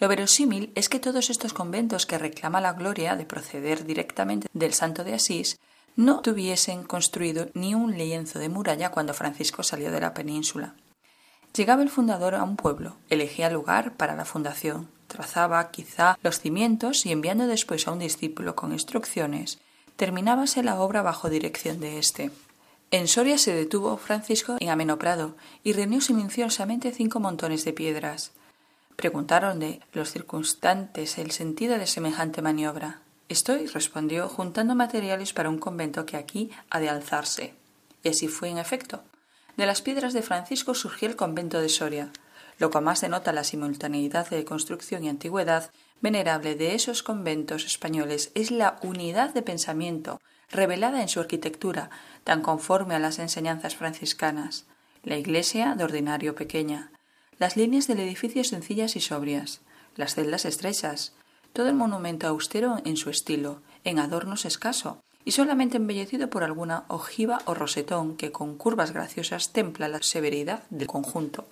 Lo 0.00 0.08
verosímil 0.08 0.72
es 0.74 0.88
que 0.88 0.98
todos 0.98 1.28
estos 1.28 1.52
conventos 1.52 2.06
que 2.06 2.16
reclama 2.16 2.62
la 2.62 2.72
gloria 2.72 3.16
de 3.16 3.26
proceder 3.26 3.84
directamente 3.84 4.48
del 4.54 4.72
Santo 4.72 5.04
de 5.04 5.12
Asís 5.12 5.60
no 5.94 6.20
tuviesen 6.20 6.84
construido 6.84 7.50
ni 7.52 7.74
un 7.74 7.98
lienzo 7.98 8.38
de 8.38 8.48
muralla 8.48 8.90
cuando 8.90 9.12
Francisco 9.12 9.62
salió 9.62 9.92
de 9.92 10.00
la 10.00 10.14
península. 10.14 10.74
Llegaba 11.54 11.82
el 11.82 11.90
fundador 11.90 12.34
a 12.34 12.44
un 12.44 12.56
pueblo, 12.56 12.96
elegía 13.10 13.50
lugar 13.50 13.96
para 13.98 14.16
la 14.16 14.24
fundación, 14.24 14.88
trazaba 15.06 15.70
quizá 15.70 16.16
los 16.22 16.40
cimientos 16.40 17.04
y 17.04 17.12
enviando 17.12 17.46
después 17.46 17.86
a 17.86 17.92
un 17.92 17.98
discípulo 17.98 18.56
con 18.56 18.72
instrucciones, 18.72 19.58
terminábase 19.96 20.62
la 20.62 20.80
obra 20.80 21.02
bajo 21.02 21.28
dirección 21.28 21.78
de 21.78 21.98
éste. 21.98 22.30
En 22.90 23.06
Soria 23.06 23.36
se 23.36 23.52
detuvo 23.52 23.98
Francisco 23.98 24.56
en 24.60 24.70
Amenoprado 24.70 25.36
y 25.62 25.74
reunió 25.74 26.00
silenciosamente 26.00 26.90
cinco 26.92 27.20
montones 27.20 27.64
de 27.64 27.74
piedras. 27.74 28.32
Preguntaron 29.00 29.60
de 29.60 29.80
los 29.94 30.12
circunstantes 30.12 31.16
el 31.16 31.30
sentido 31.30 31.78
de 31.78 31.86
semejante 31.86 32.42
maniobra. 32.42 33.00
Estoy, 33.30 33.66
respondió, 33.66 34.28
juntando 34.28 34.74
materiales 34.74 35.32
para 35.32 35.48
un 35.48 35.56
convento 35.56 36.04
que 36.04 36.18
aquí 36.18 36.50
ha 36.68 36.80
de 36.80 36.90
alzarse. 36.90 37.54
Y 38.02 38.10
así 38.10 38.28
fue 38.28 38.50
en 38.50 38.58
efecto. 38.58 39.02
De 39.56 39.64
las 39.64 39.80
piedras 39.80 40.12
de 40.12 40.20
Francisco 40.20 40.74
surgió 40.74 41.08
el 41.08 41.16
convento 41.16 41.62
de 41.62 41.70
Soria, 41.70 42.12
lo 42.58 42.68
que 42.68 42.82
más 42.82 43.00
denota 43.00 43.32
la 43.32 43.42
simultaneidad 43.42 44.28
de 44.28 44.44
construcción 44.44 45.02
y 45.02 45.08
antigüedad 45.08 45.70
venerable 46.02 46.54
de 46.54 46.74
esos 46.74 47.02
conventos 47.02 47.64
españoles 47.64 48.30
es 48.34 48.50
la 48.50 48.78
unidad 48.82 49.32
de 49.32 49.40
pensamiento 49.40 50.20
revelada 50.50 51.00
en 51.00 51.08
su 51.08 51.20
arquitectura, 51.20 51.88
tan 52.22 52.42
conforme 52.42 52.96
a 52.96 52.98
las 52.98 53.18
enseñanzas 53.18 53.76
franciscanas. 53.76 54.66
La 55.04 55.16
iglesia, 55.16 55.74
de 55.74 55.84
ordinario 55.84 56.34
pequeña, 56.34 56.92
las 57.40 57.56
líneas 57.56 57.88
del 57.88 58.00
edificio 58.00 58.44
sencillas 58.44 58.96
y 58.96 59.00
sobrias, 59.00 59.62
las 59.96 60.14
celdas 60.14 60.44
estrechas, 60.44 61.14
todo 61.54 61.68
el 61.70 61.74
monumento 61.74 62.28
austero 62.28 62.76
en 62.84 62.98
su 62.98 63.08
estilo, 63.08 63.62
en 63.82 63.98
adornos 63.98 64.44
escaso, 64.44 65.00
y 65.24 65.32
solamente 65.32 65.78
embellecido 65.78 66.28
por 66.28 66.44
alguna 66.44 66.84
ojiva 66.88 67.40
o 67.46 67.54
rosetón 67.54 68.18
que 68.18 68.30
con 68.30 68.58
curvas 68.58 68.92
graciosas 68.92 69.52
templa 69.52 69.88
la 69.88 70.02
severidad 70.02 70.64
del 70.68 70.86
conjunto. 70.86 71.48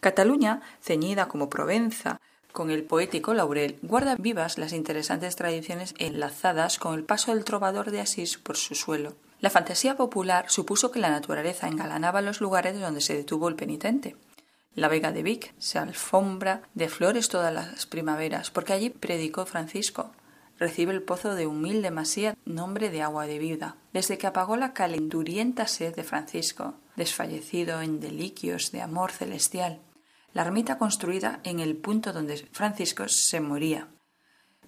Cataluña, 0.00 0.60
ceñida 0.82 1.28
como 1.28 1.48
Provenza, 1.48 2.20
con 2.52 2.70
el 2.70 2.84
poético 2.84 3.32
laurel, 3.32 3.78
guarda 3.80 4.16
vivas 4.16 4.58
las 4.58 4.74
interesantes 4.74 5.34
tradiciones 5.34 5.94
enlazadas 5.98 6.78
con 6.78 6.94
el 6.94 7.04
paso 7.04 7.34
del 7.34 7.44
trovador 7.44 7.90
de 7.90 8.00
Asís 8.00 8.36
por 8.36 8.58
su 8.58 8.74
suelo. 8.74 9.14
La 9.40 9.48
fantasía 9.48 9.96
popular 9.96 10.44
supuso 10.50 10.90
que 10.90 11.00
la 11.00 11.08
naturaleza 11.08 11.68
engalanaba 11.68 12.20
los 12.20 12.42
lugares 12.42 12.78
donde 12.78 13.00
se 13.00 13.16
detuvo 13.16 13.48
el 13.48 13.56
penitente. 13.56 14.14
La 14.74 14.88
Vega 14.88 15.10
de 15.10 15.24
Vic 15.24 15.52
se 15.58 15.78
alfombra 15.78 16.62
de 16.74 16.88
flores 16.88 17.28
todas 17.28 17.52
las 17.52 17.86
primaveras, 17.86 18.50
porque 18.50 18.72
allí 18.72 18.90
predicó 18.90 19.44
Francisco. 19.44 20.12
Recibe 20.58 20.92
el 20.92 21.02
pozo 21.02 21.34
de 21.34 21.46
humilde 21.46 21.90
masía 21.90 22.36
nombre 22.44 22.90
de 22.90 23.02
agua 23.02 23.26
de 23.26 23.38
vida, 23.38 23.76
desde 23.92 24.16
que 24.16 24.28
apagó 24.28 24.56
la 24.56 24.72
calenturienta 24.72 25.66
sed 25.66 25.94
de 25.96 26.04
Francisco, 26.04 26.74
desfallecido 26.96 27.80
en 27.80 27.98
deliquios 27.98 28.70
de 28.70 28.82
amor 28.82 29.10
celestial. 29.10 29.80
La 30.32 30.42
ermita 30.42 30.78
construida 30.78 31.40
en 31.42 31.58
el 31.58 31.76
punto 31.76 32.12
donde 32.12 32.36
Francisco 32.52 33.06
se 33.08 33.40
moría. 33.40 33.88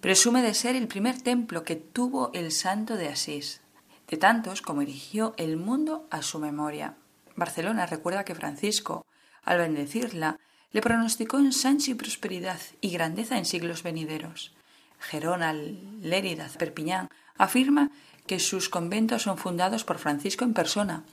Presume 0.01 0.41
de 0.41 0.53
ser 0.53 0.75
el 0.75 0.89
primer 0.89 1.21
templo 1.21 1.63
que 1.63 1.77
tuvo 1.77 2.29
el 2.33 2.51
santo 2.51 2.97
de 2.97 3.07
Asís, 3.07 3.61
de 4.09 4.17
tantos 4.17 4.61
como 4.61 4.81
erigió 4.81 5.33
el 5.37 5.55
mundo 5.55 6.07
a 6.11 6.21
su 6.23 6.39
memoria. 6.39 6.97
Barcelona 7.37 7.85
recuerda 7.85 8.25
que 8.25 8.35
Francisco, 8.35 9.05
al 9.45 9.57
bendecirla, 9.57 10.39
le 10.71 10.81
pronosticó 10.81 11.37
ensanche 11.37 11.91
y 11.91 11.95
prosperidad 11.95 12.59
y 12.81 12.89
grandeza 12.89 13.37
en 13.37 13.45
siglos 13.45 13.83
venideros. 13.83 14.53
Gerona, 14.99 15.53
Lérida, 15.53 16.49
Perpiñán 16.57 17.09
afirma 17.37 17.91
que 18.25 18.39
sus 18.39 18.69
conventos 18.69 19.23
son 19.23 19.37
fundados 19.37 19.83
por 19.83 19.97
Francisco 19.99 20.45
en 20.45 20.53
persona, 20.53 21.03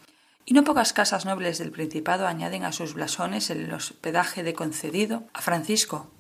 y 0.47 0.55
no 0.55 0.64
pocas 0.64 0.93
casas 0.93 1.26
nobles 1.26 1.59
del 1.59 1.70
Principado 1.70 2.26
añaden 2.26 2.64
a 2.64 2.72
sus 2.72 2.95
blasones 2.95 3.51
el 3.51 3.72
hospedaje 3.72 4.43
de 4.43 4.55
concedido 4.55 5.24
a 5.33 5.43
Francisco. 5.43 6.11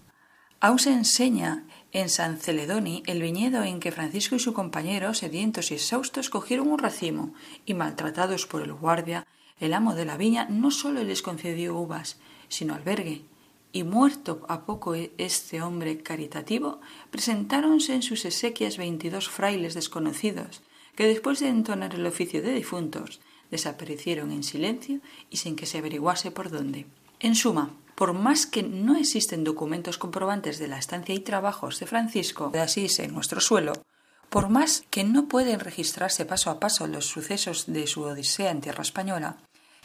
Aún 0.60 0.78
se 0.78 0.92
enseña 0.92 1.64
en 1.92 2.10
San 2.10 2.38
Celedoni 2.38 3.02
el 3.06 3.22
viñedo 3.22 3.62
en 3.62 3.80
que 3.80 3.92
Francisco 3.92 4.36
y 4.36 4.38
su 4.38 4.52
compañero, 4.52 5.14
sedientos 5.14 5.70
y 5.70 5.74
exhaustos, 5.74 6.28
cogieron 6.28 6.68
un 6.68 6.78
racimo, 6.78 7.32
y 7.64 7.74
maltratados 7.74 8.46
por 8.46 8.62
el 8.62 8.74
guardia, 8.74 9.26
el 9.60 9.74
amo 9.74 9.94
de 9.94 10.04
la 10.04 10.16
viña 10.16 10.46
no 10.50 10.70
sólo 10.70 11.04
les 11.04 11.22
concedió 11.22 11.76
uvas, 11.76 12.18
sino 12.48 12.74
albergue, 12.74 13.22
y 13.72 13.84
muerto 13.84 14.44
a 14.48 14.64
poco 14.64 14.94
este 14.94 15.62
hombre 15.62 16.02
caritativo, 16.02 16.80
presentáronse 17.10 17.94
en 17.94 18.02
sus 18.02 18.24
exequias 18.24 18.78
veintidós 18.78 19.28
frailes 19.28 19.74
desconocidos, 19.74 20.62
que 20.96 21.06
después 21.06 21.38
de 21.38 21.48
entonar 21.48 21.94
el 21.94 22.06
oficio 22.06 22.42
de 22.42 22.52
difuntos, 22.52 23.20
desaparecieron 23.50 24.32
en 24.32 24.42
silencio 24.42 25.00
y 25.28 25.36
sin 25.36 25.56
que 25.56 25.66
se 25.66 25.78
averiguase 25.78 26.30
por 26.30 26.50
dónde. 26.50 26.86
En 27.20 27.34
suma, 27.34 27.70
por 27.94 28.12
más 28.12 28.46
que 28.46 28.62
no 28.62 28.96
existen 28.96 29.44
documentos 29.44 29.98
comprobantes 29.98 30.58
de 30.58 30.68
la 30.68 30.78
estancia 30.78 31.14
y 31.14 31.20
trabajos 31.20 31.78
de 31.78 31.86
Francisco 31.86 32.50
de 32.50 32.60
Asís 32.60 32.98
en 32.98 33.12
nuestro 33.12 33.40
suelo, 33.40 33.74
por 34.30 34.48
más 34.48 34.84
que 34.90 35.04
no 35.04 35.26
pueden 35.26 35.60
registrarse 35.60 36.24
paso 36.24 36.50
a 36.50 36.60
paso 36.60 36.86
los 36.86 37.06
sucesos 37.06 37.66
de 37.66 37.86
su 37.86 38.02
odisea 38.02 38.52
en 38.52 38.60
tierra 38.60 38.82
española, 38.82 39.36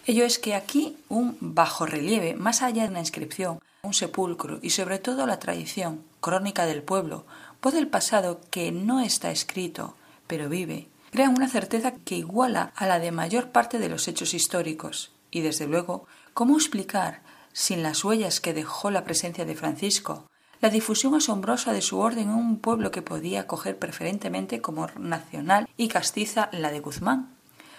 Ello 0.08 0.24
es 0.24 0.38
que 0.38 0.54
aquí 0.54 0.96
un 1.10 1.36
bajo 1.42 1.88
relieve, 1.88 2.36
más 2.36 2.62
allá 2.62 2.84
de 2.84 2.90
una 2.90 3.00
inscripción, 3.00 3.60
un 3.82 3.96
sepulcro 3.96 4.60
y 4.62 4.70
sobre 4.70 5.00
todo 5.00 5.26
la 5.26 5.40
tradición, 5.40 6.04
crónica 6.22 6.68
del 6.68 6.84
pueblo, 6.84 7.26
voz 7.60 7.74
del 7.74 7.88
pasado 7.88 8.40
que 8.52 8.72
no 8.72 9.00
está 9.00 9.32
escrito, 9.32 9.96
pero 10.28 10.48
vive, 10.48 10.90
crean 11.10 11.36
una 11.36 11.50
certeza 11.50 11.96
que 11.96 12.18
iguala 12.18 12.72
a 12.76 12.86
la 12.86 13.00
de 13.00 13.12
mayor 13.12 13.50
parte 13.50 13.80
de 13.80 13.90
los 13.90 14.08
hechos 14.08 14.36
históricos. 14.36 15.12
Y 15.32 15.42
desde 15.42 15.66
luego, 15.66 16.06
¿cómo 16.36 16.56
explicar, 16.56 17.24
sin 17.52 17.82
las 17.82 18.04
huellas 18.04 18.40
que 18.40 18.54
dejó 18.54 18.92
la 18.92 19.06
presencia 19.06 19.44
de 19.44 19.56
Francisco, 19.56 20.28
la 20.62 20.70
difusión 20.70 21.16
asombrosa 21.16 21.74
de 21.74 21.82
su 21.82 21.98
orden 21.98 22.30
en 22.30 22.36
un 22.36 22.60
pueblo 22.60 22.92
que 22.92 23.02
podía 23.02 23.48
coger 23.48 23.80
preferentemente 23.80 24.62
como 24.62 24.88
nacional 25.00 25.68
y 25.78 25.88
castiza 25.88 26.50
la 26.52 26.70
de 26.70 26.80
Guzmán? 26.80 27.35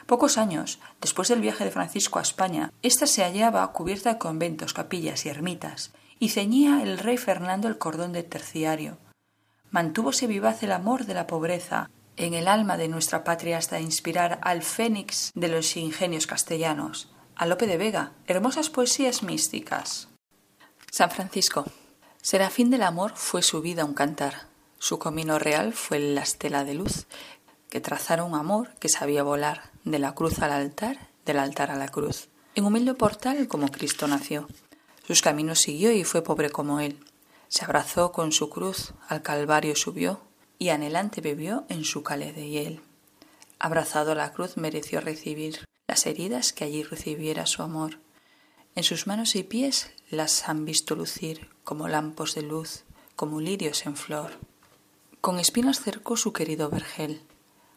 Pocos 0.07 0.39
años 0.39 0.79
después 1.01 1.29
del 1.29 1.41
viaje 1.41 1.65
de 1.65 1.73
Francisco 1.73 2.21
a 2.21 2.23
España, 2.23 2.73
ésta 2.83 3.09
se 3.09 3.25
hallaba 3.25 3.73
cubierta 3.73 4.13
de 4.13 4.19
conventos, 4.19 4.73
capillas 4.73 5.27
y 5.27 5.29
ermitas, 5.29 5.93
y 6.21 6.29
ceñía 6.29 6.83
el 6.83 6.99
rey 6.99 7.17
Fernando 7.17 7.67
el 7.67 7.79
cordón 7.79 8.13
de 8.13 8.23
terciario. 8.23 8.99
Mantúvose 9.71 10.29
vivaz 10.29 10.63
el 10.63 10.71
amor 10.71 11.07
de 11.07 11.15
la 11.15 11.27
pobreza 11.27 11.91
en 12.17 12.35
el 12.35 12.47
alma 12.47 12.77
de 12.77 12.89
nuestra 12.89 13.25
patria 13.25 13.59
hasta 13.59 13.81
inspirar 13.81 14.39
al 14.43 14.63
fénix 14.63 15.33
de 15.35 15.49
los 15.49 15.77
ingenios 15.77 16.27
castellanos, 16.27 17.11
a 17.35 17.45
Lope 17.45 17.67
de 17.67 17.77
Vega, 17.77 18.13
hermosas 18.27 18.71
poesías 18.71 19.25
místicas. 19.25 20.09
San 20.91 21.11
Francisco. 21.11 21.65
Serafín 22.23 22.71
del 22.71 22.83
amor 22.83 23.13
fue 23.17 23.43
su 23.43 23.61
vida 23.61 23.85
un 23.85 23.93
cantar. 23.93 24.47
Su 24.79 24.99
comino 24.99 25.39
real 25.39 25.73
fue 25.73 25.99
la 25.99 26.23
estela 26.23 26.65
de 26.65 26.75
luz 26.75 27.07
que 27.77 27.83
trazaron 27.83 28.33
un 28.33 28.39
amor 28.39 28.71
que 28.81 28.89
sabía 28.89 29.23
volar 29.23 29.71
de 29.85 29.99
la 29.99 30.15
cruz 30.15 30.39
al 30.39 30.51
altar, 30.51 31.11
del 31.27 31.39
altar 31.39 31.71
a 31.71 31.77
la 31.77 31.89
cruz. 31.89 32.31
En 32.55 32.65
humilde 32.65 32.95
portal 32.95 33.49
como 33.49 33.69
Cristo 33.69 34.09
nació. 34.09 34.49
Sus 35.07 35.21
caminos 35.21 35.59
siguió 35.59 35.93
y 35.93 36.03
fue 36.03 36.23
pobre 36.23 36.49
como 36.49 36.81
él. 36.81 36.99
Se 37.49 37.67
abrazó 37.67 38.13
con 38.13 38.33
su 38.33 38.49
cruz, 38.49 38.95
al 39.11 39.21
Calvario 39.21 39.77
subió, 39.77 40.23
y 40.59 40.71
anhelante 40.71 41.21
bebió 41.21 41.67
en 41.69 41.85
su 41.85 42.03
calé 42.03 42.33
de 42.33 42.49
hiel. 42.49 42.81
Abrazado 43.59 44.13
a 44.13 44.15
la 44.15 44.33
cruz 44.33 44.57
mereció 44.57 45.03
recibir 45.03 45.63
las 45.87 46.07
heridas 46.07 46.55
que 46.55 46.65
allí 46.65 46.83
recibiera 46.83 47.45
su 47.45 47.63
amor. 47.63 47.99
En 48.75 48.85
sus 48.85 49.07
manos 49.07 49.37
y 49.37 49.43
pies 49.43 49.91
las 50.09 50.49
han 50.49 50.65
visto 50.65 50.95
lucir 50.95 51.51
como 51.63 51.89
lampos 51.89 52.35
de 52.35 52.41
luz, 52.41 52.85
como 53.17 53.39
lirios 53.39 53.85
en 53.85 53.97
flor. 53.97 54.31
Con 55.21 55.39
espinas 55.39 55.83
cercó 55.83 56.17
su 56.17 56.33
querido 56.33 56.71
vergel, 56.71 57.21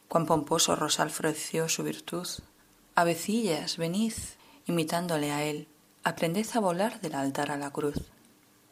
cuán 0.10 0.26
pomposo 0.26 0.76
rosal 0.76 1.12
floreció 1.12 1.70
su 1.70 1.84
virtud. 1.84 2.28
Avecillas, 2.96 3.78
venid, 3.78 4.14
imitándole 4.66 5.32
a 5.32 5.46
él, 5.46 5.70
aprended 6.04 6.48
a 6.54 6.60
volar 6.60 7.00
del 7.00 7.16
altar 7.16 7.52
a 7.52 7.58
la 7.58 7.72
cruz. 7.72 8.12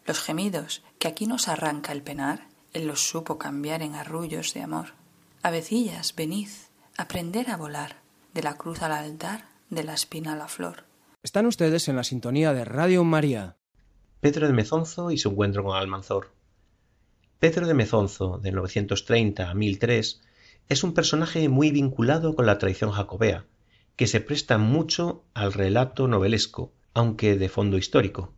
Los 0.06 0.20
gemidos 0.20 0.84
que 1.00 1.08
aquí 1.08 1.28
nos 1.28 1.48
arranca 1.48 1.94
el 1.94 2.02
penar, 2.02 2.48
él 2.74 2.88
los 2.88 3.08
supo 3.08 3.38
cambiar 3.38 3.82
en 3.84 3.96
arrullos 3.96 4.54
de 4.54 4.64
amor. 4.64 4.96
Avecillas, 5.44 6.14
venid, 6.16 6.50
aprender 6.98 7.50
a 7.52 7.58
volar, 7.58 8.02
de 8.34 8.44
la 8.44 8.56
cruz 8.58 8.82
al 8.82 8.92
altar, 8.92 9.46
de 9.70 9.84
la 9.84 9.94
espina 9.94 10.34
a 10.34 10.36
la 10.36 10.48
flor. 10.48 10.86
Están 11.24 11.46
ustedes 11.46 11.88
en 11.88 11.96
la 11.96 12.04
sintonía 12.04 12.54
de 12.54 12.66
Radio 12.66 13.04
María. 13.04 13.58
Pedro 14.22 14.48
de 14.48 14.54
Mezonzo 14.54 15.12
y 15.12 15.18
su 15.18 15.30
encuentro 15.30 15.64
con 15.64 15.76
Almanzor. 15.76 16.32
Pedro 17.40 17.68
de 17.68 17.76
Mezonzo, 17.76 18.40
de 18.40 18.52
930 18.52 19.50
a 19.50 19.54
1003, 19.54 20.22
es 20.70 20.84
un 20.84 20.94
personaje 20.94 21.48
muy 21.50 21.72
vinculado 21.72 22.36
con 22.36 22.46
la 22.46 22.58
tradición 22.58 22.92
jacobea, 22.92 23.46
que 23.96 24.08
se 24.08 24.22
presta 24.22 24.58
mucho 24.58 25.24
al 25.34 25.54
relato 25.54 26.08
novelesco, 26.08 26.74
aunque 26.94 27.38
de 27.38 27.50
fondo 27.50 27.78
histórico, 27.78 28.34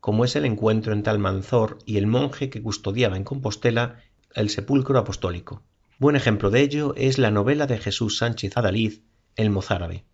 como 0.00 0.24
es 0.24 0.34
el 0.36 0.44
encuentro 0.44 0.92
entre 0.92 1.12
Almanzor 1.12 1.78
y 1.84 1.98
el 1.98 2.06
monje 2.06 2.50
que 2.50 2.62
custodiaba 2.62 3.16
en 3.16 3.24
Compostela 3.24 4.00
el 4.34 4.50
sepulcro 4.50 4.98
apostólico. 4.98 5.62
Buen 5.98 6.16
ejemplo 6.16 6.50
de 6.50 6.60
ello 6.60 6.94
es 6.96 7.18
la 7.18 7.30
novela 7.30 7.66
de 7.66 7.78
Jesús 7.78 8.18
Sánchez 8.18 8.56
Adalid, 8.56 9.00
El 9.36 9.50
mozárabe. 9.50 10.04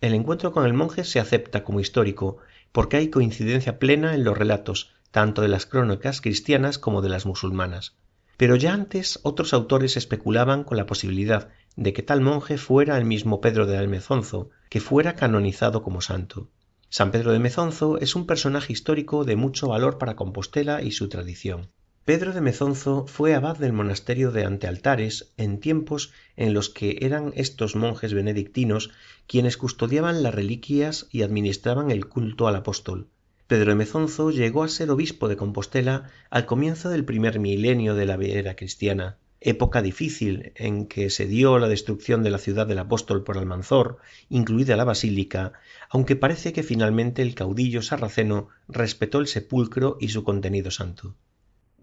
El 0.00 0.14
encuentro 0.14 0.52
con 0.52 0.66
el 0.66 0.74
monje 0.74 1.04
se 1.04 1.20
acepta 1.20 1.64
como 1.64 1.80
histórico 1.80 2.38
porque 2.72 2.96
hay 2.96 3.08
coincidencia 3.08 3.78
plena 3.78 4.14
en 4.14 4.24
los 4.24 4.36
relatos, 4.36 4.92
tanto 5.10 5.42
de 5.42 5.48
las 5.48 5.66
crónicas 5.66 6.20
cristianas 6.20 6.78
como 6.78 7.02
de 7.02 7.08
las 7.08 7.26
musulmanas. 7.26 7.96
Pero 8.40 8.56
ya 8.56 8.72
antes 8.72 9.20
otros 9.22 9.52
autores 9.52 9.98
especulaban 9.98 10.64
con 10.64 10.78
la 10.78 10.86
posibilidad 10.86 11.50
de 11.76 11.92
que 11.92 12.02
tal 12.02 12.22
monje 12.22 12.56
fuera 12.56 12.96
el 12.96 13.04
mismo 13.04 13.42
Pedro 13.42 13.66
de 13.66 13.76
Almezonzo, 13.76 14.48
que 14.70 14.80
fuera 14.80 15.14
canonizado 15.14 15.82
como 15.82 16.00
santo. 16.00 16.48
San 16.88 17.10
Pedro 17.10 17.32
de 17.32 17.38
Mezonzo 17.38 17.98
es 17.98 18.16
un 18.16 18.24
personaje 18.24 18.72
histórico 18.72 19.26
de 19.26 19.36
mucho 19.36 19.68
valor 19.68 19.98
para 19.98 20.16
Compostela 20.16 20.80
y 20.80 20.92
su 20.92 21.10
tradición. 21.10 21.68
Pedro 22.06 22.32
de 22.32 22.40
Mezonzo 22.40 23.04
fue 23.06 23.34
abad 23.34 23.58
del 23.58 23.74
monasterio 23.74 24.30
de 24.30 24.46
Antealtares 24.46 25.34
en 25.36 25.60
tiempos 25.60 26.10
en 26.34 26.54
los 26.54 26.70
que 26.70 26.96
eran 27.02 27.34
estos 27.36 27.76
monjes 27.76 28.14
benedictinos 28.14 28.90
quienes 29.26 29.58
custodiaban 29.58 30.22
las 30.22 30.34
reliquias 30.34 31.08
y 31.10 31.20
administraban 31.24 31.90
el 31.90 32.06
culto 32.06 32.48
al 32.48 32.56
apóstol. 32.56 33.10
Pedro 33.50 33.70
de 33.70 33.74
Mezonzo 33.74 34.30
llegó 34.30 34.62
a 34.62 34.68
ser 34.68 34.92
obispo 34.92 35.26
de 35.26 35.36
Compostela 35.36 36.08
al 36.30 36.46
comienzo 36.46 36.88
del 36.88 37.04
primer 37.04 37.40
milenio 37.40 37.96
de 37.96 38.06
la 38.06 38.14
era 38.14 38.54
cristiana, 38.54 39.18
época 39.40 39.82
difícil 39.82 40.52
en 40.54 40.86
que 40.86 41.10
se 41.10 41.26
dio 41.26 41.58
la 41.58 41.66
destrucción 41.66 42.22
de 42.22 42.30
la 42.30 42.38
ciudad 42.38 42.68
del 42.68 42.78
apóstol 42.78 43.24
por 43.24 43.38
Almanzor, 43.38 43.96
incluida 44.28 44.76
la 44.76 44.84
basílica, 44.84 45.54
aunque 45.88 46.14
parece 46.14 46.52
que 46.52 46.62
finalmente 46.62 47.22
el 47.22 47.34
caudillo 47.34 47.82
sarraceno 47.82 48.50
respetó 48.68 49.18
el 49.18 49.26
sepulcro 49.26 49.96
y 49.98 50.10
su 50.10 50.22
contenido 50.22 50.70
santo. 50.70 51.16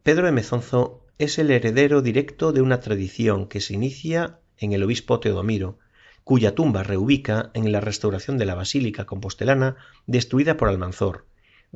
Pedro 0.04 0.28
de 0.28 0.32
Mezonzo 0.32 1.06
es 1.18 1.38
el 1.38 1.52
heredero 1.52 2.02
directo 2.02 2.54
de 2.54 2.62
una 2.62 2.80
tradición 2.80 3.46
que 3.50 3.60
se 3.60 3.74
inicia 3.74 4.40
en 4.58 4.72
el 4.72 4.84
obispo 4.84 5.20
Teodomiro, 5.20 5.80
cuya 6.24 6.56
tumba 6.56 6.84
reubica 6.84 7.52
en 7.54 7.74
la 7.74 7.82
restauración 7.82 8.38
de 8.38 8.46
la 8.46 8.56
basílica 8.56 9.04
compostelana 9.04 9.76
destruida 10.06 10.56
por 10.56 10.70
Almanzor, 10.70 11.26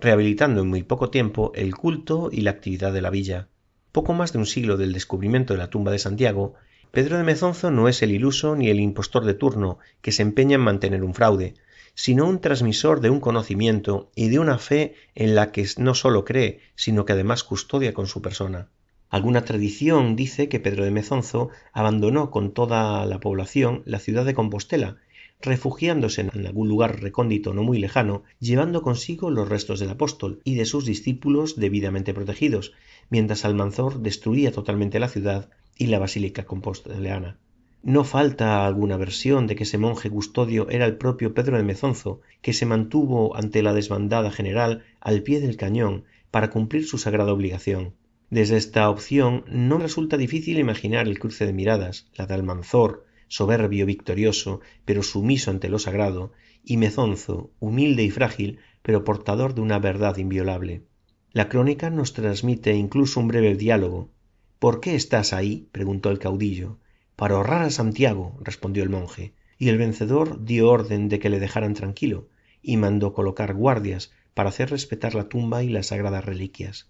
rehabilitando 0.01 0.61
en 0.61 0.67
muy 0.67 0.83
poco 0.83 1.09
tiempo 1.09 1.51
el 1.55 1.75
culto 1.75 2.29
y 2.31 2.41
la 2.41 2.51
actividad 2.51 2.91
de 2.91 3.01
la 3.01 3.11
villa. 3.11 3.47
Poco 3.91 4.13
más 4.13 4.33
de 4.33 4.39
un 4.39 4.45
siglo 4.45 4.75
del 4.75 4.93
descubrimiento 4.93 5.53
de 5.53 5.59
la 5.59 5.69
tumba 5.69 5.91
de 5.91 5.99
Santiago, 5.99 6.55
Pedro 6.91 7.17
de 7.17 7.23
Mezonzo 7.23 7.71
no 7.71 7.87
es 7.87 8.01
el 8.01 8.11
iluso 8.11 8.55
ni 8.55 8.69
el 8.69 8.79
impostor 8.79 9.23
de 9.23 9.33
turno 9.33 9.77
que 10.01 10.11
se 10.11 10.23
empeña 10.23 10.55
en 10.55 10.61
mantener 10.61 11.03
un 11.03 11.13
fraude, 11.13 11.53
sino 11.93 12.25
un 12.25 12.41
transmisor 12.41 12.99
de 12.99 13.09
un 13.09 13.19
conocimiento 13.19 14.11
y 14.15 14.29
de 14.29 14.39
una 14.39 14.57
fe 14.57 14.95
en 15.15 15.35
la 15.35 15.51
que 15.51 15.67
no 15.77 15.93
sólo 15.93 16.25
cree, 16.25 16.59
sino 16.75 17.05
que 17.05 17.13
además 17.13 17.43
custodia 17.43 17.93
con 17.93 18.07
su 18.07 18.21
persona. 18.21 18.69
Alguna 19.09 19.43
tradición 19.43 20.15
dice 20.15 20.49
que 20.49 20.59
Pedro 20.59 20.85
de 20.85 20.91
Mezonzo 20.91 21.49
abandonó 21.73 22.31
con 22.31 22.53
toda 22.53 23.05
la 23.05 23.19
población 23.19 23.83
la 23.85 23.99
ciudad 23.99 24.25
de 24.25 24.33
Compostela, 24.33 24.97
refugiándose 25.41 26.21
en 26.21 26.45
algún 26.45 26.67
lugar 26.67 27.01
recóndito 27.01 27.53
no 27.53 27.63
muy 27.63 27.79
lejano, 27.79 28.23
llevando 28.39 28.81
consigo 28.81 29.29
los 29.29 29.49
restos 29.49 29.79
del 29.79 29.89
apóstol 29.89 30.41
y 30.43 30.55
de 30.55 30.65
sus 30.65 30.85
discípulos 30.85 31.55
debidamente 31.55 32.13
protegidos, 32.13 32.73
mientras 33.09 33.45
Almanzor 33.45 33.99
destruía 33.99 34.51
totalmente 34.51 34.99
la 34.99 35.09
ciudad 35.09 35.49
y 35.77 35.87
la 35.87 35.99
basílica 35.99 36.45
compostelana. 36.45 37.37
No 37.83 38.03
falta 38.03 38.67
alguna 38.67 38.95
versión 38.95 39.47
de 39.47 39.55
que 39.55 39.63
ese 39.63 39.79
monje 39.79 40.11
custodio 40.11 40.69
era 40.69 40.85
el 40.85 40.97
propio 40.97 41.33
Pedro 41.33 41.57
de 41.57 41.63
Mezonzo, 41.63 42.21
que 42.43 42.53
se 42.53 42.67
mantuvo 42.67 43.35
ante 43.35 43.63
la 43.63 43.73
desbandada 43.73 44.29
general 44.29 44.83
al 44.99 45.23
pie 45.23 45.39
del 45.41 45.57
cañón 45.57 46.03
para 46.29 46.51
cumplir 46.51 46.85
su 46.85 46.99
sagrada 46.99 47.33
obligación. 47.33 47.93
Desde 48.29 48.57
esta 48.57 48.89
opción 48.89 49.43
no 49.47 49.79
resulta 49.79 50.15
difícil 50.15 50.59
imaginar 50.59 51.07
el 51.07 51.17
cruce 51.17 51.45
de 51.47 51.53
miradas, 51.53 52.07
la 52.15 52.27
de 52.27 52.35
Almanzor, 52.35 53.05
soberbio, 53.31 53.85
victorioso, 53.85 54.59
pero 54.83 55.03
sumiso 55.03 55.51
ante 55.51 55.69
lo 55.69 55.79
sagrado, 55.79 56.33
y 56.65 56.75
Mezonzo, 56.75 57.51
humilde 57.59 58.03
y 58.03 58.11
frágil, 58.11 58.59
pero 58.81 59.05
portador 59.05 59.55
de 59.55 59.61
una 59.61 59.79
verdad 59.79 60.17
inviolable. 60.17 60.83
La 61.31 61.47
crónica 61.47 61.89
nos 61.89 62.11
transmite 62.11 62.73
incluso 62.73 63.21
un 63.21 63.29
breve 63.29 63.55
diálogo. 63.55 64.11
¿Por 64.59 64.81
qué 64.81 64.95
estás 64.95 65.31
ahí? 65.31 65.69
preguntó 65.71 66.11
el 66.11 66.19
caudillo 66.19 66.77
para 67.21 67.35
ahorrar 67.35 67.61
a 67.61 67.69
Santiago, 67.69 68.35
respondió 68.41 68.81
el 68.81 68.89
monje, 68.89 69.35
y 69.59 69.69
el 69.69 69.77
vencedor 69.77 70.43
dio 70.43 70.69
orden 70.69 71.07
de 71.07 71.19
que 71.19 71.29
le 71.29 71.39
dejaran 71.39 71.75
tranquilo, 71.75 72.29
y 72.63 72.77
mandó 72.77 73.13
colocar 73.13 73.53
guardias 73.53 74.11
para 74.33 74.49
hacer 74.49 74.71
respetar 74.71 75.13
la 75.13 75.29
tumba 75.29 75.61
y 75.63 75.69
las 75.69 75.87
sagradas 75.87 76.25
reliquias. 76.25 76.89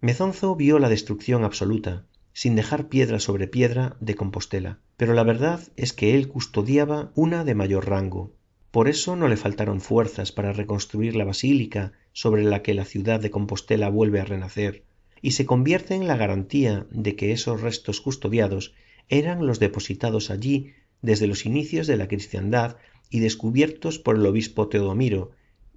Mezonzo 0.00 0.54
vio 0.54 0.78
la 0.78 0.88
destrucción 0.88 1.42
absoluta, 1.42 2.06
sin 2.32 2.56
dejar 2.56 2.88
piedra 2.88 3.18
sobre 3.18 3.48
piedra 3.48 3.96
de 4.00 4.14
Compostela, 4.14 4.78
pero 4.96 5.14
la 5.14 5.22
verdad 5.22 5.60
es 5.76 5.92
que 5.92 6.14
él 6.14 6.28
custodiaba 6.28 7.12
una 7.14 7.44
de 7.44 7.54
mayor 7.54 7.88
rango. 7.88 8.32
Por 8.70 8.88
eso 8.88 9.16
no 9.16 9.28
le 9.28 9.36
faltaron 9.36 9.80
fuerzas 9.80 10.32
para 10.32 10.52
reconstruir 10.52 11.14
la 11.14 11.24
basílica 11.24 11.92
sobre 12.12 12.42
la 12.42 12.62
que 12.62 12.74
la 12.74 12.84
ciudad 12.84 13.20
de 13.20 13.30
Compostela 13.30 13.90
vuelve 13.90 14.20
a 14.20 14.24
renacer, 14.24 14.84
y 15.20 15.32
se 15.32 15.46
convierte 15.46 15.94
en 15.94 16.06
la 16.06 16.16
garantía 16.16 16.86
de 16.90 17.14
que 17.14 17.32
esos 17.32 17.60
restos 17.60 18.00
custodiados 18.00 18.74
eran 19.08 19.46
los 19.46 19.60
depositados 19.60 20.30
allí 20.30 20.72
desde 21.02 21.26
los 21.26 21.44
inicios 21.44 21.86
de 21.86 21.96
la 21.96 22.08
cristiandad 22.08 22.76
y 23.10 23.20
descubiertos 23.20 23.98
por 23.98 24.16
el 24.16 24.24
obispo 24.24 24.68
Teodomiro, 24.68 25.32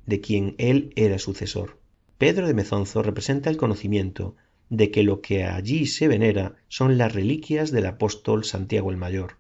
de 0.06 0.22
quien 0.22 0.56
él 0.58 0.94
era 0.96 1.20
sucesor. 1.20 1.80
Pedro 2.18 2.48
de 2.48 2.54
Mezonzo 2.54 3.04
representa 3.04 3.50
el 3.50 3.58
conocimiento 3.58 4.36
de 4.70 4.92
que 4.92 5.04
lo 5.04 5.22
que 5.22 5.44
allí 5.44 5.86
se 5.86 6.08
venera 6.08 6.56
son 6.68 6.98
las 6.98 7.14
reliquias 7.14 7.72
del 7.72 7.86
apóstol 7.86 8.44
Santiago 8.44 8.92
el 8.92 8.98
Mayor. 8.98 9.38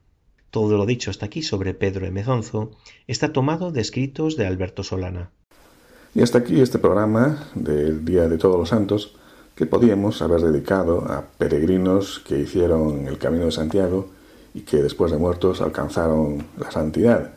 Todo 0.51 0.77
lo 0.77 0.85
dicho 0.85 1.11
hasta 1.11 1.25
aquí 1.25 1.41
sobre 1.41 1.73
Pedro 1.73 2.05
de 2.05 2.11
Mezonzo 2.11 2.71
está 3.07 3.33
tomado 3.33 3.71
de 3.71 3.81
escritos 3.81 4.37
de 4.37 4.47
Alberto 4.47 4.83
Solana. 4.83 5.31
Y 6.13 6.21
hasta 6.21 6.37
aquí 6.37 6.61
este 6.61 6.79
programa 6.79 7.49
del 7.55 8.05
Día 8.05 8.29
de 8.29 8.37
Todos 8.37 8.57
los 8.57 8.69
Santos 8.69 9.15
que 9.55 9.65
podíamos 9.65 10.21
haber 10.21 10.41
dedicado 10.41 10.99
a 11.11 11.25
peregrinos 11.37 12.19
que 12.19 12.39
hicieron 12.39 13.07
el 13.07 13.17
Camino 13.17 13.45
de 13.45 13.51
Santiago 13.51 14.09
y 14.53 14.61
que 14.61 14.77
después 14.77 15.11
de 15.11 15.17
muertos 15.17 15.61
alcanzaron 15.61 16.45
la 16.57 16.71
santidad, 16.71 17.33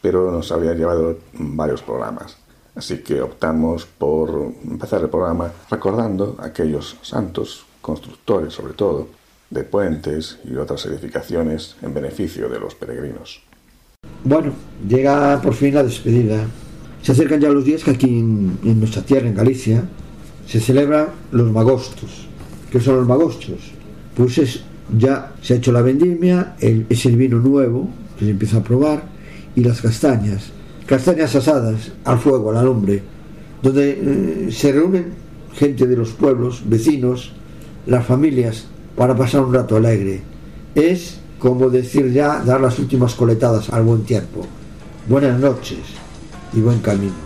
pero 0.00 0.30
nos 0.30 0.52
había 0.52 0.74
llevado 0.74 1.18
varios 1.34 1.82
programas. 1.82 2.38
Así 2.76 2.98
que 2.98 3.22
optamos 3.22 3.86
por 3.86 4.52
empezar 4.64 5.00
el 5.00 5.08
programa 5.08 5.50
recordando 5.70 6.36
a 6.38 6.46
aquellos 6.46 6.96
santos, 7.02 7.64
constructores 7.80 8.52
sobre 8.52 8.74
todo, 8.74 9.08
de 9.48 9.62
puentes 9.64 10.38
y 10.44 10.56
otras 10.56 10.84
edificaciones 10.86 11.76
en 11.82 11.94
beneficio 11.94 12.48
de 12.48 12.60
los 12.60 12.74
peregrinos. 12.74 13.42
Bueno, 14.24 14.52
llega 14.86 15.40
por 15.40 15.54
fin 15.54 15.74
la 15.74 15.84
despedida. 15.84 16.44
Se 17.02 17.12
acercan 17.12 17.40
ya 17.40 17.48
los 17.48 17.64
días 17.64 17.82
que 17.82 17.92
aquí 17.92 18.18
en, 18.18 18.58
en 18.62 18.78
nuestra 18.78 19.02
tierra, 19.02 19.28
en 19.28 19.34
Galicia, 19.34 19.84
se 20.46 20.60
celebran 20.60 21.08
los 21.32 21.50
magostos. 21.50 22.26
¿Qué 22.70 22.80
son 22.80 22.96
los 22.96 23.06
magostos? 23.06 23.72
Pues 24.16 24.36
es, 24.38 24.62
ya 24.96 25.32
se 25.40 25.54
ha 25.54 25.56
hecho 25.56 25.72
la 25.72 25.82
vendimia, 25.82 26.56
es 26.60 27.06
el 27.06 27.16
vino 27.16 27.38
nuevo 27.38 27.88
que 28.18 28.24
se 28.24 28.30
empieza 28.32 28.58
a 28.58 28.62
probar 28.62 29.04
y 29.54 29.62
las 29.62 29.80
castañas, 29.80 30.52
castañas 30.86 31.34
asadas 31.34 31.92
al 32.04 32.18
fuego, 32.18 32.50
a 32.50 32.54
la 32.54 32.62
lumbre, 32.62 33.02
donde 33.62 33.90
eh, 33.90 34.52
se 34.52 34.72
reúnen 34.72 35.12
gente 35.54 35.86
de 35.86 35.96
los 35.96 36.10
pueblos, 36.10 36.62
vecinos, 36.64 37.32
las 37.86 38.06
familias, 38.06 38.66
para 38.96 39.16
pasar 39.16 39.42
un 39.42 39.52
rato 39.52 39.76
alegre. 39.76 40.22
Es 40.74 41.18
como 41.38 41.68
decir 41.68 42.12
ya, 42.12 42.42
dar 42.44 42.60
las 42.60 42.78
últimas 42.78 43.14
coletadas 43.14 43.70
al 43.70 43.82
buen 43.82 44.04
tiempo. 44.04 44.46
Buenas 45.08 45.38
noches 45.38 45.78
y 46.52 46.60
buen 46.60 46.78
camino. 46.80 47.25